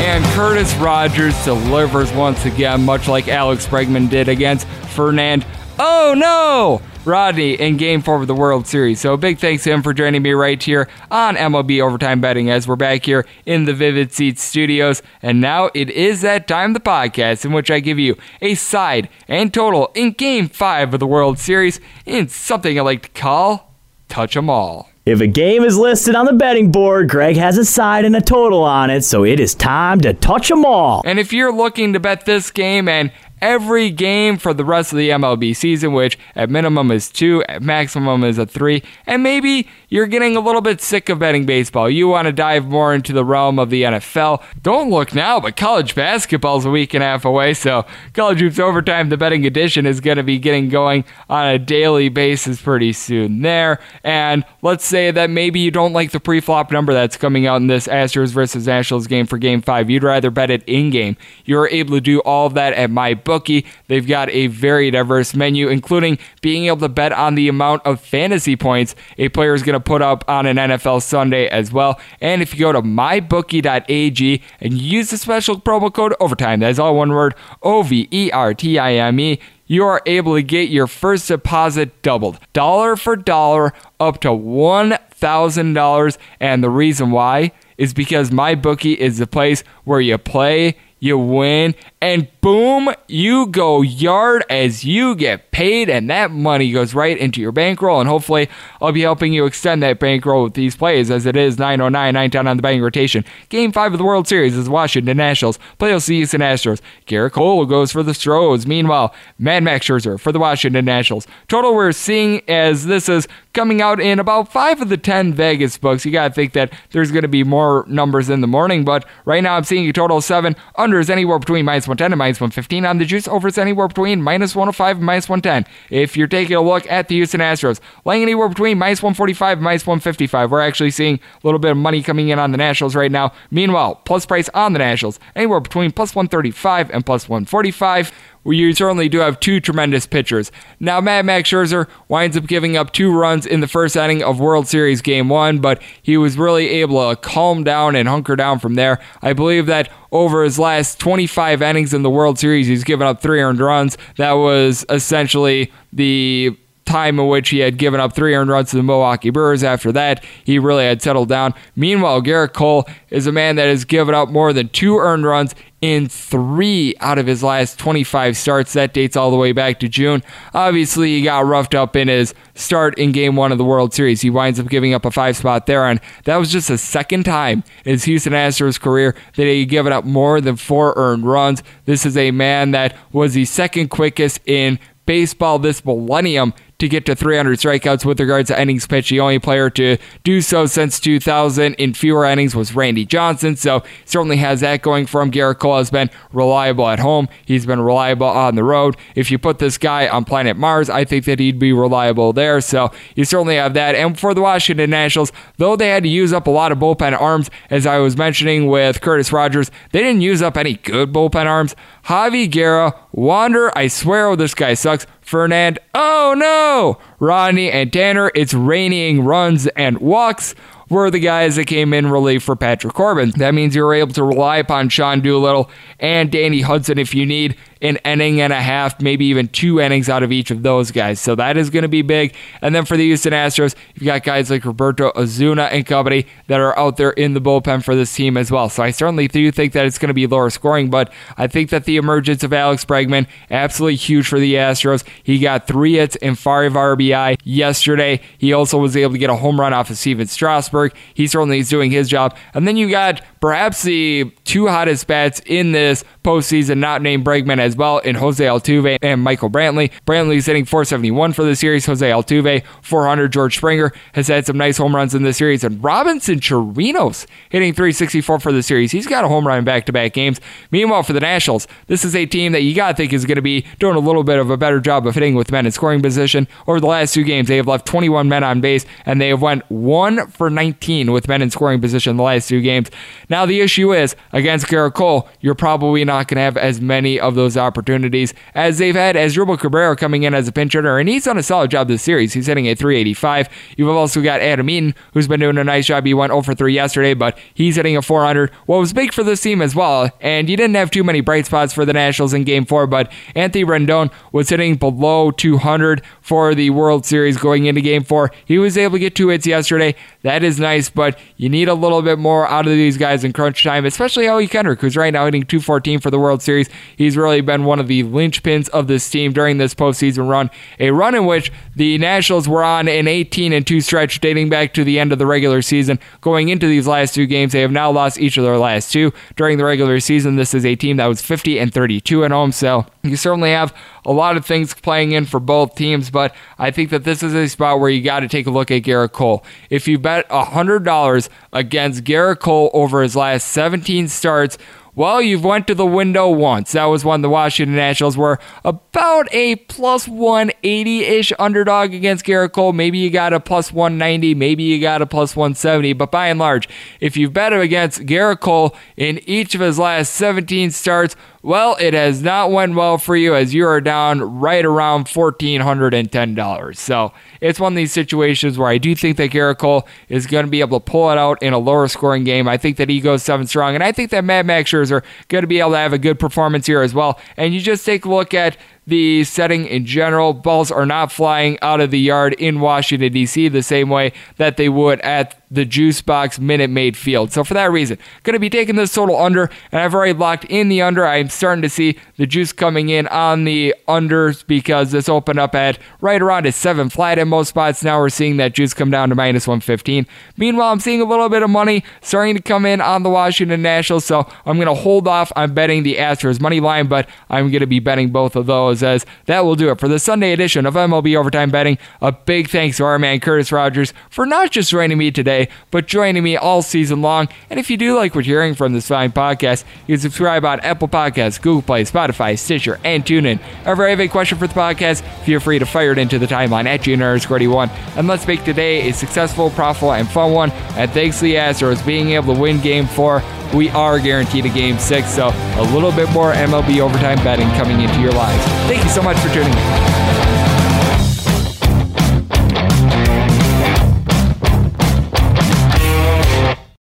And 0.00 0.24
Curtis 0.36 0.72
Rogers 0.76 1.34
delivers 1.44 2.12
once 2.12 2.44
again, 2.44 2.84
much 2.84 3.08
like 3.08 3.26
Alex 3.26 3.66
Bregman 3.66 4.08
did 4.08 4.28
against 4.28 4.68
Fernand. 4.68 5.44
Oh 5.80 6.14
no! 6.16 6.80
Rodney 7.04 7.54
in 7.54 7.76
game 7.76 8.02
four 8.02 8.20
of 8.20 8.28
the 8.28 8.36
World 8.36 8.68
Series. 8.68 9.00
So 9.00 9.16
big 9.16 9.40
thanks 9.40 9.64
to 9.64 9.72
him 9.72 9.82
for 9.82 9.92
joining 9.92 10.22
me 10.22 10.30
right 10.30 10.62
here 10.62 10.88
on 11.10 11.34
MLB 11.34 11.82
Overtime 11.82 12.20
Betting 12.20 12.50
as 12.50 12.68
we're 12.68 12.76
back 12.76 13.04
here 13.04 13.26
in 13.46 13.64
the 13.64 13.74
Vivid 13.74 14.12
Seats 14.12 14.44
studios. 14.44 15.02
And 15.22 15.40
now 15.40 15.70
it 15.74 15.90
is 15.90 16.20
that 16.20 16.46
time 16.46 16.72
the 16.72 16.78
podcast 16.78 17.44
in 17.44 17.50
which 17.50 17.68
I 17.68 17.80
give 17.80 17.98
you 17.98 18.16
a 18.40 18.54
side 18.54 19.08
and 19.26 19.52
total 19.52 19.90
in 19.96 20.12
game 20.12 20.46
five 20.46 20.94
of 20.94 21.00
the 21.00 21.06
World 21.08 21.40
Series 21.40 21.80
in 22.06 22.28
something 22.28 22.78
I 22.78 22.82
like 22.82 23.02
to 23.02 23.20
call 23.20 23.71
Touch 24.12 24.36
'em 24.36 24.50
All. 24.50 24.90
If 25.06 25.22
a 25.22 25.26
game 25.26 25.64
is 25.64 25.78
listed 25.78 26.14
on 26.14 26.26
the 26.26 26.34
betting 26.34 26.70
board, 26.70 27.08
Greg 27.08 27.38
has 27.38 27.56
a 27.56 27.64
side 27.64 28.04
and 28.04 28.14
a 28.14 28.20
total 28.20 28.62
on 28.62 28.90
it, 28.90 29.04
so 29.04 29.24
it 29.24 29.40
is 29.40 29.54
time 29.54 30.02
to 30.02 30.12
touch 30.12 30.50
'em 30.50 30.66
all. 30.66 31.00
And 31.06 31.18
if 31.18 31.32
you're 31.32 31.50
looking 31.52 31.94
to 31.94 31.98
bet 31.98 32.26
this 32.26 32.50
game 32.50 32.88
and 32.88 33.10
every 33.40 33.88
game 33.88 34.36
for 34.36 34.52
the 34.52 34.66
rest 34.66 34.92
of 34.92 34.98
the 34.98 35.10
MLB 35.10 35.54
season, 35.54 35.94
which 35.94 36.18
at 36.36 36.50
minimum 36.50 36.90
is 36.90 37.08
two, 37.08 37.42
at 37.48 37.62
maximum 37.62 38.22
is 38.22 38.36
a 38.36 38.44
three. 38.44 38.82
And 39.06 39.22
maybe 39.22 39.66
you're 39.92 40.06
getting 40.06 40.38
a 40.38 40.40
little 40.40 40.62
bit 40.62 40.80
sick 40.80 41.10
of 41.10 41.18
betting 41.18 41.44
baseball. 41.44 41.90
You 41.90 42.08
want 42.08 42.24
to 42.24 42.32
dive 42.32 42.64
more 42.64 42.94
into 42.94 43.12
the 43.12 43.26
realm 43.26 43.58
of 43.58 43.68
the 43.68 43.82
NFL. 43.82 44.42
Don't 44.62 44.88
look 44.88 45.14
now, 45.14 45.38
but 45.38 45.54
college 45.54 45.94
basketball's 45.94 46.64
a 46.64 46.70
week 46.70 46.94
and 46.94 47.04
a 47.04 47.06
half 47.06 47.26
away, 47.26 47.52
so 47.52 47.84
College 48.14 48.40
Hoops 48.40 48.58
Overtime, 48.58 49.10
the 49.10 49.18
betting 49.18 49.44
edition, 49.44 49.84
is 49.84 50.00
going 50.00 50.16
to 50.16 50.22
be 50.22 50.38
getting 50.38 50.70
going 50.70 51.04
on 51.28 51.46
a 51.46 51.58
daily 51.58 52.08
basis 52.08 52.62
pretty 52.62 52.94
soon 52.94 53.42
there. 53.42 53.80
And 54.02 54.46
let's 54.62 54.86
say 54.86 55.10
that 55.10 55.28
maybe 55.28 55.60
you 55.60 55.70
don't 55.70 55.92
like 55.92 56.12
the 56.12 56.20
pre-flop 56.20 56.72
number 56.72 56.94
that's 56.94 57.18
coming 57.18 57.46
out 57.46 57.56
in 57.56 57.66
this 57.66 57.86
Astros 57.86 58.32
versus 58.32 58.66
Nationals 58.66 59.06
game 59.06 59.26
for 59.26 59.36
Game 59.36 59.60
5. 59.60 59.90
You'd 59.90 60.04
rather 60.04 60.30
bet 60.30 60.50
it 60.50 60.62
in-game. 60.66 61.18
You're 61.44 61.68
able 61.68 61.96
to 61.96 62.00
do 62.00 62.20
all 62.20 62.46
of 62.46 62.54
that 62.54 62.72
at 62.72 62.88
MyBookie. 62.88 63.66
They've 63.88 64.08
got 64.08 64.30
a 64.30 64.46
very 64.46 64.90
diverse 64.90 65.34
menu, 65.34 65.68
including 65.68 66.16
being 66.40 66.64
able 66.64 66.78
to 66.78 66.88
bet 66.88 67.12
on 67.12 67.34
the 67.34 67.48
amount 67.48 67.82
of 67.84 68.00
fantasy 68.00 68.56
points 68.56 68.94
a 69.18 69.28
player 69.28 69.52
is 69.52 69.62
going 69.62 69.74
to 69.74 69.81
put 69.84 70.02
up 70.02 70.24
on 70.28 70.46
an 70.46 70.56
NFL 70.56 71.02
Sunday 71.02 71.48
as 71.48 71.72
well. 71.72 72.00
And 72.20 72.42
if 72.42 72.54
you 72.54 72.60
go 72.60 72.72
to 72.72 72.82
mybookie.ag 72.82 74.42
and 74.60 74.72
use 74.80 75.10
the 75.10 75.18
special 75.18 75.60
promo 75.60 75.92
code 75.92 76.14
OVERTIME, 76.20 76.60
that 76.60 76.70
is 76.70 76.78
all 76.78 76.96
one 76.96 77.10
word, 77.10 77.34
O 77.62 77.82
V 77.82 78.08
E 78.10 78.30
R 78.30 78.54
T 78.54 78.78
I 78.78 78.94
M 78.94 79.20
E, 79.20 79.38
you 79.66 79.84
are 79.84 80.02
able 80.04 80.34
to 80.34 80.42
get 80.42 80.68
your 80.68 80.86
first 80.86 81.28
deposit 81.28 82.02
doubled, 82.02 82.38
dollar 82.52 82.96
for 82.96 83.16
dollar, 83.16 83.72
up 83.98 84.20
to 84.20 84.28
$1,000. 84.28 86.18
And 86.40 86.62
the 86.62 86.70
reason 86.70 87.10
why 87.10 87.52
is 87.78 87.94
because 87.94 88.30
MyBookie 88.30 88.96
is 88.96 89.18
the 89.18 89.26
place 89.26 89.64
where 89.84 90.00
you 90.00 90.18
play, 90.18 90.76
you 91.02 91.18
win, 91.18 91.74
and 92.00 92.28
boom, 92.40 92.88
you 93.08 93.46
go 93.48 93.82
yard 93.82 94.44
as 94.48 94.84
you 94.84 95.16
get 95.16 95.50
paid, 95.50 95.90
and 95.90 96.08
that 96.08 96.30
money 96.30 96.70
goes 96.70 96.94
right 96.94 97.18
into 97.18 97.40
your 97.40 97.50
bankroll. 97.50 97.98
And 97.98 98.08
hopefully, 98.08 98.48
I'll 98.80 98.92
be 98.92 99.00
helping 99.00 99.32
you 99.32 99.44
extend 99.44 99.82
that 99.82 99.98
bankroll 99.98 100.44
with 100.44 100.54
these 100.54 100.76
plays 100.76 101.10
as 101.10 101.26
it 101.26 101.34
is 101.36 101.58
909, 101.58 102.14
9 102.14 102.30
down 102.30 102.46
on 102.46 102.56
the 102.56 102.62
betting 102.62 102.82
rotation. 102.82 103.24
Game 103.48 103.72
5 103.72 103.94
of 103.94 103.98
the 103.98 104.04
World 104.04 104.28
Series 104.28 104.56
is 104.56 104.68
Washington 104.68 105.16
Nationals. 105.16 105.58
Play 105.78 105.92
the 105.92 105.98
Houston 105.98 106.40
Astros. 106.40 106.80
Gerrit 107.08 107.32
Cole 107.32 107.66
goes 107.66 107.90
for 107.90 108.04
the 108.04 108.14
Stros. 108.14 108.64
Meanwhile, 108.64 109.12
Mad 109.40 109.64
Max 109.64 109.88
Scherzer 109.88 110.20
for 110.20 110.30
the 110.30 110.38
Washington 110.38 110.84
Nationals. 110.84 111.26
Total 111.48 111.74
we're 111.74 111.90
seeing 111.90 112.48
as 112.48 112.86
this 112.86 113.08
is 113.08 113.26
coming 113.54 113.82
out 113.82 113.98
in 113.98 114.20
about 114.20 114.52
5 114.52 114.82
of 114.82 114.88
the 114.88 114.96
10 114.96 115.34
Vegas 115.34 115.78
books. 115.78 116.06
You 116.06 116.12
got 116.12 116.28
to 116.28 116.34
think 116.34 116.52
that 116.52 116.72
there's 116.92 117.10
going 117.10 117.22
to 117.22 117.28
be 117.28 117.42
more 117.42 117.84
numbers 117.88 118.30
in 118.30 118.40
the 118.40 118.46
morning, 118.46 118.84
but 118.84 119.04
right 119.24 119.42
now 119.42 119.56
I'm 119.56 119.64
seeing 119.64 119.88
a 119.88 119.92
total 119.92 120.18
of 120.18 120.24
7. 120.24 120.54
Under 120.76 120.91
is 121.00 121.10
anywhere 121.10 121.38
between 121.38 121.64
minus 121.64 121.86
110 121.86 122.12
and 122.12 122.18
minus 122.18 122.40
115 122.40 122.86
on 122.86 122.98
the 122.98 123.04
juice. 123.04 123.28
Over 123.28 123.48
is 123.48 123.58
anywhere 123.58 123.88
between 123.88 124.22
minus 124.22 124.54
105 124.54 124.96
and 124.96 125.06
minus 125.06 125.28
110. 125.28 125.70
If 125.90 126.16
you're 126.16 126.26
taking 126.26 126.56
a 126.56 126.60
look 126.62 126.90
at 126.90 127.08
the 127.08 127.16
Houston 127.16 127.40
Astros, 127.40 127.80
laying 128.04 128.22
anywhere 128.22 128.48
between 128.48 128.78
minus 128.78 129.02
145 129.02 129.58
and 129.58 129.64
minus 129.64 129.86
155. 129.86 130.50
We're 130.50 130.60
actually 130.60 130.90
seeing 130.90 131.16
a 131.16 131.46
little 131.46 131.58
bit 131.58 131.72
of 131.72 131.76
money 131.76 132.02
coming 132.02 132.28
in 132.28 132.38
on 132.38 132.52
the 132.52 132.58
Nationals 132.58 132.94
right 132.94 133.10
now. 133.10 133.32
Meanwhile, 133.50 133.96
plus 134.04 134.26
price 134.26 134.48
on 134.54 134.72
the 134.72 134.78
Nationals, 134.78 135.18
anywhere 135.36 135.60
between 135.60 135.92
plus 135.92 136.14
135 136.14 136.90
and 136.90 137.04
plus 137.04 137.28
145 137.28 138.12
you 138.44 138.72
certainly 138.74 139.08
do 139.08 139.18
have 139.18 139.38
two 139.40 139.60
tremendous 139.60 140.06
pitchers. 140.06 140.50
Now, 140.80 141.00
Mad 141.00 141.24
Max 141.24 141.48
Scherzer 141.48 141.88
winds 142.08 142.36
up 142.36 142.46
giving 142.46 142.76
up 142.76 142.92
two 142.92 143.12
runs 143.12 143.46
in 143.46 143.60
the 143.60 143.68
first 143.68 143.94
inning 143.96 144.22
of 144.22 144.40
World 144.40 144.66
Series 144.66 145.00
Game 145.00 145.28
1, 145.28 145.60
but 145.60 145.80
he 146.02 146.16
was 146.16 146.36
really 146.36 146.68
able 146.68 147.08
to 147.08 147.16
calm 147.16 147.62
down 147.62 147.94
and 147.94 148.08
hunker 148.08 148.34
down 148.34 148.58
from 148.58 148.74
there. 148.74 148.98
I 149.22 149.32
believe 149.32 149.66
that 149.66 149.90
over 150.10 150.42
his 150.42 150.58
last 150.58 150.98
25 150.98 151.62
innings 151.62 151.94
in 151.94 152.02
the 152.02 152.10
World 152.10 152.38
Series, 152.38 152.66
he's 152.66 152.84
given 152.84 153.06
up 153.06 153.20
three 153.20 153.40
earned 153.40 153.60
runs. 153.60 153.96
That 154.16 154.32
was 154.32 154.84
essentially 154.88 155.72
the 155.92 156.56
time 156.84 157.18
in 157.18 157.28
which 157.28 157.50
he 157.50 157.60
had 157.60 157.78
given 157.78 158.00
up 158.00 158.12
three 158.12 158.34
earned 158.34 158.50
runs 158.50 158.70
to 158.70 158.76
the 158.76 158.82
Milwaukee 158.82 159.30
Brewers. 159.30 159.62
After 159.62 159.92
that, 159.92 160.24
he 160.44 160.58
really 160.58 160.84
had 160.84 161.00
settled 161.00 161.28
down. 161.28 161.54
Meanwhile, 161.76 162.22
Gerrit 162.22 162.52
Cole 162.52 162.86
is 163.10 163.26
a 163.26 163.32
man 163.32 163.56
that 163.56 163.66
has 163.66 163.84
given 163.84 164.14
up 164.14 164.28
more 164.28 164.52
than 164.52 164.68
two 164.68 164.98
earned 164.98 165.24
runs 165.24 165.54
in 165.82 166.08
three 166.08 166.94
out 167.00 167.18
of 167.18 167.26
his 167.26 167.42
last 167.42 167.78
25 167.78 168.36
starts. 168.36 168.72
That 168.72 168.94
dates 168.94 169.16
all 169.16 169.30
the 169.30 169.36
way 169.36 169.52
back 169.52 169.80
to 169.80 169.88
June. 169.88 170.22
Obviously, 170.54 171.16
he 171.16 171.22
got 171.22 171.44
roughed 171.44 171.74
up 171.74 171.96
in 171.96 172.08
his 172.08 172.32
start 172.54 172.96
in 172.98 173.12
game 173.12 173.36
one 173.36 173.52
of 173.52 173.58
the 173.58 173.64
World 173.64 173.92
Series. 173.92 174.20
He 174.20 174.30
winds 174.30 174.60
up 174.60 174.68
giving 174.68 174.94
up 174.94 175.04
a 175.04 175.10
five 175.10 175.36
spot 175.36 175.66
there, 175.66 175.84
and 175.84 176.00
that 176.24 176.36
was 176.36 176.50
just 176.50 176.68
the 176.68 176.78
second 176.78 177.24
time 177.24 177.64
in 177.84 177.92
his 177.92 178.04
Houston 178.04 178.32
Astros 178.32 178.80
career 178.80 179.14
that 179.34 179.44
he 179.44 179.60
had 179.60 179.68
given 179.68 179.92
up 179.92 180.04
more 180.04 180.40
than 180.40 180.56
four 180.56 180.94
earned 180.96 181.26
runs. 181.26 181.62
This 181.84 182.06
is 182.06 182.16
a 182.16 182.30
man 182.30 182.70
that 182.70 182.96
was 183.12 183.34
the 183.34 183.44
second 183.44 183.88
quickest 183.88 184.40
in 184.46 184.78
baseball 185.04 185.58
this 185.58 185.84
millennium 185.84 186.54
to 186.82 186.88
get 186.88 187.06
to 187.06 187.14
300 187.14 187.60
strikeouts 187.60 188.04
with 188.04 188.18
regards 188.18 188.48
to 188.48 188.60
innings 188.60 188.88
pitched. 188.88 189.10
The 189.10 189.20
only 189.20 189.38
player 189.38 189.70
to 189.70 189.98
do 190.24 190.40
so 190.40 190.66
since 190.66 190.98
2000 190.98 191.74
in 191.74 191.94
fewer 191.94 192.24
innings 192.24 192.56
was 192.56 192.74
Randy 192.74 193.04
Johnson, 193.04 193.54
so 193.54 193.84
certainly 194.04 194.38
has 194.38 194.60
that 194.60 194.82
going 194.82 195.06
for 195.06 195.22
him. 195.22 195.30
Gerrit 195.30 195.60
Cole 195.60 195.78
has 195.78 195.90
been 195.90 196.10
reliable 196.32 196.88
at 196.88 196.98
home. 196.98 197.28
He's 197.46 197.66
been 197.66 197.80
reliable 197.80 198.26
on 198.26 198.56
the 198.56 198.64
road. 198.64 198.96
If 199.14 199.30
you 199.30 199.38
put 199.38 199.60
this 199.60 199.78
guy 199.78 200.08
on 200.08 200.24
planet 200.24 200.56
Mars, 200.56 200.90
I 200.90 201.04
think 201.04 201.24
that 201.26 201.38
he'd 201.38 201.60
be 201.60 201.72
reliable 201.72 202.32
there. 202.32 202.60
So 202.60 202.90
you 203.14 203.24
certainly 203.24 203.54
have 203.54 203.74
that. 203.74 203.94
And 203.94 204.18
for 204.18 204.34
the 204.34 204.42
Washington 204.42 204.90
Nationals, 204.90 205.30
though 205.58 205.76
they 205.76 205.90
had 205.90 206.02
to 206.02 206.08
use 206.08 206.32
up 206.32 206.48
a 206.48 206.50
lot 206.50 206.72
of 206.72 206.78
bullpen 206.78 207.18
arms, 207.18 207.48
as 207.70 207.86
I 207.86 207.98
was 207.98 208.16
mentioning 208.16 208.66
with 208.66 209.00
Curtis 209.00 209.32
Rogers, 209.32 209.70
they 209.92 210.00
didn't 210.00 210.22
use 210.22 210.42
up 210.42 210.56
any 210.56 210.74
good 210.74 211.12
bullpen 211.12 211.46
arms. 211.46 211.76
Javy 212.06 212.50
Guerra, 212.50 212.98
Wander, 213.12 213.70
I 213.78 213.86
swear, 213.86 214.26
oh, 214.26 214.34
this 214.34 214.54
guy 214.54 214.74
sucks. 214.74 215.06
Fernand, 215.32 215.78
oh 215.94 216.34
no! 216.36 216.98
Rodney 217.18 217.72
and 217.72 217.90
Tanner, 217.90 218.30
it's 218.34 218.52
raining 218.52 219.24
runs 219.24 219.66
and 219.68 219.96
walks 219.96 220.54
were 220.90 221.10
the 221.10 221.20
guys 221.20 221.56
that 221.56 221.64
came 221.64 221.94
in 221.94 222.10
relief 222.10 222.42
for 222.42 222.54
Patrick 222.54 222.92
Corbin. 222.92 223.30
That 223.38 223.54
means 223.54 223.74
you're 223.74 223.94
able 223.94 224.12
to 224.12 224.24
rely 224.24 224.58
upon 224.58 224.90
Sean 224.90 225.22
Doolittle 225.22 225.70
and 225.98 226.30
Danny 226.30 226.60
Hudson 226.60 226.98
if 226.98 227.14
you 227.14 227.24
need 227.24 227.56
an 227.82 227.96
inning 228.04 228.40
and 228.40 228.52
a 228.52 228.60
half, 228.60 229.00
maybe 229.00 229.26
even 229.26 229.48
two 229.48 229.80
innings 229.80 230.08
out 230.08 230.22
of 230.22 230.32
each 230.32 230.50
of 230.50 230.62
those 230.62 230.90
guys. 230.90 231.20
So 231.20 231.34
that 231.34 231.56
is 231.56 231.68
going 231.68 231.82
to 231.82 231.88
be 231.88 232.02
big. 232.02 232.34
And 232.62 232.74
then 232.74 232.84
for 232.84 232.96
the 232.96 233.04
Houston 233.04 233.32
Astros, 233.32 233.74
you've 233.94 234.04
got 234.04 234.22
guys 234.22 234.50
like 234.50 234.64
Roberto 234.64 235.12
Osuna 235.16 235.64
and 235.64 235.84
company 235.84 236.26
that 236.46 236.60
are 236.60 236.78
out 236.78 236.96
there 236.96 237.10
in 237.10 237.34
the 237.34 237.40
bullpen 237.40 237.82
for 237.82 237.94
this 237.94 238.14
team 238.14 238.36
as 238.36 238.50
well. 238.50 238.68
So 238.68 238.82
I 238.82 238.92
certainly 238.92 239.26
do 239.28 239.50
think 239.50 239.72
that 239.72 239.84
it's 239.84 239.98
going 239.98 240.08
to 240.08 240.14
be 240.14 240.26
lower 240.26 240.48
scoring, 240.48 240.90
but 240.90 241.12
I 241.36 241.48
think 241.48 241.70
that 241.70 241.84
the 241.84 241.96
emergence 241.96 242.44
of 242.44 242.52
Alex 242.52 242.84
Bregman, 242.84 243.26
absolutely 243.50 243.96
huge 243.96 244.28
for 244.28 244.38
the 244.38 244.54
Astros. 244.54 245.04
He 245.22 245.40
got 245.40 245.66
three 245.66 245.94
hits 245.94 246.16
and 246.16 246.38
five 246.38 246.72
RBI 246.72 247.38
yesterday. 247.42 248.20
He 248.38 248.52
also 248.52 248.78
was 248.78 248.96
able 248.96 249.12
to 249.12 249.18
get 249.18 249.28
a 249.30 249.36
home 249.36 249.60
run 249.60 249.72
off 249.72 249.90
of 249.90 249.98
Stephen 249.98 250.28
Strasburg. 250.28 250.94
He 251.14 251.26
certainly 251.26 251.58
is 251.58 251.68
doing 251.68 251.90
his 251.90 252.08
job. 252.08 252.36
And 252.54 252.68
then 252.68 252.76
you 252.76 252.88
got 252.88 253.22
perhaps 253.42 253.82
the 253.82 254.32
two 254.44 254.68
hottest 254.68 255.08
bats 255.08 255.42
in 255.46 255.72
this 255.72 256.04
postseason, 256.22 256.78
not 256.78 257.02
named 257.02 257.26
Bregman 257.26 257.58
as 257.58 257.74
well, 257.74 257.98
in 257.98 258.14
Jose 258.14 258.42
Altuve 258.42 258.96
and 259.02 259.20
Michael 259.20 259.50
Brantley. 259.50 259.90
Brantley's 260.06 260.46
hitting 260.46 260.64
471 260.64 261.32
for 261.32 261.42
the 261.42 261.56
series. 261.56 261.84
Jose 261.84 262.08
Altuve, 262.08 262.64
400. 262.82 263.32
George 263.32 263.56
Springer 263.56 263.92
has 264.12 264.28
had 264.28 264.46
some 264.46 264.56
nice 264.56 264.78
home 264.78 264.94
runs 264.94 265.12
in 265.12 265.24
the 265.24 265.32
series. 265.32 265.64
And 265.64 265.82
Robinson 265.82 266.38
Chirinos 266.38 267.26
hitting 267.50 267.72
364 267.72 268.38
for 268.38 268.52
the 268.52 268.62
series. 268.62 268.92
He's 268.92 269.08
got 269.08 269.24
a 269.24 269.28
home 269.28 269.46
run 269.46 269.58
in 269.58 269.64
back 269.64 269.86
to 269.86 269.92
back 269.92 270.12
games. 270.12 270.40
Meanwhile, 270.70 271.02
for 271.02 271.12
the 271.12 271.20
Nationals, 271.20 271.66
this 271.88 272.04
is 272.04 272.14
a 272.14 272.26
team 272.26 272.52
that 272.52 272.62
you 272.62 272.76
got 272.76 272.92
to 272.92 272.94
think 272.94 273.12
is 273.12 273.26
going 273.26 273.36
to 273.36 273.42
be 273.42 273.66
doing 273.80 273.96
a 273.96 274.00
little 274.00 274.22
bit 274.22 274.38
of 274.38 274.50
a 274.50 274.56
better 274.56 274.80
job 274.80 275.04
of 275.04 275.14
hitting 275.14 275.34
with 275.34 275.50
men 275.50 275.66
in 275.66 275.72
scoring 275.72 276.00
position. 276.00 276.46
Over 276.68 276.78
the 276.78 276.86
last 276.86 277.12
two 277.12 277.24
games, 277.24 277.48
they 277.48 277.56
have 277.56 277.66
left 277.66 277.86
21 277.86 278.28
men 278.28 278.44
on 278.44 278.60
base, 278.60 278.86
and 279.04 279.20
they 279.20 279.30
have 279.30 279.42
went 279.42 279.68
1 279.68 280.28
for 280.28 280.48
19 280.48 281.10
with 281.10 281.26
men 281.26 281.42
in 281.42 281.50
scoring 281.50 281.80
position 281.80 282.16
the 282.16 282.22
last 282.22 282.48
two 282.48 282.60
games. 282.60 282.88
Now, 283.32 283.46
the 283.46 283.62
issue 283.62 283.94
is 283.94 284.14
against 284.32 284.66
Gerrit 284.66 284.92
Cole, 284.92 285.26
you're 285.40 285.54
probably 285.54 286.04
not 286.04 286.28
going 286.28 286.36
to 286.36 286.42
have 286.42 286.58
as 286.58 286.82
many 286.82 287.18
of 287.18 287.34
those 287.34 287.56
opportunities 287.56 288.34
as 288.54 288.76
they've 288.76 288.94
had 288.94 289.16
as 289.16 289.34
Asdrubal 289.34 289.58
Cabrera 289.58 289.96
coming 289.96 290.24
in 290.24 290.34
as 290.34 290.48
a 290.48 290.52
pinch 290.52 290.74
hitter, 290.74 290.98
and 290.98 291.08
he's 291.08 291.24
done 291.24 291.38
a 291.38 291.42
solid 291.42 291.70
job 291.70 291.88
this 291.88 292.02
series. 292.02 292.34
He's 292.34 292.46
hitting 292.46 292.68
a 292.68 292.74
385. 292.74 293.48
You've 293.78 293.88
also 293.88 294.20
got 294.20 294.42
Adam 294.42 294.68
Eaton, 294.68 294.94
who's 295.14 295.28
been 295.28 295.40
doing 295.40 295.56
a 295.56 295.64
nice 295.64 295.86
job. 295.86 296.04
He 296.04 296.12
went 296.12 296.30
0 296.30 296.42
for 296.42 296.54
3 296.54 296.74
yesterday, 296.74 297.14
but 297.14 297.38
he's 297.54 297.76
hitting 297.76 297.96
a 297.96 298.02
400. 298.02 298.50
What 298.66 298.80
was 298.80 298.92
big 298.92 299.14
for 299.14 299.24
this 299.24 299.40
team 299.40 299.62
as 299.62 299.74
well, 299.74 300.10
and 300.20 300.50
you 300.50 300.58
didn't 300.58 300.76
have 300.76 300.90
too 300.90 301.02
many 301.02 301.22
bright 301.22 301.46
spots 301.46 301.72
for 301.72 301.86
the 301.86 301.94
Nationals 301.94 302.34
in 302.34 302.44
game 302.44 302.66
four, 302.66 302.86
but 302.86 303.10
Anthony 303.34 303.64
Rendon 303.64 304.12
was 304.32 304.50
hitting 304.50 304.76
below 304.76 305.30
200 305.30 306.02
for 306.20 306.54
the 306.54 306.68
World 306.68 307.06
Series 307.06 307.38
going 307.38 307.64
into 307.64 307.80
game 307.80 308.04
four. 308.04 308.30
He 308.44 308.58
was 308.58 308.76
able 308.76 308.96
to 308.96 308.98
get 308.98 309.14
two 309.14 309.28
hits 309.28 309.46
yesterday. 309.46 309.94
That 310.20 310.42
is 310.42 310.60
nice, 310.60 310.90
but 310.90 311.18
you 311.38 311.48
need 311.48 311.68
a 311.68 311.74
little 311.74 312.02
bit 312.02 312.18
more 312.18 312.46
out 312.46 312.66
of 312.66 312.72
these 312.72 312.98
guys 312.98 313.21
guys 313.22 313.24
in 313.24 313.32
crunch 313.32 313.62
time, 313.62 313.84
especially 313.84 314.26
Howie 314.26 314.48
Kendrick, 314.48 314.80
who's 314.80 314.96
right 314.96 315.12
now 315.12 315.24
hitting 315.24 315.42
214 315.42 316.00
for 316.00 316.10
the 316.10 316.18
World 316.18 316.42
Series. 316.42 316.68
He's 316.96 317.16
really 317.16 317.40
been 317.40 317.64
one 317.64 317.78
of 317.78 317.86
the 317.86 318.02
linchpins 318.04 318.68
of 318.70 318.88
this 318.88 319.08
team 319.08 319.32
during 319.32 319.58
this 319.58 319.74
postseason 319.74 320.28
run, 320.28 320.50
a 320.80 320.90
run 320.90 321.14
in 321.14 321.26
which 321.26 321.52
the 321.76 321.98
Nationals 321.98 322.48
were 322.48 322.64
on 322.64 322.88
an 322.88 323.06
18 323.06 323.52
and 323.52 323.66
2 323.66 323.80
stretch 323.80 324.20
dating 324.20 324.48
back 324.48 324.74
to 324.74 324.84
the 324.84 324.98
end 324.98 325.12
of 325.12 325.18
the 325.18 325.26
regular 325.26 325.62
season. 325.62 325.98
Going 326.20 326.48
into 326.48 326.66
these 326.66 326.86
last 326.86 327.14
two 327.14 327.26
games, 327.26 327.52
they 327.52 327.60
have 327.60 327.70
now 327.70 327.90
lost 327.90 328.18
each 328.18 328.36
of 328.36 328.44
their 328.44 328.58
last 328.58 328.92
two. 328.92 329.12
During 329.36 329.58
the 329.58 329.64
regular 329.64 330.00
season, 330.00 330.36
this 330.36 330.54
is 330.54 330.66
a 330.66 330.74
team 330.74 330.96
that 330.96 331.06
was 331.06 331.22
50 331.22 331.58
and 331.58 331.72
32 331.72 332.24
at 332.24 332.30
home, 332.30 332.52
so 332.52 332.86
you 333.02 333.16
certainly 333.16 333.50
have 333.50 333.74
a 334.04 334.12
lot 334.12 334.36
of 334.36 334.44
things 334.44 334.74
playing 334.74 335.12
in 335.12 335.26
for 335.26 335.40
both 335.40 335.74
teams, 335.74 336.10
but 336.10 336.34
I 336.58 336.70
think 336.70 336.90
that 336.90 337.04
this 337.04 337.22
is 337.22 337.34
a 337.34 337.48
spot 337.48 337.80
where 337.80 337.90
you 337.90 338.02
got 338.02 338.20
to 338.20 338.28
take 338.28 338.46
a 338.46 338.50
look 338.50 338.70
at 338.70 338.82
Gerrit 338.82 339.12
Cole. 339.12 339.44
If 339.70 339.86
you 339.86 339.98
bet 339.98 340.28
$100 340.28 341.28
against 341.52 342.04
Gerrit 342.04 342.40
Cole 342.40 342.70
over 342.72 343.02
his 343.02 343.14
last 343.14 343.48
17 343.48 344.08
starts, 344.08 344.58
well, 344.94 345.22
you've 345.22 345.44
went 345.44 345.66
to 345.68 345.74
the 345.74 345.86
window 345.86 346.28
once. 346.28 346.72
That 346.72 346.84
was 346.84 347.02
when 347.02 347.22
the 347.22 347.30
Washington 347.30 347.74
Nationals 347.74 348.14
were 348.14 348.38
about 348.62 349.26
a 349.32 349.56
plus 349.56 350.06
180-ish 350.06 351.32
underdog 351.38 351.94
against 351.94 352.26
Gerrit 352.26 352.52
Cole. 352.52 352.74
Maybe 352.74 352.98
you 352.98 353.08
got 353.08 353.32
a 353.32 353.40
plus 353.40 353.72
190, 353.72 354.34
maybe 354.34 354.64
you 354.64 354.82
got 354.82 355.00
a 355.00 355.06
plus 355.06 355.34
170, 355.34 355.94
but 355.94 356.10
by 356.10 356.26
and 356.26 356.38
large, 356.38 356.68
if 357.00 357.16
you've 357.16 357.32
bet 357.32 357.54
him 357.54 357.60
against 357.60 358.02
Gerrit 358.02 358.40
Cole 358.40 358.76
in 358.98 359.18
each 359.26 359.54
of 359.54 359.62
his 359.62 359.78
last 359.78 360.12
17 360.12 360.70
starts, 360.72 361.16
well, 361.42 361.76
it 361.80 361.92
has 361.92 362.22
not 362.22 362.52
went 362.52 362.76
well 362.76 362.98
for 362.98 363.16
you 363.16 363.34
as 363.34 363.52
you 363.52 363.66
are 363.66 363.80
down 363.80 364.20
right 364.40 364.64
around 364.64 365.06
$1,410. 365.06 366.76
So 366.76 367.12
it's 367.40 367.58
one 367.58 367.72
of 367.72 367.76
these 367.76 367.92
situations 367.92 368.56
where 368.56 368.68
I 368.68 368.78
do 368.78 368.94
think 368.94 369.16
that 369.16 369.32
Gerrit 369.32 369.58
Cole 369.58 369.88
is 370.08 370.28
going 370.28 370.44
to 370.44 370.50
be 370.50 370.60
able 370.60 370.78
to 370.78 370.84
pull 370.84 371.10
it 371.10 371.18
out 371.18 371.42
in 371.42 371.52
a 371.52 371.58
lower 371.58 371.88
scoring 371.88 372.22
game. 372.22 372.46
I 372.46 372.56
think 372.56 372.76
that 372.76 372.88
he 372.88 373.00
goes 373.00 373.24
seven 373.24 373.48
strong, 373.48 373.74
and 373.74 373.82
I 373.82 373.90
think 373.90 374.10
that 374.10 374.22
Mad 374.24 374.46
Max 374.46 374.70
Scherzer 374.70 375.02
going 375.28 375.42
to 375.42 375.48
be 375.48 375.58
able 375.58 375.72
to 375.72 375.78
have 375.78 375.92
a 375.92 375.98
good 375.98 376.20
performance 376.20 376.66
here 376.66 376.80
as 376.80 376.94
well. 376.94 377.18
And 377.36 377.52
you 377.52 377.60
just 377.60 377.84
take 377.84 378.04
a 378.04 378.08
look 378.08 378.34
at 378.34 378.56
the 378.86 379.24
setting 379.24 379.66
in 379.66 379.86
general. 379.86 380.32
Balls 380.32 380.70
are 380.70 380.86
not 380.86 381.12
flying 381.12 381.58
out 381.62 381.80
of 381.80 381.90
the 381.90 382.00
yard 382.00 382.34
in 382.34 382.60
Washington, 382.60 383.12
D.C., 383.12 383.48
the 383.48 383.62
same 383.62 383.88
way 383.88 384.12
that 384.36 384.56
they 384.56 384.68
would 384.68 385.00
at 385.00 385.42
the 385.52 385.66
Juice 385.66 386.00
Box 386.00 386.38
Minute 386.38 386.70
Maid 386.70 386.96
Field. 386.96 387.30
So 387.30 387.44
for 387.44 387.52
that 387.52 387.70
reason, 387.70 387.98
going 388.22 388.32
to 388.32 388.40
be 388.40 388.48
taking 388.48 388.76
this 388.76 388.94
total 388.94 389.20
under, 389.20 389.50
and 389.70 389.82
I've 389.82 389.94
already 389.94 390.14
locked 390.14 390.46
in 390.46 390.70
the 390.70 390.80
under. 390.80 391.06
I'm 391.06 391.28
starting 391.28 391.60
to 391.60 391.68
see 391.68 391.98
the 392.16 392.26
juice 392.26 392.54
coming 392.54 392.88
in 392.88 393.06
on 393.08 393.44
the 393.44 393.74
unders 393.86 394.46
because 394.46 394.92
this 394.92 395.10
opened 395.10 395.38
up 395.38 395.54
at 395.54 395.78
right 396.00 396.22
around 396.22 396.46
a 396.46 396.52
seven 396.52 396.88
flat 396.88 397.18
in 397.18 397.28
most 397.28 397.50
spots. 397.50 397.84
Now 397.84 398.00
we're 398.00 398.08
seeing 398.08 398.38
that 398.38 398.54
juice 398.54 398.72
come 398.72 398.90
down 398.90 399.10
to 399.10 399.14
minus 399.14 399.46
115. 399.46 400.06
Meanwhile, 400.38 400.72
I'm 400.72 400.80
seeing 400.80 401.02
a 401.02 401.04
little 401.04 401.28
bit 401.28 401.42
of 401.42 401.50
money 401.50 401.84
starting 402.00 402.34
to 402.34 402.42
come 402.42 402.64
in 402.64 402.80
on 402.80 403.02
the 403.02 403.10
Washington 403.10 403.60
Nationals, 403.60 404.06
so 404.06 404.26
I'm 404.46 404.56
going 404.56 404.68
to 404.68 404.74
hold 404.74 405.06
off 405.06 405.30
on 405.36 405.52
betting 405.52 405.82
the 405.82 405.96
Astros 405.96 406.40
money 406.40 406.60
line, 406.60 406.86
but 406.86 407.06
I'm 407.28 407.50
going 407.50 407.60
to 407.60 407.66
be 407.66 407.78
betting 407.78 408.08
both 408.08 408.36
of 408.36 408.46
those 408.46 408.71
as 408.80 409.04
that 409.26 409.44
will 409.44 409.56
do 409.56 409.72
it 409.72 409.80
for 409.80 409.88
the 409.88 409.98
Sunday 409.98 410.32
edition 410.32 410.66
of 410.66 410.74
MLB 410.74 411.16
Overtime 411.16 411.50
Betting. 411.50 411.78
A 412.00 412.12
big 412.12 412.48
thanks 412.48 412.76
to 412.76 412.84
our 412.84 412.96
man 412.96 413.18
Curtis 413.18 413.50
Rogers 413.50 413.92
for 414.08 414.24
not 414.24 414.52
just 414.52 414.70
joining 414.70 414.98
me 414.98 415.10
today 415.10 415.48
but 415.72 415.88
joining 415.88 416.22
me 416.22 416.36
all 416.36 416.62
season 416.62 417.02
long. 417.02 417.28
And 417.50 417.58
if 417.58 417.70
you 417.70 417.76
do 417.76 417.96
like 417.96 418.14
what 418.14 418.24
you're 418.24 418.40
hearing 418.40 418.54
from 418.54 418.72
this 418.72 418.86
fine 418.86 419.10
podcast, 419.10 419.64
you 419.86 419.94
can 419.94 420.00
subscribe 420.00 420.44
on 420.44 420.60
Apple 420.60 420.86
Podcasts, 420.86 421.40
Google 421.40 421.62
Play, 421.62 421.82
Spotify, 421.84 422.38
Stitcher, 422.38 422.78
and 422.84 423.04
TuneIn. 423.04 423.40
Ever 423.64 423.88
have 423.88 424.00
a 424.00 424.08
question 424.08 424.38
for 424.38 424.46
the 424.46 424.54
podcast, 424.54 425.02
feel 425.24 425.40
free 425.40 425.58
to 425.58 425.66
fire 425.66 425.92
it 425.92 425.98
into 425.98 426.18
the 426.18 426.26
timeline 426.26 426.66
at 426.66 426.82
GNR41. 426.82 427.70
And 427.96 428.06
let's 428.06 428.26
make 428.26 428.44
today 428.44 428.88
a 428.88 428.92
successful, 428.92 429.50
profitable, 429.50 429.94
and 429.94 430.08
fun 430.08 430.32
one. 430.32 430.50
And 430.76 430.90
thanks 430.92 431.18
to 431.18 431.24
the 431.24 431.34
Astros 431.34 431.84
being 431.84 432.10
able 432.10 432.34
to 432.34 432.40
win 432.40 432.60
game 432.60 432.86
four, 432.86 433.22
we 433.54 433.68
are 433.70 433.98
guaranteed 433.98 434.46
a 434.46 434.48
game 434.48 434.78
six. 434.78 435.14
So 435.14 435.28
a 435.28 435.68
little 435.72 435.92
bit 435.92 436.10
more 436.10 436.32
MLB 436.32 436.80
overtime 436.80 437.22
betting 437.24 437.48
coming 437.50 437.80
into 437.80 438.00
your 438.00 438.12
lives. 438.12 438.42
Thank 438.68 438.82
you 438.84 438.90
so 438.90 439.02
much 439.02 439.18
for 439.18 439.32
tuning 439.32 439.52
in. 439.52 440.01